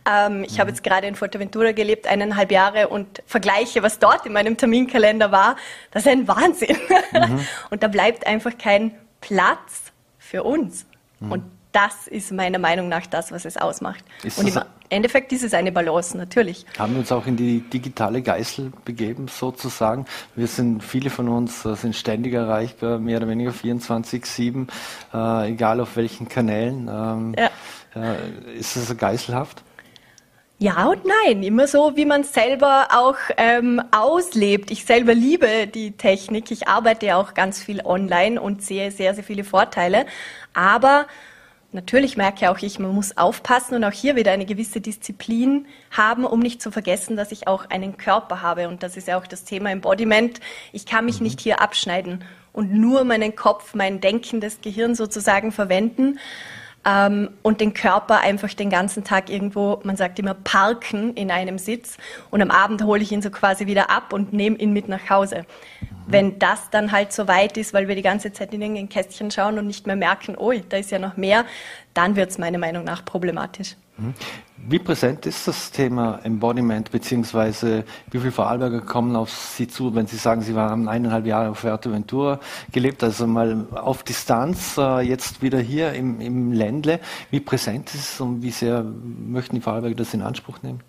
Ähm, 0.09 0.43
ich 0.43 0.53
mhm. 0.53 0.59
habe 0.59 0.69
jetzt 0.71 0.83
gerade 0.83 1.07
in 1.07 1.15
Fuerteventura 1.15 1.71
gelebt, 1.71 2.07
eineinhalb 2.07 2.51
Jahre 2.51 2.89
und 2.89 3.21
vergleiche, 3.27 3.83
was 3.83 3.99
dort 3.99 4.25
in 4.25 4.33
meinem 4.33 4.57
Terminkalender 4.57 5.31
war. 5.31 5.55
Das 5.91 6.05
ist 6.05 6.11
ein 6.11 6.27
Wahnsinn. 6.27 6.77
Mhm. 7.13 7.45
und 7.69 7.83
da 7.83 7.87
bleibt 7.87 8.25
einfach 8.27 8.57
kein 8.57 8.91
Platz 9.21 9.91
für 10.17 10.43
uns. 10.43 10.85
Mhm. 11.19 11.31
Und 11.31 11.43
das 11.71 12.07
ist 12.07 12.31
meiner 12.31 12.59
Meinung 12.59 12.89
nach 12.89 13.07
das, 13.07 13.31
was 13.31 13.45
es 13.45 13.57
ausmacht. 13.57 14.03
Ist 14.23 14.39
und 14.39 14.47
im 14.47 14.61
Endeffekt 14.89 15.31
ist 15.31 15.43
es 15.43 15.53
eine 15.53 15.71
Balance, 15.71 16.17
natürlich. 16.17 16.65
Haben 16.77 16.93
wir 16.93 16.99
uns 16.99 17.11
auch 17.11 17.25
in 17.25 17.37
die 17.37 17.61
digitale 17.61 18.21
Geißel 18.21 18.71
begeben, 18.83 19.27
sozusagen. 19.27 20.05
Wir 20.35 20.47
sind, 20.47 20.83
viele 20.83 21.09
von 21.09 21.29
uns 21.29 21.65
äh, 21.65 21.75
sind 21.75 21.95
ständig 21.95 22.33
erreichbar, 22.33 22.99
mehr 22.99 23.17
oder 23.17 23.29
weniger 23.29 23.51
24-7, 23.51 24.67
äh, 25.13 25.51
egal 25.51 25.79
auf 25.79 25.95
welchen 25.95 26.27
Kanälen. 26.27 26.89
Ähm, 26.91 27.35
ja. 27.37 27.49
äh, 27.95 28.57
ist 28.57 28.75
das 28.75 28.95
geißelhaft? 28.97 29.63
Ja 30.61 30.85
und 30.89 31.01
nein, 31.05 31.41
immer 31.41 31.65
so, 31.65 31.95
wie 31.95 32.05
man 32.05 32.21
es 32.21 32.33
selber 32.33 32.89
auch 32.91 33.15
ähm, 33.37 33.81
auslebt. 33.89 34.69
Ich 34.69 34.85
selber 34.85 35.15
liebe 35.15 35.65
die 35.65 35.93
Technik. 35.93 36.51
Ich 36.51 36.67
arbeite 36.67 37.07
ja 37.07 37.15
auch 37.15 37.33
ganz 37.33 37.63
viel 37.63 37.81
online 37.83 38.39
und 38.39 38.61
sehe 38.61 38.91
sehr, 38.91 39.15
sehr 39.15 39.23
viele 39.23 39.43
Vorteile. 39.43 40.05
Aber 40.53 41.07
Natürlich 41.73 42.17
merke 42.17 42.51
auch 42.51 42.59
ich, 42.59 42.79
man 42.79 42.93
muss 42.93 43.15
aufpassen 43.15 43.75
und 43.75 43.83
auch 43.85 43.93
hier 43.93 44.17
wieder 44.17 44.33
eine 44.33 44.45
gewisse 44.45 44.81
Disziplin 44.81 45.67
haben, 45.89 46.25
um 46.25 46.39
nicht 46.41 46.61
zu 46.61 46.69
vergessen, 46.69 47.15
dass 47.15 47.31
ich 47.31 47.47
auch 47.47 47.69
einen 47.69 47.97
Körper 47.97 48.41
habe. 48.41 48.67
Und 48.67 48.83
das 48.83 48.97
ist 48.97 49.07
ja 49.07 49.17
auch 49.17 49.25
das 49.25 49.45
Thema 49.45 49.71
Embodiment. 49.71 50.41
Ich 50.73 50.85
kann 50.85 51.05
mich 51.05 51.19
mhm. 51.19 51.27
nicht 51.27 51.39
hier 51.39 51.61
abschneiden 51.61 52.25
und 52.51 52.73
nur 52.73 53.05
meinen 53.05 53.37
Kopf, 53.37 53.73
mein 53.73 54.01
denkendes 54.01 54.59
Gehirn 54.59 54.95
sozusagen 54.95 55.53
verwenden 55.53 56.19
ähm, 56.85 57.29
und 57.43 57.61
den 57.61 57.73
Körper 57.73 58.19
einfach 58.19 58.53
den 58.53 58.69
ganzen 58.69 59.03
Tag 59.03 59.29
irgendwo, 59.29 59.79
man 59.83 59.95
sagt 59.95 60.17
immer, 60.19 60.33
parken 60.33 61.13
in 61.13 61.31
einem 61.31 61.57
Sitz. 61.57 61.97
Und 62.29 62.41
am 62.41 62.51
Abend 62.51 62.83
hole 62.83 63.01
ich 63.01 63.11
ihn 63.11 63.21
so 63.21 63.29
quasi 63.29 63.67
wieder 63.67 63.89
ab 63.89 64.13
und 64.13 64.33
nehme 64.33 64.57
ihn 64.57 64.73
mit 64.73 64.87
nach 64.87 65.09
Hause. 65.09 65.45
Wenn 66.07 66.39
das 66.39 66.69
dann 66.71 66.91
halt 66.91 67.13
so 67.13 67.27
weit 67.27 67.57
ist, 67.57 67.73
weil 67.73 67.87
wir 67.87 67.95
die 67.95 68.01
ganze 68.01 68.33
Zeit 68.33 68.53
in 68.53 68.61
den 68.61 68.89
Kästchen 68.89 69.31
schauen 69.31 69.59
und 69.59 69.67
nicht 69.67 69.85
mehr 69.85 69.95
merken, 69.95 70.35
oh, 70.35 70.51
da 70.69 70.77
ist 70.77 70.91
ja 70.91 70.99
noch 70.99 71.15
mehr, 71.17 71.45
dann 71.93 72.15
wird 72.15 72.31
es 72.31 72.37
meiner 72.37 72.57
Meinung 72.57 72.83
nach 72.83 73.05
problematisch. 73.05 73.75
Mhm. 74.01 74.13
Wie 74.67 74.79
präsent 74.79 75.25
ist 75.25 75.47
das 75.47 75.71
Thema 75.71 76.19
Embodiment, 76.23 76.91
beziehungsweise 76.91 77.83
wie 78.11 78.19
viele 78.19 78.31
Vorarlberger 78.31 78.81
kommen 78.81 79.15
auf 79.15 79.31
Sie 79.31 79.67
zu, 79.67 79.95
wenn 79.95 80.05
Sie 80.05 80.17
sagen, 80.17 80.41
Sie 80.41 80.55
waren 80.55 80.87
eineinhalb 80.87 81.25
Jahre 81.25 81.49
auf 81.49 81.59
Fuerteventura 81.59 82.39
gelebt, 82.71 83.03
also 83.03 83.25
mal 83.25 83.65
auf 83.71 84.03
Distanz, 84.03 84.77
äh, 84.77 85.01
jetzt 85.01 85.41
wieder 85.41 85.59
hier 85.59 85.93
im, 85.93 86.21
im 86.21 86.51
Ländle. 86.51 86.99
Wie 87.31 87.39
präsent 87.39 87.93
ist 87.93 88.13
es 88.13 88.21
und 88.21 88.43
wie 88.43 88.51
sehr 88.51 88.83
möchten 88.83 89.55
die 89.55 89.61
Vorarlberger 89.61 89.95
das 89.95 90.13
in 90.13 90.21
Anspruch 90.21 90.61
nehmen? 90.61 90.81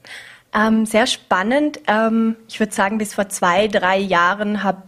Ähm, 0.55 0.85
sehr 0.85 1.07
spannend. 1.07 1.81
Ähm, 1.87 2.37
ich 2.48 2.61
würde 2.61 2.75
sagen, 2.75 2.98
bis 2.98 3.14
vor 3.14 3.31
zwei, 3.31 3.68
drei 3.68 3.98
Jahren 3.98 4.62
habe 4.62 4.83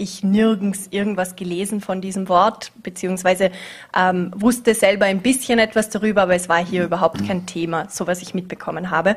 ich 0.00 0.22
nirgends 0.22 0.88
irgendwas 0.90 1.36
gelesen 1.36 1.80
von 1.80 2.00
diesem 2.00 2.28
Wort, 2.28 2.72
beziehungsweise 2.82 3.50
ähm, 3.96 4.32
wusste 4.34 4.74
selber 4.74 5.06
ein 5.06 5.20
bisschen 5.20 5.58
etwas 5.58 5.90
darüber, 5.90 6.22
aber 6.22 6.34
es 6.34 6.48
war 6.48 6.64
hier 6.64 6.84
überhaupt 6.84 7.26
kein 7.26 7.46
Thema, 7.46 7.88
so 7.88 8.06
was 8.06 8.22
ich 8.22 8.34
mitbekommen 8.34 8.90
habe. 8.90 9.16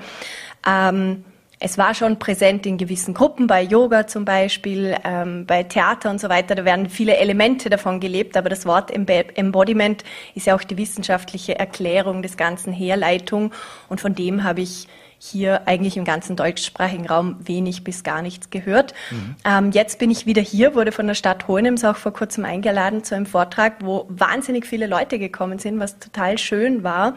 Ähm, 0.67 1.23
es 1.65 1.77
war 1.77 1.93
schon 1.93 2.19
präsent 2.19 2.65
in 2.65 2.77
gewissen 2.77 3.13
Gruppen, 3.13 3.47
bei 3.47 3.61
Yoga 3.61 4.05
zum 4.05 4.25
Beispiel, 4.25 4.97
ähm, 5.05 5.45
bei 5.45 5.63
Theater 5.63 6.09
und 6.09 6.19
so 6.19 6.27
weiter. 6.27 6.55
Da 6.55 6.65
werden 6.65 6.89
viele 6.89 7.15
Elemente 7.15 7.69
davon 7.69 8.01
gelebt, 8.01 8.35
aber 8.35 8.49
das 8.49 8.65
Wort 8.65 8.91
Embodiment 8.91 10.03
ist 10.35 10.47
ja 10.47 10.55
auch 10.55 10.63
die 10.63 10.75
wissenschaftliche 10.75 11.57
Erklärung 11.57 12.21
des 12.21 12.35
Ganzen, 12.35 12.73
Herleitung. 12.73 13.53
Und 13.87 14.01
von 14.01 14.13
dem 14.13 14.43
habe 14.43 14.59
ich 14.59 14.89
hier 15.31 15.67
eigentlich 15.67 15.95
im 15.95 16.03
ganzen 16.03 16.36
deutschsprachigen 16.36 17.07
Raum 17.07 17.38
wenig 17.45 17.86
bis 17.86 18.03
gar 18.03 18.21
nichts 18.21 18.49
gehört. 18.49 18.93
Mhm. 19.09 19.36
Ähm, 19.45 19.71
jetzt 19.71 19.97
bin 19.97 20.12
ich 20.12 20.25
wieder 20.25 20.41
hier, 20.41 20.75
wurde 20.75 20.91
von 20.91 21.07
der 21.07 21.13
Stadt 21.13 21.47
Hohenems 21.47 21.86
auch 21.86 21.95
vor 21.95 22.12
kurzem 22.12 22.43
eingeladen 22.43 23.05
zu 23.05 23.15
einem 23.15 23.25
Vortrag, 23.25 23.75
wo 23.79 24.05
wahnsinnig 24.09 24.65
viele 24.65 24.86
Leute 24.86 25.19
gekommen 25.19 25.59
sind, 25.59 25.79
was 25.79 25.97
total 25.97 26.38
schön 26.38 26.83
war. 26.83 27.15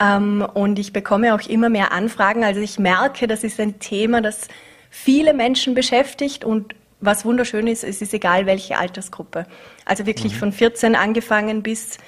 Ähm, 0.00 0.44
und 0.52 0.80
ich 0.80 0.92
bekomme 0.92 1.32
auch 1.32 1.42
immer 1.48 1.68
mehr 1.68 1.92
Anfragen. 1.92 2.42
Also 2.42 2.60
ich 2.60 2.78
merke, 2.80 3.28
das 3.28 3.44
ist 3.44 3.60
ein 3.60 3.78
Thema, 3.78 4.20
das 4.20 4.48
viele 4.90 5.32
Menschen 5.32 5.74
beschäftigt 5.74 6.44
und 6.44 6.74
was 7.00 7.24
wunderschön 7.24 7.68
ist, 7.68 7.84
es 7.84 8.02
ist 8.02 8.12
egal 8.12 8.46
welche 8.46 8.76
Altersgruppe. 8.76 9.46
Also 9.84 10.06
wirklich 10.06 10.34
mhm. 10.34 10.38
von 10.38 10.52
14 10.52 10.96
angefangen 10.96 11.62
bis 11.62 11.98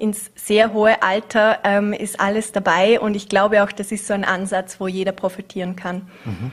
ins 0.00 0.30
sehr 0.34 0.72
hohe 0.72 1.02
Alter 1.02 1.58
ähm, 1.64 1.92
ist 1.92 2.18
alles 2.18 2.52
dabei 2.52 2.98
und 2.98 3.14
ich 3.14 3.28
glaube 3.28 3.62
auch, 3.62 3.70
das 3.70 3.92
ist 3.92 4.06
so 4.06 4.14
ein 4.14 4.24
Ansatz, 4.24 4.80
wo 4.80 4.88
jeder 4.88 5.12
profitieren 5.12 5.76
kann. 5.76 6.08
Mhm. 6.24 6.50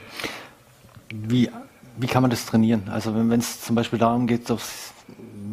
Wie, 1.10 1.50
wie 1.98 2.08
kann 2.08 2.22
man 2.22 2.32
das 2.32 2.46
trainieren? 2.46 2.90
Also 2.92 3.16
wenn 3.16 3.40
es 3.40 3.62
zum 3.62 3.76
Beispiel 3.76 4.00
darum 4.00 4.28
geht, 4.28 4.52
aufs, 4.52 4.94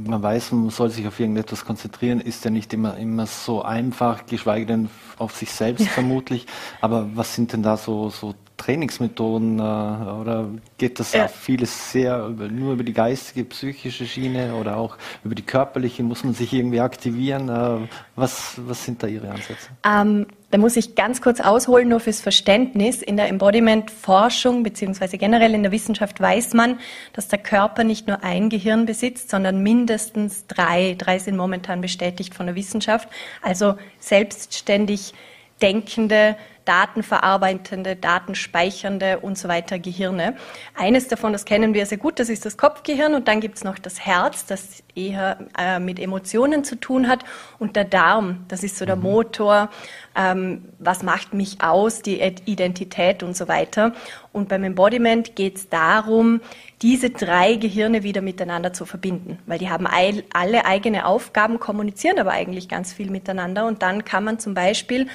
man 0.04 0.22
weiß, 0.22 0.52
man 0.52 0.70
soll 0.70 0.90
sich 0.90 1.06
auf 1.06 1.18
irgendetwas 1.20 1.64
konzentrieren, 1.64 2.20
ist 2.20 2.44
ja 2.44 2.50
nicht 2.50 2.72
immer, 2.72 2.96
immer 2.96 3.26
so 3.26 3.62
einfach, 3.62 4.26
geschweige 4.26 4.66
denn 4.66 4.90
auf 5.18 5.36
sich 5.36 5.50
selbst 5.52 5.88
vermutlich. 5.90 6.46
Aber 6.80 7.08
was 7.14 7.34
sind 7.34 7.52
denn 7.52 7.62
da 7.62 7.76
so, 7.76 8.10
so 8.10 8.34
Trainingsmethoden 8.56 9.58
äh, 9.58 9.62
oder 9.62 10.48
geht 10.78 11.00
das 11.00 11.12
ja. 11.12 11.28
vieles 11.28 11.92
sehr 11.92 12.26
über, 12.26 12.48
nur 12.48 12.74
über 12.74 12.84
die 12.84 12.92
geistige, 12.92 13.44
psychische 13.44 14.06
Schiene 14.06 14.54
oder 14.54 14.76
auch 14.76 14.96
über 15.24 15.34
die 15.34 15.42
körperliche? 15.42 16.02
Muss 16.02 16.24
man 16.24 16.34
sich 16.34 16.52
irgendwie 16.52 16.80
aktivieren? 16.80 17.48
Äh, 17.48 17.88
was, 18.14 18.54
was 18.58 18.84
sind 18.84 19.02
da 19.02 19.06
Ihre 19.06 19.30
Ansätze? 19.30 19.68
Ähm, 19.84 20.26
da 20.50 20.58
muss 20.58 20.76
ich 20.76 20.94
ganz 20.94 21.20
kurz 21.20 21.40
ausholen, 21.40 21.88
nur 21.88 21.98
fürs 21.98 22.20
Verständnis. 22.20 23.02
In 23.02 23.16
der 23.16 23.28
Embodiment-Forschung 23.28 24.62
beziehungsweise 24.62 25.18
generell 25.18 25.52
in 25.52 25.64
der 25.64 25.72
Wissenschaft 25.72 26.20
weiß 26.20 26.54
man, 26.54 26.78
dass 27.12 27.26
der 27.26 27.40
Körper 27.40 27.82
nicht 27.82 28.06
nur 28.06 28.22
ein 28.22 28.50
Gehirn 28.50 28.86
besitzt, 28.86 29.30
sondern 29.30 29.64
mindestens 29.64 30.46
drei. 30.46 30.94
Drei 30.96 31.18
sind 31.18 31.36
momentan 31.36 31.80
bestätigt 31.80 32.34
von 32.34 32.46
der 32.46 32.54
Wissenschaft. 32.54 33.08
Also 33.42 33.74
selbstständig 33.98 35.12
denkende, 35.60 36.36
datenverarbeitende, 36.64 37.96
datenspeichernde 37.96 39.20
und 39.20 39.38
so 39.38 39.48
weiter 39.48 39.78
Gehirne. 39.78 40.36
Eines 40.74 41.08
davon, 41.08 41.32
das 41.32 41.44
kennen 41.44 41.74
wir 41.74 41.86
sehr 41.86 41.98
gut, 41.98 42.18
das 42.18 42.28
ist 42.28 42.44
das 42.44 42.56
Kopfgehirn 42.56 43.14
und 43.14 43.28
dann 43.28 43.40
gibt 43.40 43.56
es 43.56 43.64
noch 43.64 43.78
das 43.78 44.00
Herz, 44.00 44.46
das 44.46 44.82
eher 44.94 45.38
äh, 45.58 45.78
mit 45.78 45.98
Emotionen 45.98 46.64
zu 46.64 46.76
tun 46.76 47.08
hat 47.08 47.24
und 47.58 47.76
der 47.76 47.84
Darm, 47.84 48.44
das 48.48 48.62
ist 48.62 48.76
so 48.76 48.84
der 48.84 48.96
mhm. 48.96 49.02
Motor, 49.02 49.70
ähm, 50.16 50.64
was 50.78 51.02
macht 51.02 51.34
mich 51.34 51.62
aus, 51.62 52.02
die 52.02 52.20
Identität 52.20 53.22
und 53.22 53.36
so 53.36 53.48
weiter. 53.48 53.92
Und 54.32 54.48
beim 54.48 54.64
Embodiment 54.64 55.36
geht 55.36 55.56
es 55.56 55.68
darum, 55.68 56.40
diese 56.82 57.10
drei 57.10 57.54
Gehirne 57.54 58.02
wieder 58.02 58.20
miteinander 58.20 58.72
zu 58.72 58.84
verbinden, 58.84 59.38
weil 59.46 59.58
die 59.58 59.70
haben 59.70 59.86
alle 59.86 60.66
eigene 60.66 61.06
Aufgaben, 61.06 61.60
kommunizieren 61.60 62.18
aber 62.18 62.32
eigentlich 62.32 62.68
ganz 62.68 62.92
viel 62.92 63.10
miteinander 63.10 63.66
und 63.66 63.82
dann 63.82 64.04
kann 64.04 64.24
man 64.24 64.38
zum 64.38 64.54
Beispiel 64.54 65.08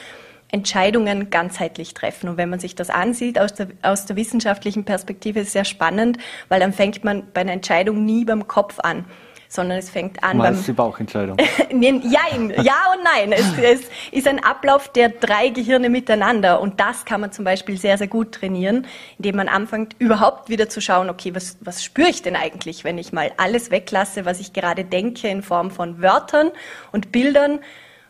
Entscheidungen 0.51 1.29
ganzheitlich 1.29 1.93
treffen. 1.93 2.29
Und 2.29 2.37
wenn 2.37 2.49
man 2.49 2.59
sich 2.59 2.75
das 2.75 2.89
ansieht 2.89 3.39
aus 3.39 3.53
der, 3.53 3.67
aus 3.81 4.05
der 4.05 4.15
wissenschaftlichen 4.15 4.83
Perspektive, 4.83 5.39
ist 5.39 5.47
es 5.47 5.53
sehr 5.53 5.65
spannend, 5.65 6.17
weil 6.47 6.59
dann 6.59 6.73
fängt 6.73 7.03
man 7.03 7.23
bei 7.33 7.41
einer 7.41 7.53
Entscheidung 7.53 8.03
nie 8.05 8.25
beim 8.25 8.47
Kopf 8.47 8.79
an, 8.79 9.05
sondern 9.47 9.77
es 9.79 9.89
fängt 9.89 10.23
an 10.23 10.37
beim... 10.37 10.63
die 10.63 10.71
Bauchentscheidung. 10.71 11.37
Nein, 11.71 12.01
ja 12.03 12.93
und 12.93 13.03
nein. 13.03 13.31
Es, 13.31 13.57
es, 13.57 13.81
ist 14.11 14.27
ein 14.27 14.43
Ablauf 14.43 14.87
der 14.89 15.09
drei 15.09 15.49
Gehirne 15.49 15.89
miteinander 15.89 16.61
und 16.61 16.79
das 16.79 17.05
kann 17.05 17.21
man 17.21 17.31
zum 17.31 17.45
Beispiel 17.45 17.77
sehr, 17.77 17.97
sehr 17.97 18.07
gut 18.07 18.33
trainieren, 18.33 18.87
indem 19.17 19.37
man 19.37 19.47
anfängt, 19.47 19.95
überhaupt 19.99 20.49
wieder 20.49 20.69
zu 20.69 20.81
schauen, 20.81 21.09
okay, 21.09 21.33
was, 21.33 21.57
was 21.61 21.83
spüre 21.83 22.09
ich 22.09 22.21
denn 22.21 22.35
eigentlich, 22.35 22.83
wenn 22.83 22.97
ich 22.97 23.11
mal 23.11 23.31
alles 23.37 23.71
weglasse, 23.71 24.25
was 24.25 24.39
ich 24.39 24.53
gerade 24.53 24.83
denke 24.83 25.27
in 25.27 25.41
Form 25.41 25.71
von 25.71 26.01
Wörtern 26.01 26.51
und 26.91 27.11
Bildern 27.11 27.59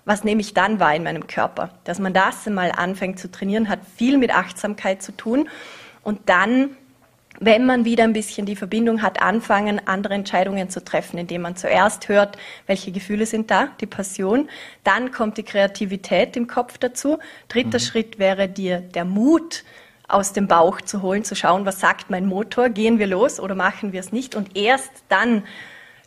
was 0.09 0.23
nehme 0.23 0.41
ich 0.41 0.55
dann 0.55 0.79
wahr 0.79 0.95
in 0.95 1.03
meinem 1.03 1.27
Körper? 1.27 1.69
Dass 1.83 1.99
man 1.99 2.13
das 2.13 2.47
mal 2.47 2.71
anfängt 2.71 3.19
zu 3.19 3.29
trainieren, 3.29 3.69
hat 3.69 3.81
viel 3.95 4.17
mit 4.17 4.33
Achtsamkeit 4.33 5.03
zu 5.03 5.15
tun. 5.15 5.47
Und 6.01 6.29
dann, 6.29 6.71
wenn 7.39 7.67
man 7.67 7.85
wieder 7.85 8.05
ein 8.05 8.13
bisschen 8.13 8.47
die 8.47 8.55
Verbindung 8.55 9.03
hat, 9.03 9.21
anfangen, 9.21 9.79
andere 9.87 10.15
Entscheidungen 10.15 10.71
zu 10.71 10.83
treffen, 10.83 11.19
indem 11.19 11.43
man 11.43 11.55
zuerst 11.55 12.09
hört, 12.09 12.39
welche 12.65 12.91
Gefühle 12.91 13.27
sind 13.27 13.51
da, 13.51 13.67
die 13.81 13.85
Passion. 13.85 14.49
Dann 14.83 15.11
kommt 15.11 15.37
die 15.37 15.43
Kreativität 15.43 16.35
im 16.35 16.47
Kopf 16.47 16.79
dazu. 16.79 17.19
Dritter 17.47 17.77
mhm. 17.77 17.83
Schritt 17.83 18.17
wäre 18.17 18.49
dir 18.49 18.79
der 18.79 19.05
Mut, 19.05 19.63
aus 20.07 20.33
dem 20.33 20.47
Bauch 20.47 20.81
zu 20.81 21.03
holen, 21.03 21.23
zu 21.23 21.35
schauen, 21.35 21.67
was 21.67 21.79
sagt 21.79 22.09
mein 22.09 22.25
Motor, 22.25 22.69
gehen 22.69 22.97
wir 22.97 23.05
los 23.05 23.39
oder 23.39 23.53
machen 23.53 23.93
wir 23.93 23.99
es 23.99 24.11
nicht 24.11 24.33
und 24.33 24.57
erst 24.57 24.89
dann 25.07 25.43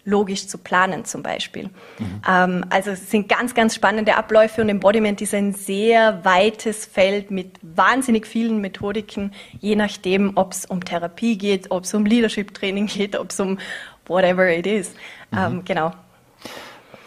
logisch 0.04 0.48
zu 0.48 0.58
planen 0.58 1.04
zum 1.04 1.22
Beispiel. 1.22 1.64
Mhm. 1.98 2.22
Ähm, 2.28 2.64
also 2.70 2.90
es 2.90 3.10
sind 3.10 3.28
ganz, 3.28 3.54
ganz 3.54 3.74
spannende 3.74 4.16
Abläufe 4.16 4.60
und 4.60 4.68
Embodiment 4.68 5.20
ist 5.20 5.34
ein 5.34 5.52
sehr 5.52 6.24
weites 6.24 6.86
Feld 6.86 7.30
mit 7.30 7.58
wahnsinnig 7.62 8.26
vielen 8.26 8.60
Methodiken, 8.60 9.32
je 9.60 9.76
nachdem, 9.76 10.32
ob 10.36 10.52
es 10.52 10.66
um 10.66 10.84
Therapie 10.84 11.38
geht, 11.38 11.70
ob 11.70 11.84
es 11.84 11.94
um 11.94 12.04
Leadership-Training 12.04 12.86
geht, 12.86 13.16
ob 13.16 13.30
es 13.30 13.38
um 13.38 13.58
whatever 14.06 14.48
it 14.48 14.66
is. 14.66 14.92
Mhm. 15.30 15.38
Ähm, 15.38 15.64
genau. 15.64 15.92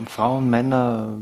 Frauen, 0.08 0.50
Männer, 0.50 1.18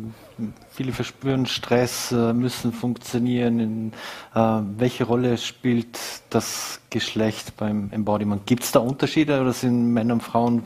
viele 0.73 0.91
verspüren 0.91 1.45
Stress, 1.45 2.11
äh, 2.11 2.33
müssen 2.33 2.73
funktionieren. 2.73 3.93
Äh, 4.33 4.39
welche 4.77 5.03
Rolle 5.03 5.37
spielt 5.37 5.99
das 6.29 6.81
Geschlecht 6.89 7.55
beim 7.57 7.91
Embodiment? 7.91 8.45
Gibt 8.45 8.63
es 8.63 8.71
da 8.71 8.79
Unterschiede 8.79 9.39
oder 9.39 9.53
sind 9.53 9.93
Männer 9.93 10.15
und 10.15 10.23
Frauen 10.23 10.63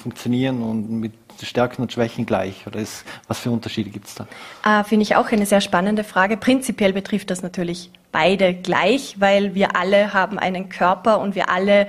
funktionieren 0.00 0.62
und 0.62 0.90
mit 0.90 1.12
Stärken 1.42 1.82
und 1.82 1.92
Schwächen 1.92 2.26
gleich? 2.26 2.66
Oder 2.66 2.80
ist, 2.80 3.04
was 3.28 3.38
für 3.38 3.50
Unterschiede 3.50 3.90
gibt 3.90 4.08
es 4.08 4.14
da? 4.14 4.26
Äh, 4.64 4.84
Finde 4.84 5.04
ich 5.04 5.16
auch 5.16 5.30
eine 5.32 5.46
sehr 5.46 5.60
spannende 5.60 6.04
Frage. 6.04 6.36
Prinzipiell 6.36 6.92
betrifft 6.92 7.30
das 7.30 7.42
natürlich 7.42 7.90
beide 8.12 8.54
gleich, 8.54 9.16
weil 9.20 9.54
wir 9.54 9.76
alle 9.76 10.12
haben 10.12 10.38
einen 10.38 10.68
Körper 10.68 11.20
und 11.20 11.34
wir 11.34 11.48
alle 11.48 11.88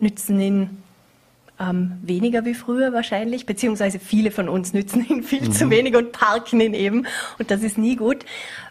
nützen 0.00 0.40
ihn 0.40 0.82
ähm, 1.60 1.98
weniger 2.02 2.44
wie 2.44 2.54
früher 2.54 2.92
wahrscheinlich, 2.92 3.46
beziehungsweise 3.46 3.98
viele 3.98 4.30
von 4.30 4.48
uns 4.48 4.72
nützen 4.72 5.06
ihn 5.08 5.22
viel 5.22 5.42
mhm. 5.42 5.52
zu 5.52 5.70
wenig 5.70 5.96
und 5.96 6.12
parken 6.12 6.60
ihn 6.60 6.74
eben 6.74 7.06
und 7.38 7.50
das 7.50 7.62
ist 7.62 7.78
nie 7.78 7.96
gut. 7.96 8.24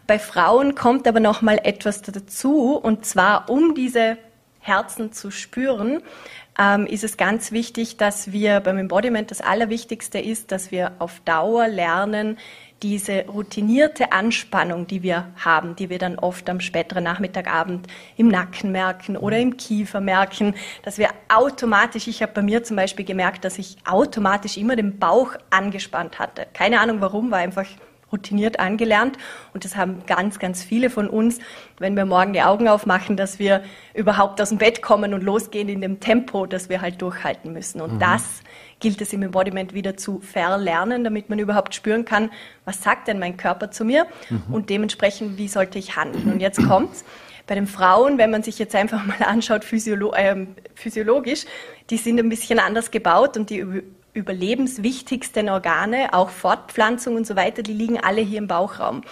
Bei 0.05 0.19
Frauen 0.19 0.75
kommt 0.75 1.07
aber 1.07 1.19
noch 1.19 1.41
mal 1.41 1.59
etwas 1.63 2.01
dazu 2.01 2.77
und 2.77 3.05
zwar 3.05 3.49
um 3.49 3.75
diese 3.75 4.17
Herzen 4.59 5.13
zu 5.13 5.31
spüren, 5.31 6.01
ähm, 6.59 6.88
ist 6.88 7.03
es 7.03 7.17
ganz 7.17 7.51
wichtig, 7.51 7.97
dass 7.97 8.31
wir 8.31 8.59
beim 8.59 8.77
Embodiment 8.77 9.31
das 9.31 9.41
Allerwichtigste 9.41 10.19
ist, 10.19 10.51
dass 10.51 10.71
wir 10.71 10.93
auf 10.99 11.21
Dauer 11.21 11.67
lernen, 11.67 12.38
diese 12.84 13.25
routinierte 13.28 14.11
Anspannung, 14.11 14.88
die 14.88 15.03
wir 15.03 15.28
haben, 15.38 15.75
die 15.75 15.89
wir 15.89 15.97
dann 15.97 16.19
oft 16.19 16.49
am 16.49 16.59
späteren 16.59 17.03
Nachmittagabend 17.03 17.88
im 18.17 18.28
Nacken 18.28 18.71
merken 18.71 19.17
oder 19.17 19.39
im 19.39 19.57
Kiefer 19.57 19.99
merken, 19.99 20.53
dass 20.84 20.97
wir 20.97 21.09
automatisch, 21.30 22.07
ich 22.07 22.21
habe 22.21 22.34
bei 22.34 22.41
mir 22.41 22.63
zum 22.63 22.75
Beispiel 22.75 23.05
gemerkt, 23.05 23.45
dass 23.45 23.57
ich 23.57 23.78
automatisch 23.86 24.57
immer 24.57 24.75
den 24.75 24.99
Bauch 24.99 25.36
angespannt 25.49 26.19
hatte. 26.19 26.45
Keine 26.53 26.80
Ahnung 26.80 27.01
warum, 27.01 27.32
war 27.32 27.39
einfach 27.39 27.65
routiniert 28.12 28.60
angelernt. 28.60 29.18
Und 29.53 29.66
das 29.66 29.76
haben 29.76 30.03
ganz, 30.05 30.39
ganz 30.39 30.64
viele 30.64 30.89
von 30.89 31.10
uns, 31.10 31.39
wenn 31.78 31.95
wir 31.95 32.05
morgen 32.05 32.34
die 32.34 32.41
Augen 32.41 32.68
aufmachen, 32.68 33.18
dass 33.18 33.39
wir 33.39 33.64
überhaupt 33.93 34.41
aus 34.41 34.49
dem 34.49 34.58
Bett 34.58 34.82
kommen 34.82 35.14
und 35.14 35.24
losgehen 35.24 35.70
in 35.70 35.82
dem 35.82 35.99
Tempo, 35.99 36.45
das 36.45 36.70
wir 36.70 36.82
halt 36.82 37.01
durchhalten 37.01 37.53
müssen. 37.53 37.82
Und 37.82 37.95
mhm. 37.95 37.99
das 37.99 38.41
gilt 38.80 39.01
es 39.01 39.14
im 39.14 39.24
Embodiment 39.24 39.74
wieder 39.74 39.97
zu 39.97 40.20
verlernen, 40.20 41.03
damit 41.03 41.30
man 41.30 41.39
überhaupt 41.39 41.74
spüren 41.74 42.05
kann, 42.05 42.30
was 42.66 42.84
sagt 42.84 43.08
denn 43.08 43.20
mein 43.20 43.38
Körper 43.38 43.72
zu 43.72 43.86
mir 43.86 44.05
mhm. 44.30 44.43
und 44.51 44.70
dementsprechend, 44.70 45.38
wie 45.38 45.47
sollte 45.47 45.80
ich 45.80 45.95
handeln. 45.95 46.32
Und 46.32 46.39
jetzt 46.39 46.64
kommt's. 46.66 47.03
Bei 47.47 47.55
den 47.55 47.66
Frauen, 47.66 48.18
wenn 48.18 48.30
man 48.30 48.43
sich 48.43 48.60
jetzt 48.60 48.76
einfach 48.76 49.05
mal 49.05 49.24
anschaut, 49.24 49.64
physiolo 49.64 50.14
äh, 50.14 50.47
physiologisch, 50.76 51.45
die 51.89 51.97
sind 51.97 52.20
ein 52.20 52.30
bisschen 52.30 52.60
anders 52.60 52.91
gebaut 52.91 53.38
und 53.38 53.49
die 53.49 53.66
überlebenswichtigsten 54.18 55.47
Organe, 55.47 56.13
auch 56.13 56.30
Fortpflanzung 56.30 57.15
und 57.15 57.28
so 57.28 57.36
weiter, 57.36 57.61
die 57.61 57.74
liegen 57.74 57.99
alle 57.99 58.22
hier 58.22 58.39
im 58.39 58.47
Bauchraum. 58.47 59.03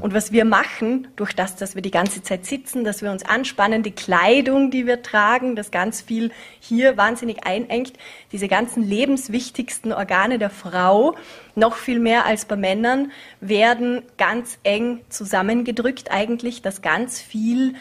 Und 0.00 0.14
was 0.14 0.32
wir 0.32 0.44
machen, 0.46 1.08
durch 1.16 1.34
das, 1.34 1.54
dass 1.56 1.74
wir 1.74 1.82
die 1.82 1.90
ganze 1.90 2.22
Zeit 2.22 2.46
sitzen, 2.46 2.82
dass 2.82 3.02
wir 3.02 3.12
uns 3.12 3.24
anspannen, 3.24 3.82
die 3.82 3.90
Kleidung, 3.90 4.70
die 4.70 4.86
wir 4.86 5.02
tragen, 5.02 5.54
das 5.54 5.70
ganz 5.70 6.00
viel 6.00 6.32
hier 6.60 6.96
wahnsinnig 6.96 7.46
einengt, 7.46 7.92
diese 8.32 8.48
ganzen 8.48 8.82
lebenswichtigsten 8.82 9.92
Organe 9.92 10.38
der 10.38 10.50
Frau, 10.50 11.14
noch 11.54 11.76
viel 11.76 12.00
mehr 12.00 12.24
als 12.24 12.46
bei 12.46 12.56
Männern, 12.56 13.12
werden 13.40 14.02
ganz 14.16 14.58
eng 14.64 15.00
zusammengedrückt 15.10 16.10
eigentlich, 16.10 16.62
dass 16.62 16.80
ganz 16.80 17.20
viel 17.20 17.74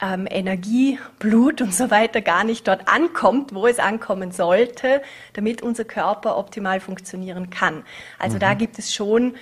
ähm, 0.00 0.26
Energie, 0.30 0.98
Blut 1.18 1.60
und 1.60 1.74
so 1.74 1.90
weiter 1.90 2.20
gar 2.20 2.44
nicht 2.44 2.66
dort 2.66 2.88
ankommt, 2.88 3.54
wo 3.54 3.66
es 3.66 3.78
ankommen 3.78 4.32
sollte, 4.32 5.02
damit 5.34 5.62
unser 5.62 5.84
Körper 5.84 6.38
optimal 6.38 6.80
funktionieren 6.80 7.50
kann. 7.50 7.84
Also 8.18 8.36
mhm. 8.36 8.40
da 8.40 8.54
gibt 8.54 8.78
es 8.78 8.94
schon 8.94 9.34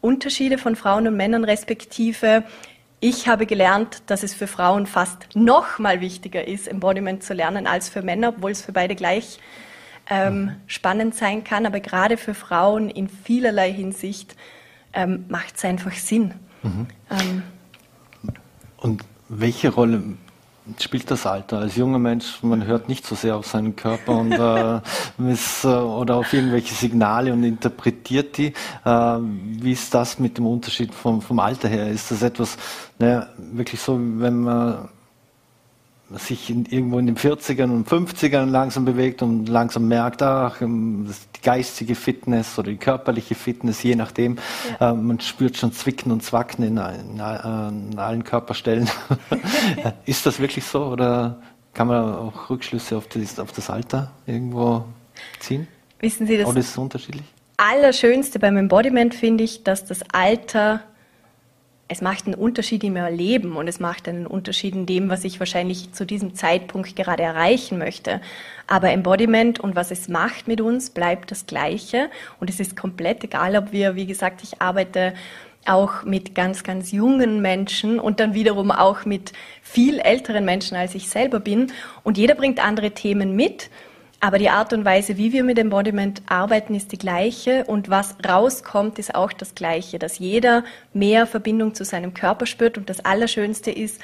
Unterschiede 0.00 0.58
von 0.58 0.76
Frauen 0.76 1.08
und 1.08 1.16
Männern 1.16 1.44
respektive. 1.44 2.44
Ich 3.00 3.28
habe 3.28 3.46
gelernt, 3.46 4.02
dass 4.06 4.22
es 4.22 4.34
für 4.34 4.46
Frauen 4.46 4.86
fast 4.86 5.34
noch 5.34 5.78
mal 5.78 6.00
wichtiger 6.00 6.46
ist, 6.46 6.68
Embodiment 6.68 7.22
zu 7.22 7.34
lernen 7.34 7.66
als 7.66 7.88
für 7.88 8.02
Männer, 8.02 8.30
obwohl 8.36 8.50
es 8.50 8.62
für 8.62 8.72
beide 8.72 8.94
gleich 8.94 9.38
ähm, 10.10 10.42
mhm. 10.42 10.56
spannend 10.66 11.14
sein 11.14 11.44
kann. 11.44 11.64
Aber 11.64 11.80
gerade 11.80 12.16
für 12.18 12.34
Frauen 12.34 12.90
in 12.90 13.08
vielerlei 13.08 13.72
Hinsicht 13.72 14.36
ähm, 14.92 15.24
macht 15.28 15.56
es 15.56 15.64
einfach 15.64 15.92
Sinn. 15.92 16.34
Mhm. 16.62 16.86
Ähm, 17.10 17.42
und 18.76 19.04
welche 19.28 19.70
Rolle 19.70 20.02
spielt 20.78 21.10
das 21.10 21.26
Alter? 21.26 21.58
Als 21.58 21.76
junger 21.76 21.98
Mensch, 21.98 22.42
man 22.42 22.64
hört 22.66 22.88
nicht 22.88 23.06
so 23.06 23.14
sehr 23.14 23.36
auf 23.36 23.46
seinen 23.46 23.76
Körper 23.76 24.12
und, 24.12 24.32
äh, 24.32 24.80
ist, 25.32 25.64
äh, 25.64 25.68
oder 25.68 26.16
auf 26.16 26.32
irgendwelche 26.32 26.74
Signale 26.74 27.32
und 27.32 27.44
interpretiert 27.44 28.38
die. 28.38 28.54
Äh, 28.84 29.18
wie 29.20 29.72
ist 29.72 29.92
das 29.92 30.18
mit 30.18 30.38
dem 30.38 30.46
Unterschied 30.46 30.94
vom, 30.94 31.20
vom 31.20 31.38
Alter 31.38 31.68
her? 31.68 31.90
Ist 31.90 32.10
das 32.10 32.22
etwas, 32.22 32.56
naja, 32.98 33.28
wirklich 33.36 33.80
so, 33.80 33.98
wenn 33.98 34.40
man 34.40 34.88
sich 36.18 36.50
in, 36.50 36.66
irgendwo 36.66 36.98
in 36.98 37.06
den 37.06 37.16
40ern 37.16 37.70
und 37.70 37.88
50ern 37.88 38.46
langsam 38.46 38.84
bewegt 38.84 39.22
und 39.22 39.48
langsam 39.48 39.88
merkt, 39.88 40.22
ach, 40.22 40.60
ähm, 40.60 41.12
die 41.36 41.40
geistige 41.42 41.94
Fitness 41.94 42.58
oder 42.58 42.70
die 42.70 42.76
körperliche 42.76 43.34
Fitness, 43.34 43.82
je 43.82 43.96
nachdem, 43.96 44.38
ja. 44.80 44.90
äh, 44.90 44.94
man 44.94 45.20
spürt 45.20 45.56
schon 45.56 45.72
Zwicken 45.72 46.12
und 46.12 46.22
Zwacken 46.22 46.64
in, 46.64 46.76
in, 46.76 47.14
in 47.14 47.98
allen 47.98 48.24
Körperstellen. 48.24 48.88
ist 50.06 50.26
das 50.26 50.40
wirklich 50.40 50.64
so 50.64 50.86
oder 50.86 51.40
kann 51.72 51.88
man 51.88 52.14
auch 52.14 52.50
Rückschlüsse 52.50 52.96
auf 52.96 53.08
das, 53.08 53.38
auf 53.38 53.52
das 53.52 53.68
Alter 53.68 54.12
irgendwo 54.26 54.84
ziehen? 55.40 55.66
Wissen 56.00 56.26
Sie 56.26 56.38
das? 56.38 56.46
Oder 56.46 56.60
ist 56.60 56.70
es 56.70 56.78
unterschiedlich? 56.78 57.24
Allerschönste 57.56 58.38
beim 58.38 58.56
Embodiment 58.56 59.14
finde 59.14 59.44
ich, 59.44 59.64
dass 59.64 59.84
das 59.84 60.02
Alter 60.12 60.82
es 61.86 62.00
macht 62.00 62.26
einen 62.26 62.34
Unterschied 62.34 62.82
in 62.82 62.94
meinem 62.94 63.14
Leben 63.14 63.56
und 63.56 63.68
es 63.68 63.78
macht 63.78 64.08
einen 64.08 64.26
Unterschied 64.26 64.74
in 64.74 64.86
dem, 64.86 65.10
was 65.10 65.24
ich 65.24 65.38
wahrscheinlich 65.38 65.92
zu 65.92 66.06
diesem 66.06 66.34
Zeitpunkt 66.34 66.96
gerade 66.96 67.22
erreichen 67.22 67.78
möchte. 67.78 68.20
Aber 68.66 68.90
Embodiment 68.90 69.60
und 69.60 69.76
was 69.76 69.90
es 69.90 70.08
macht 70.08 70.48
mit 70.48 70.60
uns, 70.60 70.90
bleibt 70.90 71.30
das 71.30 71.46
Gleiche 71.46 72.10
und 72.40 72.48
es 72.48 72.58
ist 72.58 72.76
komplett 72.76 73.22
egal, 73.24 73.56
ob 73.56 73.72
wir, 73.72 73.96
wie 73.96 74.06
gesagt, 74.06 74.42
ich 74.42 74.62
arbeite 74.62 75.12
auch 75.66 76.04
mit 76.04 76.34
ganz, 76.34 76.62
ganz 76.62 76.92
jungen 76.92 77.42
Menschen 77.42 77.98
und 77.98 78.20
dann 78.20 78.34
wiederum 78.34 78.70
auch 78.70 79.04
mit 79.04 79.32
viel 79.62 79.98
älteren 79.98 80.44
Menschen, 80.44 80.76
als 80.76 80.94
ich 80.94 81.08
selber 81.08 81.40
bin. 81.40 81.72
Und 82.02 82.18
jeder 82.18 82.34
bringt 82.34 82.64
andere 82.64 82.90
Themen 82.90 83.34
mit. 83.34 83.70
Aber 84.24 84.38
die 84.38 84.48
Art 84.48 84.72
und 84.72 84.86
Weise, 84.86 85.18
wie 85.18 85.34
wir 85.34 85.44
mit 85.44 85.58
Embodiment 85.58 86.22
arbeiten, 86.24 86.74
ist 86.74 86.92
die 86.92 86.96
gleiche 86.98 87.64
und 87.66 87.90
was 87.90 88.16
rauskommt, 88.26 88.98
ist 88.98 89.14
auch 89.14 89.34
das 89.34 89.54
gleiche, 89.54 89.98
dass 89.98 90.18
jeder 90.18 90.64
mehr 90.94 91.26
Verbindung 91.26 91.74
zu 91.74 91.84
seinem 91.84 92.14
Körper 92.14 92.46
spürt 92.46 92.78
und 92.78 92.88
das 92.88 93.04
Allerschönste 93.04 93.70
ist, 93.70 94.00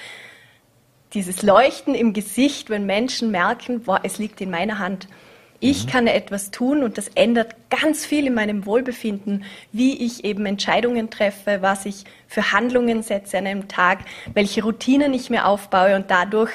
dieses 1.15 1.41
Leuchten 1.43 1.95
im 1.95 2.13
Gesicht, 2.13 2.69
wenn 2.69 2.85
Menschen 2.85 3.31
merken, 3.31 3.81
boah, 3.85 4.01
es 4.03 4.19
liegt 4.19 4.43
in 4.43 4.51
meiner 4.51 4.79
Hand. 4.79 5.09
Ich 5.59 5.87
mhm. 5.87 5.91
kann 5.91 6.07
etwas 6.07 6.51
tun 6.51 6.83
und 6.83 6.99
das 6.99 7.09
ändert 7.15 7.55
ganz 7.71 8.05
viel 8.05 8.27
in 8.27 8.35
meinem 8.35 8.67
Wohlbefinden, 8.67 9.45
wie 9.73 10.05
ich 10.05 10.25
eben 10.25 10.45
Entscheidungen 10.45 11.09
treffe, 11.09 11.63
was 11.63 11.87
ich 11.87 12.05
für 12.27 12.53
Handlungen 12.53 13.03
setze 13.03 13.39
an 13.39 13.47
einem 13.47 13.69
Tag, 13.69 14.01
welche 14.35 14.65
Routinen 14.65 15.15
ich 15.15 15.31
mir 15.31 15.47
aufbaue 15.47 15.97
und 15.97 16.11
dadurch 16.11 16.51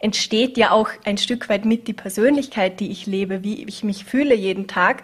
entsteht 0.00 0.56
ja 0.56 0.72
auch 0.72 0.88
ein 1.04 1.18
Stück 1.18 1.48
weit 1.48 1.64
mit 1.64 1.86
die 1.86 1.92
Persönlichkeit, 1.92 2.80
die 2.80 2.90
ich 2.90 3.06
lebe, 3.06 3.44
wie 3.44 3.64
ich 3.64 3.84
mich 3.84 4.04
fühle 4.04 4.34
jeden 4.34 4.66
Tag. 4.66 5.02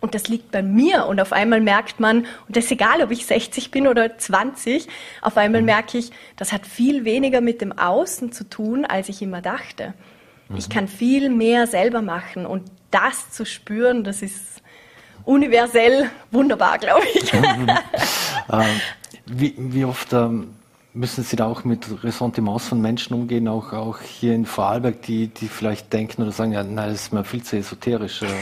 Und 0.00 0.14
das 0.14 0.28
liegt 0.28 0.50
bei 0.52 0.62
mir. 0.62 1.06
Und 1.06 1.20
auf 1.20 1.32
einmal 1.32 1.60
merkt 1.60 2.00
man, 2.00 2.18
und 2.18 2.56
das 2.56 2.66
ist 2.66 2.72
egal, 2.72 3.02
ob 3.02 3.10
ich 3.10 3.26
60 3.26 3.70
bin 3.70 3.86
oder 3.88 4.16
20, 4.16 4.86
auf 5.20 5.36
einmal 5.36 5.62
mhm. 5.62 5.66
merke 5.66 5.98
ich, 5.98 6.10
das 6.36 6.52
hat 6.52 6.66
viel 6.66 7.04
weniger 7.04 7.40
mit 7.40 7.60
dem 7.60 7.76
Außen 7.76 8.30
zu 8.30 8.48
tun, 8.48 8.84
als 8.84 9.08
ich 9.08 9.20
immer 9.20 9.42
dachte. 9.42 9.94
Mhm. 10.48 10.56
Ich 10.56 10.68
kann 10.68 10.86
viel 10.86 11.28
mehr 11.28 11.66
selber 11.66 12.02
machen. 12.02 12.46
Und 12.46 12.70
das 12.90 13.30
zu 13.30 13.44
spüren, 13.44 14.04
das 14.04 14.22
ist 14.22 14.62
universell 15.24 16.10
wunderbar, 16.30 16.78
glaube 16.78 17.06
ich. 17.14 17.32
ähm, 18.52 18.80
wie, 19.26 19.54
wie 19.56 19.84
oft 19.84 20.12
ähm, 20.12 20.55
müssen 20.96 21.22
Sie 21.22 21.36
da 21.36 21.46
auch 21.46 21.64
mit 21.64 22.02
Ressentiments 22.02 22.68
von 22.68 22.80
Menschen 22.80 23.14
umgehen, 23.14 23.46
auch, 23.48 23.72
auch 23.72 24.00
hier 24.00 24.34
in 24.34 24.46
Vorarlberg, 24.46 25.02
die, 25.02 25.28
die 25.28 25.48
vielleicht 25.48 25.92
denken 25.92 26.22
oder 26.22 26.32
sagen, 26.32 26.52
ja, 26.52 26.62
nein, 26.62 26.90
das 26.90 27.02
ist 27.02 27.12
mir 27.12 27.24
viel 27.24 27.42
zu 27.42 27.56
esoterisch. 27.56 28.22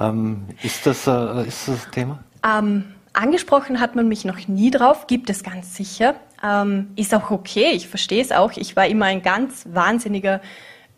Ähm, 0.00 0.46
ist, 0.62 0.84
das, 0.86 1.06
äh, 1.06 1.46
ist 1.46 1.68
das 1.68 1.88
Thema? 1.90 2.18
Ähm, 2.44 2.84
angesprochen 3.12 3.78
hat 3.78 3.94
man 3.94 4.08
mich 4.08 4.24
noch 4.24 4.48
nie 4.48 4.70
drauf, 4.70 5.06
gibt 5.06 5.30
es 5.30 5.44
ganz 5.44 5.76
sicher. 5.76 6.16
Ähm, 6.42 6.88
ist 6.96 7.14
auch 7.14 7.30
okay, 7.30 7.70
ich 7.74 7.86
verstehe 7.86 8.20
es 8.20 8.32
auch. 8.32 8.52
Ich 8.56 8.74
war 8.74 8.86
immer 8.86 9.04
ein 9.04 9.22
ganz 9.22 9.64
wahnsinniger 9.70 10.40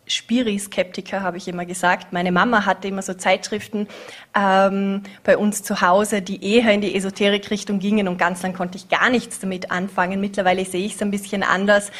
Spiri-Skeptiker, 0.07 1.21
habe 1.21 1.37
ich 1.37 1.47
immer 1.47 1.65
gesagt. 1.65 2.13
Meine 2.13 2.31
Mama 2.31 2.65
hatte 2.65 2.87
immer 2.87 3.01
so 3.01 3.13
Zeitschriften 3.13 3.87
ähm, 4.35 5.03
bei 5.23 5.37
uns 5.37 5.63
zu 5.63 5.81
Hause, 5.81 6.21
die 6.21 6.43
eher 6.43 6.71
in 6.71 6.81
die 6.81 6.95
Esoterik-Richtung 6.95 7.79
gingen 7.79 8.07
und 8.07 8.17
ganz 8.17 8.43
lang 8.43 8.53
konnte 8.53 8.77
ich 8.77 8.89
gar 8.89 9.09
nichts 9.09 9.39
damit 9.39 9.71
anfangen. 9.71 10.21
Mittlerweile 10.21 10.65
sehe 10.65 10.85
ich 10.85 10.95
es 10.95 11.01
ein 11.01 11.11
bisschen 11.11 11.43
anders, 11.43 11.91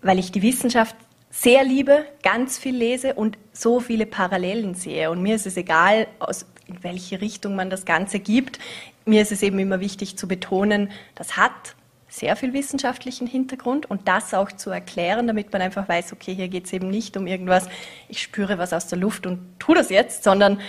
weil 0.00 0.18
ich 0.18 0.32
die 0.32 0.42
Wissenschaft 0.42 0.96
sehr 1.30 1.64
liebe, 1.64 2.04
ganz 2.22 2.58
viel 2.58 2.76
lese 2.76 3.14
und 3.14 3.38
so 3.52 3.80
viele 3.80 4.06
Parallelen 4.06 4.74
sehe. 4.74 5.10
Und 5.10 5.22
mir 5.22 5.34
ist 5.34 5.46
es 5.46 5.56
egal, 5.56 6.06
aus 6.18 6.46
in 6.66 6.82
welche 6.82 7.20
Richtung 7.20 7.56
man 7.56 7.70
das 7.70 7.84
Ganze 7.84 8.18
gibt. 8.18 8.58
Mir 9.04 9.22
ist 9.22 9.32
es 9.32 9.42
eben 9.42 9.58
immer 9.58 9.80
wichtig 9.80 10.16
zu 10.16 10.28
betonen, 10.28 10.90
das 11.14 11.36
hat 11.36 11.74
sehr 12.12 12.36
viel 12.36 12.52
wissenschaftlichen 12.52 13.26
Hintergrund 13.26 13.90
und 13.90 14.06
das 14.06 14.34
auch 14.34 14.52
zu 14.52 14.68
erklären, 14.68 15.26
damit 15.26 15.50
man 15.50 15.62
einfach 15.62 15.88
weiß, 15.88 16.12
okay, 16.12 16.34
hier 16.34 16.48
geht 16.48 16.66
es 16.66 16.72
eben 16.74 16.90
nicht 16.90 17.16
um 17.16 17.26
irgendwas, 17.26 17.68
ich 18.08 18.20
spüre 18.20 18.58
was 18.58 18.74
aus 18.74 18.86
der 18.86 18.98
Luft 18.98 19.26
und 19.26 19.58
tu 19.58 19.72
das 19.72 19.88
jetzt, 19.88 20.22
sondern 20.22 20.60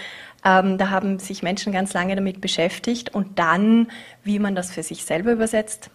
ähm, 0.46 0.78
da 0.78 0.90
haben 0.90 1.20
sich 1.20 1.44
Menschen 1.44 1.74
ganz 1.74 1.92
lange 1.94 2.16
damit 2.16 2.40
beschäftigt 2.40 3.14
und 3.14 3.40
dann, 3.40 3.92
wie 4.24 4.40
man 4.40 4.56
das 4.56 4.72
für 4.72 4.84
sich 4.84 5.04
selber 5.04 5.34
übersetzt, 5.34 5.90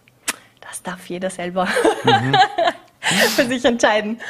das 0.60 0.82
darf 0.82 1.06
jeder 1.06 1.30
selber. 1.30 1.66
Mhm. 2.04 2.36
für 3.36 3.46
sich 3.46 3.64
entscheiden. 3.64 4.20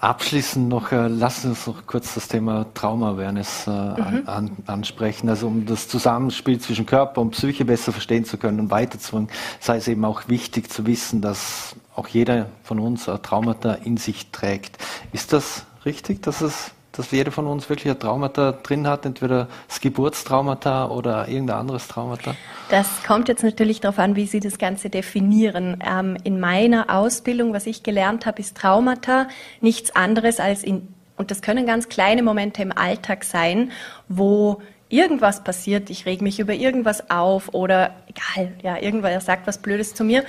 Abschließend 0.00 0.68
noch, 0.68 0.92
äh, 0.92 1.08
lassen 1.08 1.42
Sie 1.42 1.48
uns 1.48 1.66
noch 1.66 1.86
kurz 1.86 2.14
das 2.14 2.28
Thema 2.28 2.66
Trauma-Awareness 2.74 3.66
äh, 3.66 3.70
mhm. 3.70 4.22
an, 4.26 4.56
ansprechen. 4.66 5.28
Also 5.28 5.46
um 5.46 5.66
das 5.66 5.88
Zusammenspiel 5.88 6.58
zwischen 6.60 6.86
Körper 6.86 7.20
und 7.20 7.30
Psyche 7.32 7.64
besser 7.64 7.92
verstehen 7.92 8.24
zu 8.24 8.38
können 8.38 8.60
und 8.60 8.70
weiterzubringen, 8.70 9.30
sei 9.60 9.76
es 9.76 9.88
eben 9.88 10.04
auch 10.04 10.28
wichtig 10.28 10.70
zu 10.70 10.86
wissen, 10.86 11.20
dass 11.20 11.76
auch 11.94 12.08
jeder 12.08 12.46
von 12.62 12.78
uns 12.78 13.04
Traumata 13.22 13.74
in 13.74 13.96
sich 13.96 14.30
trägt. 14.30 14.78
Ist 15.12 15.32
das 15.32 15.66
richtig, 15.84 16.22
dass 16.22 16.40
es 16.40 16.72
dass 16.92 17.10
jeder 17.10 17.32
von 17.32 17.46
uns 17.46 17.68
wirklich 17.68 17.90
ein 17.90 17.98
Traumata 17.98 18.52
drin 18.52 18.86
hat, 18.86 19.06
entweder 19.06 19.48
das 19.66 19.80
Geburtstraumata 19.80 20.88
oder 20.88 21.26
irgendein 21.26 21.56
anderes 21.56 21.88
Traumata? 21.88 22.34
Das 22.68 23.02
kommt 23.06 23.28
jetzt 23.28 23.42
natürlich 23.42 23.80
darauf 23.80 23.98
an, 23.98 24.14
wie 24.14 24.26
Sie 24.26 24.40
das 24.40 24.58
Ganze 24.58 24.90
definieren. 24.90 25.82
Ähm, 25.86 26.16
in 26.22 26.38
meiner 26.38 26.94
Ausbildung, 26.94 27.54
was 27.54 27.66
ich 27.66 27.82
gelernt 27.82 28.26
habe, 28.26 28.40
ist 28.40 28.56
Traumata 28.56 29.28
nichts 29.60 29.96
anderes 29.96 30.38
als 30.38 30.62
in, 30.62 30.88
und 31.16 31.30
das 31.30 31.40
können 31.40 31.66
ganz 31.66 31.88
kleine 31.88 32.22
Momente 32.22 32.62
im 32.62 32.76
Alltag 32.76 33.24
sein, 33.24 33.72
wo 34.08 34.60
irgendwas 34.88 35.42
passiert, 35.42 35.88
ich 35.88 36.04
reg 36.04 36.20
mich 36.20 36.38
über 36.38 36.52
irgendwas 36.52 37.10
auf 37.10 37.54
oder 37.54 37.94
egal, 38.08 38.52
ja, 38.62 38.76
irgendwer 38.76 39.18
sagt 39.22 39.46
was 39.46 39.58
Blödes 39.58 39.94
zu 39.94 40.04
mir 40.04 40.24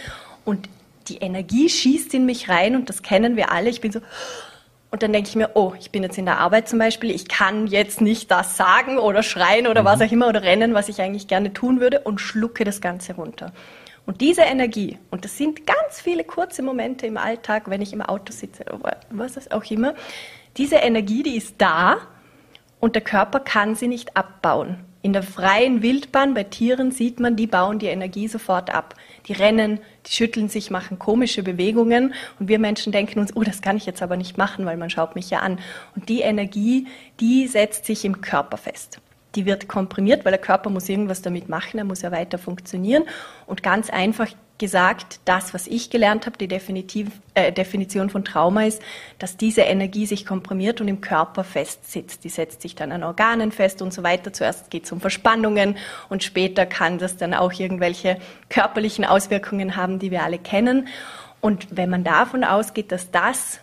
und 0.46 0.70
die 1.10 1.18
Energie 1.18 1.68
schießt 1.68 2.14
in 2.14 2.26
mich 2.26 2.48
rein 2.48 2.78
und 2.78 2.88
das 2.88 3.02
kennen 3.02 3.36
wir 3.36 3.52
alle. 3.52 3.70
Ich 3.70 3.82
bin 3.82 3.92
so, 3.92 4.00
und 4.94 5.02
dann 5.02 5.12
denke 5.12 5.28
ich 5.28 5.36
mir, 5.36 5.50
oh, 5.56 5.74
ich 5.80 5.90
bin 5.90 6.04
jetzt 6.04 6.20
in 6.20 6.26
der 6.26 6.38
Arbeit 6.38 6.70
zum 6.70 6.78
Beispiel, 6.78 7.10
ich 7.10 7.28
kann 7.28 7.66
jetzt 7.66 8.00
nicht 8.00 8.30
das 8.30 8.58
sagen 8.58 9.00
oder 9.00 9.24
schreien 9.24 9.66
oder 9.66 9.82
mhm. 9.82 9.86
was 9.86 10.02
auch 10.02 10.12
immer 10.12 10.28
oder 10.28 10.44
rennen, 10.44 10.76
was 10.76 10.88
ich 10.88 11.02
eigentlich 11.02 11.28
gerne 11.28 11.52
tun 11.52 11.80
würde 11.80 12.02
und 12.02 12.22
schlucke 12.22 12.64
das 12.64 12.80
Ganze 12.80 13.16
runter. 13.16 13.54
Und 14.06 14.22
diese 14.22 14.44
Energie, 14.44 15.00
und 15.10 15.26
das 15.26 15.36
sind 15.36 15.66
ganz 15.66 16.00
viele 16.00 16.24
kurze 16.24 16.62
Momente 16.62 17.08
im 17.08 17.18
Alltag, 17.18 17.72
wenn 17.72 17.82
ich 17.82 17.92
im 17.92 18.04
Auto 18.04 18.32
sitze 18.32 18.66
oder 18.66 18.98
was 19.10 19.50
auch 19.50 19.64
immer, 19.72 19.96
diese 20.58 20.76
Energie, 20.76 21.24
die 21.24 21.38
ist 21.38 21.56
da 21.58 21.98
und 22.80 22.94
der 22.94 23.02
Körper 23.02 23.40
kann 23.40 23.74
sie 23.74 23.88
nicht 23.88 24.16
abbauen. 24.16 24.78
In 25.02 25.12
der 25.12 25.24
freien 25.24 25.82
Wildbahn 25.82 26.36
bei 26.36 26.44
Tieren 26.44 26.92
sieht 26.92 27.20
man, 27.20 27.36
die 27.36 27.48
bauen 27.48 27.80
die 27.80 27.88
Energie 27.88 28.28
sofort 28.28 28.72
ab. 28.72 28.94
Die 29.28 29.34
rennen, 29.34 29.80
die 30.06 30.12
schütteln 30.12 30.50
sich, 30.50 30.70
machen 30.70 31.00
komische 31.00 31.44
Bewegungen 31.44 32.14
und 32.40 32.48
wir 32.48 32.60
Menschen 32.60 32.92
denken 32.92 33.20
uns, 33.20 33.36
oh, 33.36 33.44
das 33.44 33.62
kann 33.62 33.78
ich 33.78 33.86
jetzt 33.86 34.02
aber 34.02 34.18
nicht 34.18 34.38
machen, 34.38 34.66
weil 34.66 34.78
man 34.78 34.90
schaut 34.90 35.16
mich 35.16 35.30
ja 35.30 35.40
an. 35.40 35.60
Und 35.96 36.10
die 36.10 36.22
Energie, 36.22 36.88
die 37.20 37.48
setzt 37.48 37.86
sich 37.86 38.06
im 38.06 38.22
Körper 38.22 38.58
fest. 38.58 39.00
Die 39.36 39.46
wird 39.46 39.68
komprimiert, 39.68 40.26
weil 40.26 40.32
der 40.32 40.42
Körper 40.42 40.70
muss 40.70 40.90
irgendwas 40.90 41.22
damit 41.22 41.50
machen, 41.50 41.78
er 41.78 41.86
muss 41.86 42.02
ja 42.02 42.12
weiter 42.12 42.38
funktionieren. 42.38 43.04
Und 43.48 43.64
ganz 43.64 43.90
einfach 43.90 44.28
gesagt, 44.60 45.20
das, 45.26 45.54
was 45.54 45.68
ich 45.68 45.90
gelernt 45.90 46.26
habe, 46.26 46.38
die 46.38 46.48
Definitiv, 46.48 47.08
äh, 47.34 47.52
Definition 47.52 48.10
von 48.10 48.24
Trauma 48.24 48.66
ist, 48.66 48.82
dass 49.20 49.36
diese 49.36 49.62
Energie 49.62 50.06
sich 50.06 50.26
komprimiert 50.26 50.80
und 50.80 50.88
im 50.88 51.02
Körper 51.02 51.44
festsitzt. 51.44 52.24
Die 52.24 52.30
setzt 52.30 52.62
sich 52.62 52.76
dann 52.76 52.92
an 52.92 53.04
Organen 53.04 53.52
fest 53.52 53.82
und 53.82 53.94
so 53.94 54.04
weiter. 54.04 54.32
Zuerst 54.32 54.70
geht 54.70 54.86
es 54.86 54.92
um 54.92 55.02
Verspannungen 55.02 55.78
und 56.10 56.24
später 56.24 56.66
kann 56.66 57.00
das 57.00 57.18
dann 57.18 57.34
auch 57.34 57.52
irgendwelche 57.52 58.18
körperlichen 58.50 59.06
Auswirkungen 59.06 59.76
haben, 59.76 60.00
die 60.00 60.12
wir 60.12 60.24
alle 60.24 60.38
kennen. 60.38 60.88
Und 61.42 61.68
wenn 61.76 61.90
man 61.90 62.04
davon 62.04 62.44
ausgeht, 62.44 62.92
dass 62.92 63.12
das 63.12 63.60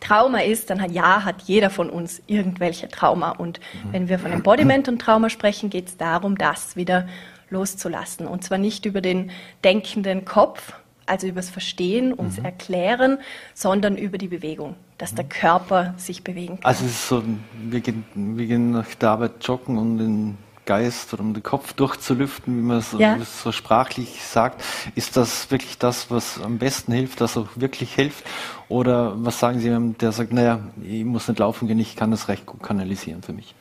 Trauma 0.00 0.40
ist, 0.40 0.70
dann 0.70 0.80
hat, 0.80 0.90
ja, 0.90 1.24
hat 1.24 1.42
jeder 1.42 1.70
von 1.70 1.90
uns 1.90 2.22
irgendwelche 2.26 2.88
Trauma. 2.88 3.30
Und 3.30 3.60
mhm. 3.60 3.92
wenn 3.92 4.08
wir 4.08 4.18
von 4.18 4.32
Embodiment 4.32 4.88
und 4.88 5.00
Trauma 5.00 5.30
sprechen, 5.30 5.70
geht 5.70 5.88
es 5.88 5.96
darum, 5.96 6.36
das 6.36 6.76
wieder 6.76 7.06
loszulassen. 7.50 8.26
Und 8.26 8.44
zwar 8.44 8.58
nicht 8.58 8.86
über 8.86 9.00
den 9.00 9.30
denkenden 9.64 10.24
Kopf, 10.24 10.72
also 11.06 11.26
übers 11.26 11.50
Verstehen, 11.50 12.12
ums 12.12 12.38
mhm. 12.38 12.44
Erklären, 12.44 13.18
sondern 13.54 13.96
über 13.96 14.18
die 14.18 14.28
Bewegung, 14.28 14.74
dass 14.98 15.14
der 15.14 15.24
Körper 15.24 15.94
sich 15.96 16.24
bewegen 16.24 16.56
kann. 16.56 16.64
Also 16.64 16.84
es 16.84 16.92
ist 16.92 17.08
so, 17.08 17.22
wir 17.62 17.80
gehen, 17.80 18.04
wir 18.14 18.46
gehen 18.46 18.72
nach 18.72 18.92
der 18.94 19.10
Arbeit 19.10 19.32
joggen 19.42 19.78
und 19.78 19.98
den 19.98 20.38
Geist 20.66 21.14
oder 21.14 21.22
um 21.22 21.32
den 21.32 21.44
Kopf 21.44 21.72
durchzulüften, 21.74 22.56
wie 22.56 22.60
man 22.60 22.80
so, 22.80 22.98
ja. 22.98 23.16
so 23.20 23.52
sprachlich 23.52 24.20
sagt. 24.22 24.62
Ist 24.96 25.16
das 25.16 25.50
wirklich 25.50 25.78
das, 25.78 26.10
was 26.10 26.42
am 26.42 26.58
besten 26.58 26.92
hilft, 26.92 27.20
das 27.20 27.36
auch 27.36 27.48
wirklich 27.54 27.94
hilft? 27.94 28.24
Oder 28.68 29.12
was 29.16 29.38
sagen 29.38 29.60
Sie, 29.60 29.94
der 30.00 30.10
sagt, 30.10 30.32
naja, 30.32 30.58
ich 30.82 31.04
muss 31.04 31.28
nicht 31.28 31.38
laufen 31.38 31.68
gehen, 31.68 31.78
ich 31.78 31.94
kann 31.94 32.10
das 32.10 32.26
recht 32.28 32.46
gut 32.46 32.62
kanalisieren 32.62 33.22
für 33.22 33.32
mich? 33.32 33.54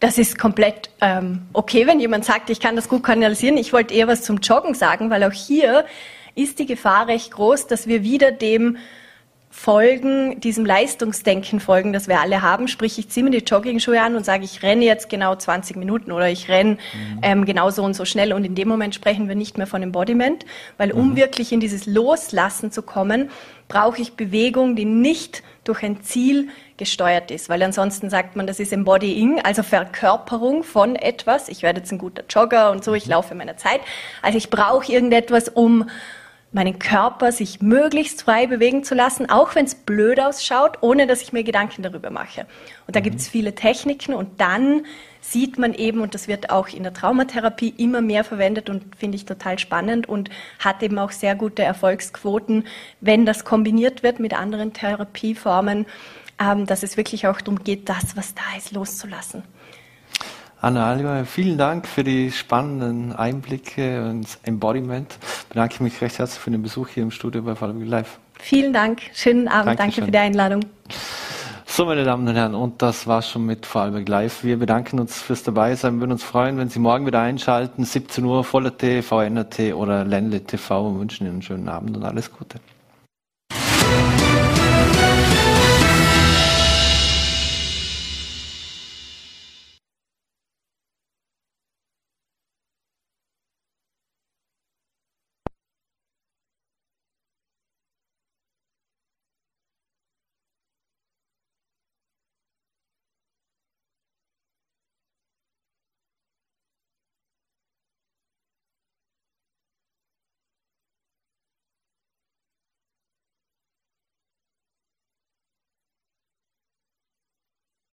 Das 0.00 0.16
ist 0.16 0.38
komplett 0.38 0.90
ähm, 1.00 1.42
okay, 1.52 1.86
wenn 1.86 1.98
jemand 1.98 2.24
sagt, 2.24 2.50
ich 2.50 2.60
kann 2.60 2.76
das 2.76 2.88
gut 2.88 3.02
kanalisieren. 3.02 3.56
Ich 3.56 3.72
wollte 3.72 3.94
eher 3.94 4.06
was 4.06 4.22
zum 4.22 4.38
Joggen 4.38 4.74
sagen, 4.74 5.10
weil 5.10 5.24
auch 5.24 5.32
hier 5.32 5.84
ist 6.34 6.58
die 6.60 6.66
Gefahr 6.66 7.08
recht 7.08 7.32
groß, 7.32 7.66
dass 7.66 7.88
wir 7.88 8.04
wieder 8.04 8.30
dem 8.30 8.76
folgen, 9.50 10.40
diesem 10.40 10.64
Leistungsdenken 10.64 11.58
folgen, 11.58 11.92
das 11.92 12.06
wir 12.06 12.20
alle 12.20 12.42
haben. 12.42 12.68
Sprich, 12.68 12.98
ich 12.98 13.08
ziehe 13.08 13.24
mir 13.24 13.30
die 13.30 13.44
Jogging-Schuhe 13.44 14.00
an 14.00 14.14
und 14.14 14.24
sage, 14.24 14.44
ich 14.44 14.62
renne 14.62 14.84
jetzt 14.84 15.08
genau 15.08 15.34
20 15.34 15.76
Minuten 15.76 16.12
oder 16.12 16.28
ich 16.28 16.48
renne 16.48 16.72
mhm. 16.72 17.18
ähm, 17.22 17.44
genau 17.44 17.70
so 17.70 17.82
und 17.82 17.94
so 17.94 18.04
schnell. 18.04 18.32
Und 18.32 18.44
in 18.44 18.54
dem 18.54 18.68
Moment 18.68 18.94
sprechen 18.94 19.26
wir 19.26 19.34
nicht 19.34 19.58
mehr 19.58 19.66
von 19.66 19.82
Embodiment, 19.82 20.44
weil 20.76 20.92
um 20.92 21.10
mhm. 21.10 21.16
wirklich 21.16 21.50
in 21.50 21.60
dieses 21.60 21.86
Loslassen 21.86 22.70
zu 22.70 22.82
kommen, 22.82 23.30
brauche 23.68 24.00
ich 24.00 24.12
Bewegung, 24.12 24.76
die 24.76 24.84
nicht 24.84 25.42
durch 25.64 25.82
ein 25.82 26.02
Ziel 26.02 26.48
gesteuert 26.78 27.30
ist, 27.30 27.48
weil 27.48 27.62
ansonsten 27.62 28.08
sagt 28.08 28.36
man, 28.36 28.46
das 28.46 28.60
ist 28.60 28.72
Embodying, 28.72 29.40
also 29.40 29.62
Verkörperung 29.62 30.62
von 30.62 30.96
etwas. 30.96 31.48
Ich 31.48 31.62
werde 31.62 31.80
jetzt 31.80 31.92
ein 31.92 31.98
guter 31.98 32.22
Jogger 32.30 32.70
und 32.70 32.84
so, 32.84 32.94
ich 32.94 33.06
laufe 33.06 33.32
in 33.32 33.38
meiner 33.38 33.56
Zeit. 33.56 33.80
Also 34.22 34.38
ich 34.38 34.48
brauche 34.48 34.90
irgendetwas, 34.90 35.48
um 35.48 35.90
meinen 36.50 36.78
Körper 36.78 37.30
sich 37.30 37.60
möglichst 37.60 38.22
frei 38.22 38.46
bewegen 38.46 38.82
zu 38.82 38.94
lassen, 38.94 39.28
auch 39.28 39.54
wenn 39.54 39.66
es 39.66 39.74
blöd 39.74 40.18
ausschaut, 40.18 40.78
ohne 40.80 41.06
dass 41.06 41.20
ich 41.20 41.32
mir 41.32 41.44
Gedanken 41.44 41.82
darüber 41.82 42.10
mache. 42.10 42.46
Und 42.86 42.96
da 42.96 43.00
mhm. 43.00 43.04
gibt 43.04 43.16
es 43.16 43.28
viele 43.28 43.54
Techniken 43.54 44.14
und 44.14 44.40
dann 44.40 44.86
sieht 45.20 45.58
man 45.58 45.74
eben, 45.74 46.00
und 46.00 46.14
das 46.14 46.26
wird 46.26 46.48
auch 46.48 46.68
in 46.68 46.84
der 46.84 46.94
Traumatherapie 46.94 47.74
immer 47.76 48.00
mehr 48.00 48.24
verwendet 48.24 48.70
und 48.70 48.96
finde 48.96 49.16
ich 49.16 49.26
total 49.26 49.58
spannend 49.58 50.08
und 50.08 50.30
hat 50.58 50.82
eben 50.82 50.98
auch 50.98 51.10
sehr 51.10 51.34
gute 51.34 51.62
Erfolgsquoten, 51.62 52.66
wenn 53.02 53.26
das 53.26 53.44
kombiniert 53.44 54.02
wird 54.02 54.20
mit 54.20 54.32
anderen 54.32 54.72
Therapieformen, 54.72 55.84
ähm, 56.40 56.66
dass 56.66 56.82
es 56.82 56.96
wirklich 56.96 57.26
auch 57.26 57.40
darum 57.40 57.62
geht, 57.62 57.88
das, 57.88 58.16
was 58.16 58.34
da 58.34 58.42
ist, 58.56 58.72
loszulassen. 58.72 59.42
Anna 60.60 60.86
Alba, 60.90 61.24
vielen 61.24 61.56
Dank 61.56 61.86
für 61.86 62.02
die 62.02 62.32
spannenden 62.32 63.12
Einblicke 63.12 64.04
und 64.08 64.26
Embodiment. 64.42 65.16
Bedanke 65.48 65.74
ich 65.74 65.80
mich 65.80 66.00
recht 66.00 66.18
herzlich 66.18 66.40
für 66.40 66.50
den 66.50 66.62
Besuch 66.62 66.88
hier 66.88 67.04
im 67.04 67.12
Studio 67.12 67.42
bei 67.42 67.54
Fallowing 67.54 67.86
Live. 67.86 68.18
Vielen 68.40 68.72
Dank, 68.72 69.02
schönen 69.14 69.46
Abend, 69.46 69.78
Dankeschön. 69.78 69.78
danke 69.78 70.04
für 70.06 70.10
die 70.10 70.18
Einladung. 70.18 70.64
So, 71.64 71.84
meine 71.84 72.02
Damen 72.02 72.26
und 72.26 72.34
Herren, 72.34 72.56
und 72.56 72.82
das 72.82 73.06
war's 73.06 73.30
schon 73.30 73.46
mit 73.46 73.66
Vorarlberg 73.66 74.08
Live. 74.08 74.42
Wir 74.42 74.58
bedanken 74.58 74.98
uns 74.98 75.22
fürs 75.22 75.44
Dabeisein, 75.44 75.94
Wir 75.94 76.00
würden 76.00 76.12
uns 76.12 76.24
freuen, 76.24 76.58
wenn 76.58 76.68
Sie 76.68 76.80
morgen 76.80 77.06
wieder 77.06 77.20
einschalten, 77.20 77.84
17 77.84 78.24
Uhr, 78.24 78.42
Voller 78.42 78.76
T, 78.76 79.02
VNRT 79.02 79.74
oder 79.74 80.04
Ländle 80.04 80.42
TV 80.42 80.88
und 80.88 80.98
wünschen 80.98 81.24
Ihnen 81.26 81.34
einen 81.34 81.42
schönen 81.42 81.68
Abend 81.68 81.96
und 81.96 82.02
alles 82.04 82.32
Gute. 82.32 82.58